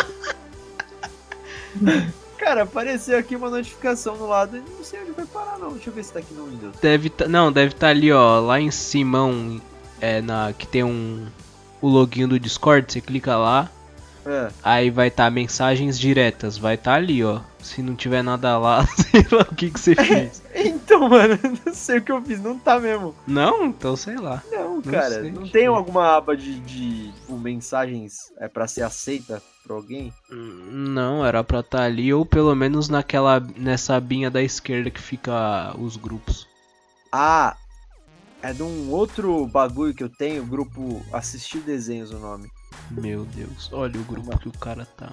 Cara, 2.37 2.63
apareceu 2.63 3.17
aqui 3.17 3.35
uma 3.35 3.49
notificação 3.49 4.15
no 4.15 4.27
lado 4.27 4.57
e 4.57 4.59
não 4.59 4.83
sei 4.83 5.01
onde 5.01 5.11
vai 5.11 5.25
parar, 5.25 5.57
não. 5.57 5.71
Deixa 5.73 5.89
eu 5.89 5.93
ver 5.93 6.03
se 6.03 6.13
tá 6.13 6.19
aqui 6.19 6.33
no 6.33 6.45
Windows. 6.45 6.75
Deve 6.81 7.09
tá, 7.09 7.27
não, 7.27 7.51
deve 7.51 7.73
estar 7.73 7.89
ali, 7.89 8.11
ó, 8.11 8.39
lá 8.39 8.59
em 8.61 8.69
cima, 8.71 9.27
é, 9.99 10.21
na, 10.21 10.53
que 10.53 10.67
tem 10.67 10.83
um, 10.83 11.25
o 11.81 11.87
login 11.87 12.27
do 12.27 12.39
Discord, 12.39 12.91
você 12.91 13.01
clica 13.01 13.35
lá, 13.35 13.69
É. 14.25 14.49
aí 14.63 14.89
vai 14.91 15.07
estar 15.07 15.31
mensagens 15.31 15.99
diretas, 15.99 16.57
vai 16.57 16.75
estar 16.75 16.93
ali, 16.93 17.23
ó. 17.23 17.39
Se 17.67 17.81
não 17.81 17.95
tiver 17.95 18.23
nada 18.23 18.57
lá, 18.57 18.87
sei 18.95 19.25
lá 19.31 19.41
o 19.41 19.55
que 19.55 19.69
que 19.69 19.79
você 19.79 19.93
fez. 19.95 20.41
Então, 20.55 21.07
mano, 21.09 21.37
não 21.65 21.73
sei 21.73 21.99
o 21.99 22.01
que 22.01 22.11
eu 22.11 22.21
fiz, 22.21 22.41
não 22.41 22.57
tá 22.57 22.79
mesmo. 22.79 23.13
não? 23.27 23.65
Então 23.65 23.95
sei 23.95 24.15
lá. 24.15 24.41
Não, 24.51 24.81
cara, 24.81 25.21
sei, 25.21 25.31
não 25.31 25.47
tem 25.47 25.67
alguma 25.67 26.15
aba 26.15 26.35
de, 26.35 26.59
de 26.61 27.11
tipo, 27.11 27.37
mensagens 27.37 28.31
é, 28.39 28.47
pra 28.47 28.67
ser 28.67 28.81
aceita 28.83 29.43
por 29.63 29.73
alguém? 29.73 30.11
Hum, 30.31 30.69
Não, 30.71 31.25
era 31.25 31.43
pra 31.43 31.59
estar 31.59 31.83
ali, 31.83 32.11
ou 32.13 32.25
pelo 32.25 32.55
menos 32.55 32.89
naquela, 32.89 33.39
nessa 33.57 33.95
abinha 33.95 34.31
da 34.31 34.41
esquerda 34.41 34.89
que 34.89 35.01
fica 35.01 35.75
os 35.77 35.95
grupos. 35.97 36.47
Ah, 37.11 37.55
é 38.41 38.53
de 38.53 38.63
um 38.63 38.89
outro 38.89 39.45
bagulho 39.45 39.93
que 39.93 40.03
eu 40.03 40.09
tenho, 40.09 40.45
grupo 40.45 41.05
Assistir 41.11 41.59
Desenhos 41.59 42.11
o 42.11 42.17
nome. 42.17 42.49
Meu 42.89 43.25
Deus, 43.25 43.69
olha 43.73 43.99
o 43.99 44.03
grupo 44.03 44.37
que 44.39 44.47
o 44.49 44.53
cara 44.53 44.85
tá. 44.85 45.11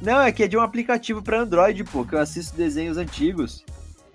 Não, 0.00 0.20
é 0.20 0.30
que 0.32 0.42
é 0.44 0.48
de 0.48 0.56
um 0.56 0.60
aplicativo 0.60 1.22
pra 1.22 1.40
Android, 1.40 1.82
pô, 1.84 2.04
que 2.04 2.14
eu 2.14 2.18
assisto 2.18 2.56
desenhos 2.56 2.96
antigos. 2.96 3.64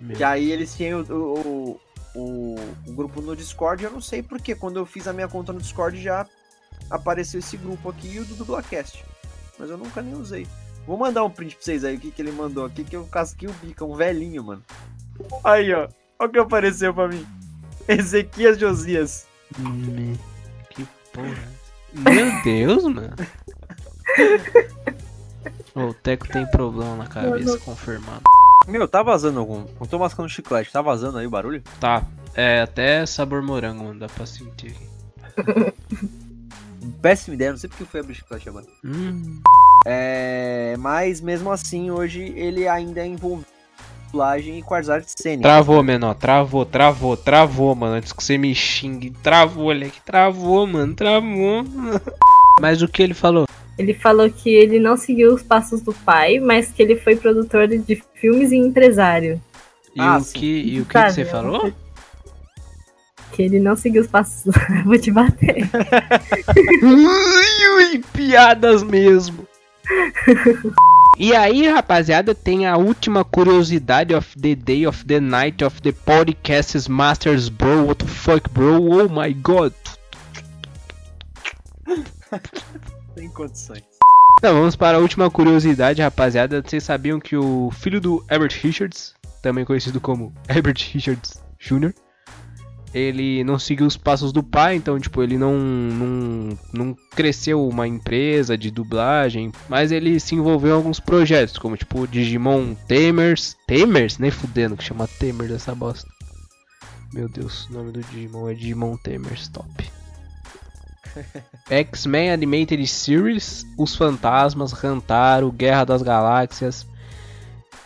Meu 0.00 0.16
Que 0.16 0.24
aí 0.24 0.50
eles 0.50 0.74
tinham 0.74 1.00
o, 1.02 1.12
o, 1.12 1.80
o, 2.14 2.56
o 2.88 2.92
grupo 2.92 3.20
no 3.20 3.34
Discord, 3.36 3.82
eu 3.84 3.90
não 3.90 4.00
sei 4.00 4.22
porque. 4.22 4.54
Quando 4.54 4.78
eu 4.78 4.86
fiz 4.86 5.06
a 5.08 5.12
minha 5.12 5.28
conta 5.28 5.52
no 5.52 5.60
Discord 5.60 6.00
já 6.00 6.26
apareceu 6.90 7.38
esse 7.40 7.56
grupo 7.56 7.88
aqui 7.90 8.08
e 8.14 8.20
o 8.20 8.24
do 8.24 8.34
Dublacast. 8.34 9.04
Mas 9.58 9.70
eu 9.70 9.76
nunca 9.78 10.02
nem 10.02 10.14
usei. 10.14 10.46
Vou 10.86 10.96
mandar 10.96 11.24
um 11.24 11.30
print 11.30 11.54
pra 11.56 11.64
vocês 11.64 11.84
aí, 11.84 11.96
o 11.96 12.00
que, 12.00 12.10
que 12.10 12.20
ele 12.22 12.32
mandou 12.32 12.64
aqui, 12.64 12.82
que 12.84 12.96
eu 12.96 13.04
casquei 13.06 13.48
o 13.48 13.52
bico, 13.62 13.84
é 13.84 13.86
um 13.86 13.94
velhinho, 13.94 14.42
mano. 14.42 14.62
Aí, 15.44 15.72
ó. 15.72 15.88
Olha 16.18 16.28
o 16.28 16.32
que 16.32 16.38
apareceu 16.38 16.92
pra 16.92 17.06
mim. 17.08 17.24
Ezequias 17.86 18.58
Josias. 18.58 19.26
Me- 19.58 20.18
Que 20.70 20.86
porra. 21.12 21.48
Meu 21.92 22.42
Deus, 22.42 22.82
mano. 22.84 23.14
O 25.74 25.94
Teco 25.94 26.28
tem 26.28 26.44
problema 26.46 26.96
na 26.96 27.06
cabeça, 27.06 27.58
confirmado. 27.58 28.22
Meu, 28.68 28.86
tá 28.86 29.02
vazando 29.02 29.40
algum. 29.40 29.64
Eu 29.80 29.86
tô 29.86 29.98
mascando 29.98 30.28
chiclete, 30.28 30.70
tá 30.72 30.80
vazando 30.82 31.18
aí 31.18 31.26
o 31.26 31.30
barulho? 31.30 31.62
Tá, 31.80 32.02
é 32.34 32.60
até 32.62 33.04
sabor 33.06 33.42
morango, 33.42 33.84
mano, 33.84 33.98
dá 34.00 34.06
pra 34.06 34.26
sentir 34.26 34.74
aqui. 34.74 35.72
Péssima 37.00 37.34
ideia, 37.34 37.50
não 37.52 37.58
sei 37.58 37.68
porque 37.68 37.82
eu 37.84 37.86
fui 37.86 38.00
abrir 38.00 38.14
chiclete 38.14 38.48
agora. 38.48 38.66
Hum, 38.84 39.40
É, 39.86 40.76
mas 40.78 41.20
mesmo 41.20 41.50
assim, 41.50 41.90
hoje 41.90 42.32
ele 42.36 42.68
ainda 42.68 43.00
é 43.00 43.06
envolvido 43.06 43.46
em 43.48 44.06
dublagem 44.12 44.58
e 44.58 44.62
com 44.62 44.74
as 44.74 44.88
artes 44.88 45.14
cênicas. 45.16 45.42
travou, 45.42 45.82
menor, 45.82 46.14
travou, 46.14 46.64
travou, 46.66 47.16
travou, 47.16 47.74
mano. 47.74 47.94
Antes 47.96 48.12
que 48.12 48.22
você 48.22 48.36
me 48.38 48.54
xingue, 48.54 49.10
travou, 49.10 49.64
moleque, 49.64 50.00
travou, 50.04 50.66
mano, 50.66 50.94
travou. 50.94 51.64
Mas 52.60 52.82
o 52.82 52.88
que 52.88 53.02
ele 53.02 53.14
falou? 53.14 53.46
Ele 53.78 53.94
falou 53.94 54.30
que 54.30 54.50
ele 54.50 54.78
não 54.78 54.96
seguiu 54.96 55.34
os 55.34 55.42
passos 55.42 55.80
do 55.80 55.92
pai, 55.92 56.38
mas 56.38 56.70
que 56.70 56.82
ele 56.82 56.96
foi 56.96 57.16
produtor 57.16 57.66
de 57.66 58.02
filmes 58.14 58.52
e 58.52 58.56
empresário. 58.56 59.40
E 59.94 60.00
Ah, 60.00 60.18
o 60.18 60.24
que, 60.24 60.46
e 60.46 60.80
o 60.80 60.84
que, 60.84 60.92
Sabe, 60.92 61.06
que 61.08 61.14
você 61.14 61.24
falou? 61.24 61.72
Que 63.32 63.42
ele 63.42 63.58
não 63.58 63.74
seguiu 63.76 64.02
os 64.02 64.08
passos. 64.08 64.52
Vou 64.84 64.98
te 64.98 65.10
bater. 65.10 65.56
Ui, 66.82 67.68
ui, 67.76 68.04
piadas 68.12 68.82
mesmo. 68.82 69.46
E 71.18 71.34
aí, 71.34 71.68
rapaziada, 71.68 72.34
tem 72.34 72.66
a 72.66 72.76
última 72.76 73.24
curiosidade 73.24 74.14
of 74.14 74.38
the 74.38 74.54
day, 74.54 74.86
of 74.86 75.04
the 75.04 75.20
night, 75.20 75.62
of 75.62 75.80
the 75.82 75.92
podcasts 75.92 76.88
masters, 76.88 77.48
bro. 77.48 77.84
What 77.84 78.04
the 78.04 78.10
fuck, 78.10 78.50
bro? 78.50 78.80
Oh 78.82 79.08
my 79.08 79.32
god. 79.32 79.72
Tem 83.14 83.28
condições. 83.28 83.82
Então, 84.38 84.54
vamos 84.54 84.74
para 84.74 84.96
a 84.96 85.00
última 85.00 85.30
curiosidade, 85.30 86.02
rapaziada. 86.02 86.62
Vocês 86.62 86.82
sabiam 86.82 87.20
que 87.20 87.36
o 87.36 87.70
filho 87.70 88.00
do 88.00 88.24
Herbert 88.30 88.58
Richards, 88.60 89.14
também 89.40 89.64
conhecido 89.64 90.00
como 90.00 90.32
Herbert 90.48 90.78
Richards 90.92 91.42
Jr., 91.58 91.94
ele 92.94 93.42
não 93.42 93.58
seguiu 93.58 93.86
os 93.86 93.96
passos 93.96 94.32
do 94.32 94.42
pai, 94.42 94.74
então, 94.74 94.98
tipo, 95.00 95.22
ele 95.22 95.38
não, 95.38 95.56
não, 95.56 96.58
não 96.74 96.96
cresceu 97.12 97.66
uma 97.66 97.88
empresa 97.88 98.56
de 98.58 98.70
dublagem, 98.70 99.50
mas 99.68 99.90
ele 99.90 100.20
se 100.20 100.34
envolveu 100.34 100.72
em 100.72 100.76
alguns 100.76 101.00
projetos, 101.00 101.56
como, 101.56 101.76
tipo, 101.76 102.06
Digimon 102.06 102.74
Tamers. 102.86 103.56
Tamers? 103.66 104.18
Nem 104.18 104.30
fudendo 104.30 104.76
que 104.76 104.84
chama 104.84 105.08
Tamer 105.08 105.48
dessa 105.48 105.74
bosta. 105.74 106.06
Meu 107.14 107.28
Deus, 107.28 107.66
o 107.70 107.72
nome 107.74 107.92
do 107.92 108.00
Digimon 108.00 108.50
é 108.50 108.54
Digimon 108.54 108.96
Tamers, 108.98 109.48
top. 109.48 110.01
X-Men 111.68 112.32
Animated 112.32 112.86
Series, 112.86 113.66
Os 113.76 113.96
Fantasmas, 113.96 114.72
Rantaro, 114.72 115.50
Guerra 115.50 115.84
das 115.84 116.02
Galáxias. 116.02 116.86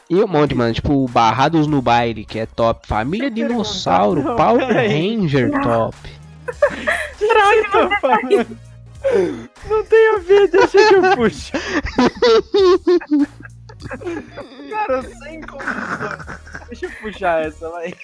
E 0.08 0.16
um 0.16 0.28
monte, 0.28 0.54
mano. 0.54 0.72
Tipo, 0.72 1.08
Barrados 1.08 1.66
no 1.66 1.82
Baile, 1.82 2.24
que 2.24 2.38
é 2.38 2.46
top. 2.46 2.86
Família 2.86 3.30
Dinossauro, 3.30 4.22
Não, 4.22 4.36
Power. 4.36 4.66
Ranger, 4.66 5.50
top. 5.62 5.96
Não 9.68 9.84
tem 9.84 10.14
a 10.14 10.18
ver, 10.18 10.48
deixa 10.48 10.88
que 10.88 10.94
eu 10.94 11.16
puxo. 11.16 11.52
Cara, 14.70 15.02
sem 15.02 15.40
condições. 15.42 16.38
Deixa 16.68 16.86
eu 16.86 16.90
puxar 17.00 17.46
essa, 17.46 17.68
vai. 17.70 17.94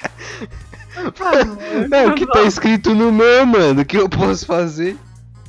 É 1.91 2.07
o 2.07 2.15
que 2.15 2.27
tá 2.27 2.43
escrito 2.43 2.95
no 2.95 3.11
meu, 3.11 3.47
mano. 3.47 3.83
O 3.83 3.85
que 3.85 3.97
eu 3.97 4.09
posso 4.09 4.47
fazer? 4.47 4.97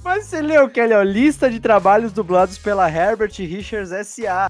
Mas 0.03 0.25
você 0.25 0.41
leu, 0.41 0.69
Kelly, 0.69 0.93
ó, 0.93 1.01
lista 1.01 1.49
de 1.49 1.59
trabalhos 1.59 2.11
dublados 2.11 2.57
pela 2.57 2.89
Herbert 2.89 3.31
Richards 3.37 3.91
S.A. 3.91 4.49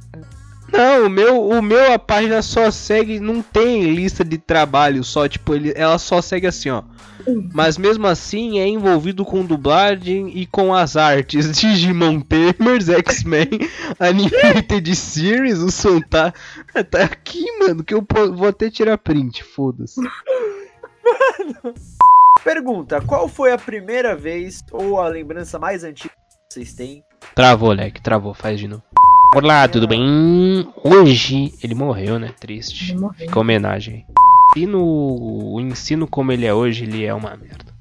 Não, 0.71 1.05
o 1.05 1.09
meu, 1.09 1.47
o 1.47 1.61
meu 1.61 1.93
a 1.93 1.99
página 1.99 2.41
só 2.41 2.71
segue, 2.71 3.19
não 3.19 3.43
tem 3.43 3.93
lista 3.93 4.25
de 4.25 4.39
trabalho, 4.39 5.03
só 5.03 5.27
tipo, 5.27 5.53
ele, 5.53 5.71
ela 5.75 5.99
só 5.99 6.21
segue 6.21 6.47
assim, 6.47 6.69
ó. 6.69 6.81
Mas 7.53 7.77
mesmo 7.77 8.07
assim 8.07 8.59
é 8.59 8.67
envolvido 8.67 9.23
com 9.23 9.45
dublagem 9.45 10.35
e 10.35 10.47
com 10.47 10.73
as 10.73 10.97
artes 10.97 11.51
Digimon 11.55 12.21
Tamers, 12.21 12.89
X-Men, 12.89 13.49
Animated 13.99 14.95
Series, 14.95 15.59
o 15.59 15.69
Santa. 15.69 16.33
Tá 16.89 17.03
aqui, 17.03 17.45
mano, 17.59 17.83
que 17.83 17.93
eu 17.93 18.03
vou 18.33 18.47
até 18.47 18.69
tirar 18.69 18.97
print, 18.97 19.43
foda-se. 19.43 20.01
Pergunta, 22.43 22.99
qual 22.99 23.29
foi 23.29 23.53
a 23.53 23.57
primeira 23.57 24.15
vez 24.17 24.61
ou 24.69 24.99
a 24.99 25.07
lembrança 25.07 25.57
mais 25.57 25.83
antiga 25.83 26.13
que 26.13 26.53
vocês 26.53 26.73
têm? 26.73 27.01
Travou, 27.33 27.71
Leque, 27.71 28.01
travou, 28.01 28.33
faz 28.33 28.59
de 28.59 28.67
novo. 28.67 28.83
Olá, 29.33 29.65
tudo 29.67 29.87
bem? 29.87 30.01
Hoje 30.83 31.53
ele 31.63 31.73
morreu, 31.73 32.19
né? 32.19 32.33
Triste. 32.37 32.95
Fica 33.15 33.39
homenagem. 33.39 34.05
E 34.57 34.67
no 34.67 34.83
o 34.83 35.61
ensino 35.61 36.05
como 36.05 36.33
ele 36.33 36.45
é 36.45 36.53
hoje, 36.53 36.83
ele 36.83 37.05
é 37.05 37.13
uma 37.13 37.35
merda. 37.37 37.73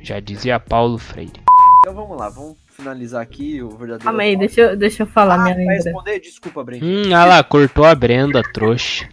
Já 0.00 0.18
dizia 0.18 0.58
Paulo 0.58 0.98
Freire. 0.98 1.40
Então 1.78 1.94
vamos 1.94 2.18
lá, 2.18 2.28
vamos 2.28 2.58
finalizar 2.70 3.22
aqui 3.22 3.62
o 3.62 3.70
verdadeiro. 3.70 4.02
Calma 4.02 4.22
aí, 4.22 4.36
deixa 4.36 4.60
eu, 4.60 4.76
deixa 4.76 5.04
eu 5.04 5.06
falar 5.06 5.36
ah, 5.36 5.38
minha 5.38 5.54
vai 5.54 5.64
lembrança. 5.64 5.88
responder? 5.90 6.18
Desculpa, 6.18 6.64
Brent. 6.64 6.82
Hum, 6.82 7.14
ah 7.14 7.24
lá, 7.24 7.44
cortou 7.44 7.84
a 7.84 7.94
Brenda, 7.94 8.42
trouxa. 8.52 9.08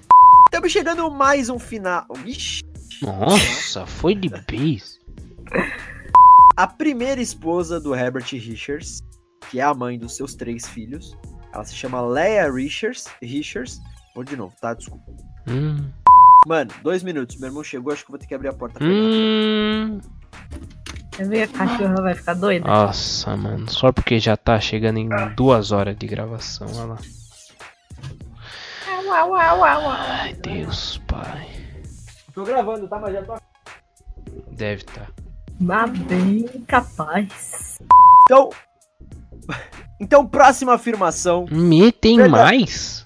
Estamos 0.48 0.72
chegando 0.72 1.10
mais 1.12 1.50
um 1.50 1.60
final. 1.60 2.08
Ixi. 2.26 2.73
Nossa, 3.02 3.86
foi 3.86 4.16
de 4.16 4.30
vez. 4.50 5.00
A 6.56 6.68
primeira 6.68 7.22
esposa 7.22 7.80
do 7.80 7.96
Herbert 7.96 8.26
Richards, 8.32 9.02
que 9.50 9.60
é 9.60 9.64
a 9.64 9.74
mãe 9.74 9.98
dos 9.98 10.16
seus 10.16 10.36
três 10.36 10.68
filhos, 10.68 11.18
ela 11.54 11.64
se 11.64 11.76
chama 11.76 12.02
Leia 12.02 12.52
Richards. 12.52 13.06
Richards. 13.22 13.82
Vou 14.16 14.24
de 14.24 14.36
novo, 14.36 14.54
tá? 14.62 14.74
Desculpa. 14.74 15.12
Hum, 15.48 15.90
Mano, 16.48 16.72
dois 16.84 17.04
minutos. 17.04 17.38
Meu 17.38 17.50
irmão 17.50 17.64
chegou, 17.64 17.92
acho 17.94 18.04
que 18.06 18.12
eu 18.12 18.14
vou 18.14 18.20
ter 18.20 18.28
que 18.28 18.36
abrir 18.36 18.50
a 18.50 18.54
porta. 18.54 18.78
pra 18.80 18.88
ele. 18.88 18.96
hum. 18.96 20.02
Quer 21.12 21.28
ver 21.30 21.44
a 21.44 21.48
cachorra 21.48 22.02
vai 22.02 22.16
ficar 22.16 22.34
doida? 22.34 22.68
Nossa, 22.68 23.38
mano, 23.38 23.70
só 23.72 23.92
porque 23.92 24.20
já 24.20 24.36
tá 24.36 24.60
chegando 24.60 24.98
em 24.98 25.10
duas 25.36 25.72
horas 25.72 25.96
de 25.96 26.08
gravação, 26.08 26.68
olha 26.74 26.86
lá. 26.86 26.98
Ai, 30.22 30.34
Deus, 30.34 31.00
pai. 31.08 31.50
Tô 32.34 32.44
gravando, 32.44 32.88
tá? 32.88 33.00
Mas 33.00 33.14
já 33.14 33.24
tô. 33.24 33.36
Deve 34.52 34.84
tá. 34.84 35.08
Ah, 35.70 35.88
bem 35.88 36.46
capaz. 36.68 37.80
Então. 38.26 38.50
Então, 40.00 40.28
próxima 40.28 40.74
afirmação. 40.74 41.46
Me 41.52 41.92
tem 41.92 42.18
Verdade. 42.18 42.58
mais? 42.58 43.06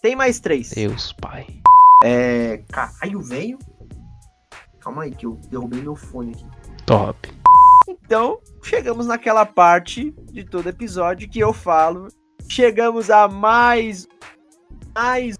Tem 0.00 0.16
mais 0.16 0.40
três. 0.40 0.70
Deus, 0.70 1.12
pai. 1.12 1.46
É. 2.02 2.62
Caralho, 2.70 3.20
veio. 3.20 3.58
Calma 4.80 5.04
aí, 5.04 5.10
que 5.10 5.26
eu 5.26 5.36
derrubei 5.48 5.80
meu 5.80 5.94
fone 5.94 6.32
aqui. 6.32 6.46
Top. 6.84 7.32
Então, 7.88 8.38
chegamos 8.62 9.06
naquela 9.06 9.46
parte 9.46 10.10
de 10.32 10.44
todo 10.44 10.68
episódio 10.68 11.28
que 11.28 11.38
eu 11.38 11.52
falo. 11.52 12.08
Chegamos 12.48 13.10
a 13.10 13.28
mais 13.28 14.06
mais. 14.94 15.36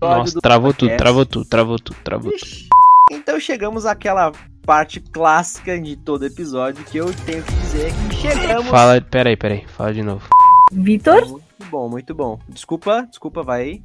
Nossa, 0.00 0.40
travou 0.40 0.72
tudo, 0.72 0.96
travou 0.96 1.26
tudo, 1.26 1.44
travou 1.44 1.78
tudo, 1.78 1.96
travou 2.02 2.32
tudo. 2.32 2.70
Então 3.10 3.38
chegamos 3.40 3.84
àquela 3.86 4.32
parte 4.64 5.00
clássica 5.00 5.78
de 5.80 5.96
todo 5.96 6.24
episódio 6.24 6.84
que 6.84 6.98
eu 6.98 7.12
tenho 7.24 7.42
que 7.42 7.52
dizer 7.54 7.92
que 8.08 8.16
chegamos. 8.16 8.68
Fala, 8.68 9.00
peraí, 9.00 9.36
peraí, 9.36 9.66
fala 9.68 9.92
de 9.92 10.02
novo. 10.02 10.26
Vitor? 10.72 11.26
Muito 11.26 11.70
bom, 11.70 11.88
muito 11.88 12.14
bom. 12.14 12.38
Desculpa, 12.48 13.06
desculpa, 13.08 13.42
vai 13.42 13.62
aí. 13.62 13.82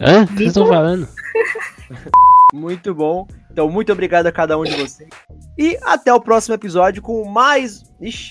Hã? 0.00 0.22
O 0.22 0.26
que 0.26 0.34
vocês 0.34 0.48
estão 0.48 0.66
falando? 0.66 1.08
Muito 2.52 2.94
bom. 2.94 3.26
Então, 3.50 3.70
muito 3.70 3.90
obrigado 3.90 4.26
a 4.26 4.32
cada 4.32 4.58
um 4.58 4.62
de 4.62 4.74
vocês. 4.74 5.08
E 5.56 5.78
até 5.82 6.12
o 6.12 6.20
próximo 6.20 6.54
episódio 6.54 7.00
com 7.00 7.24
mais. 7.24 7.82
Ixi. 7.98 8.30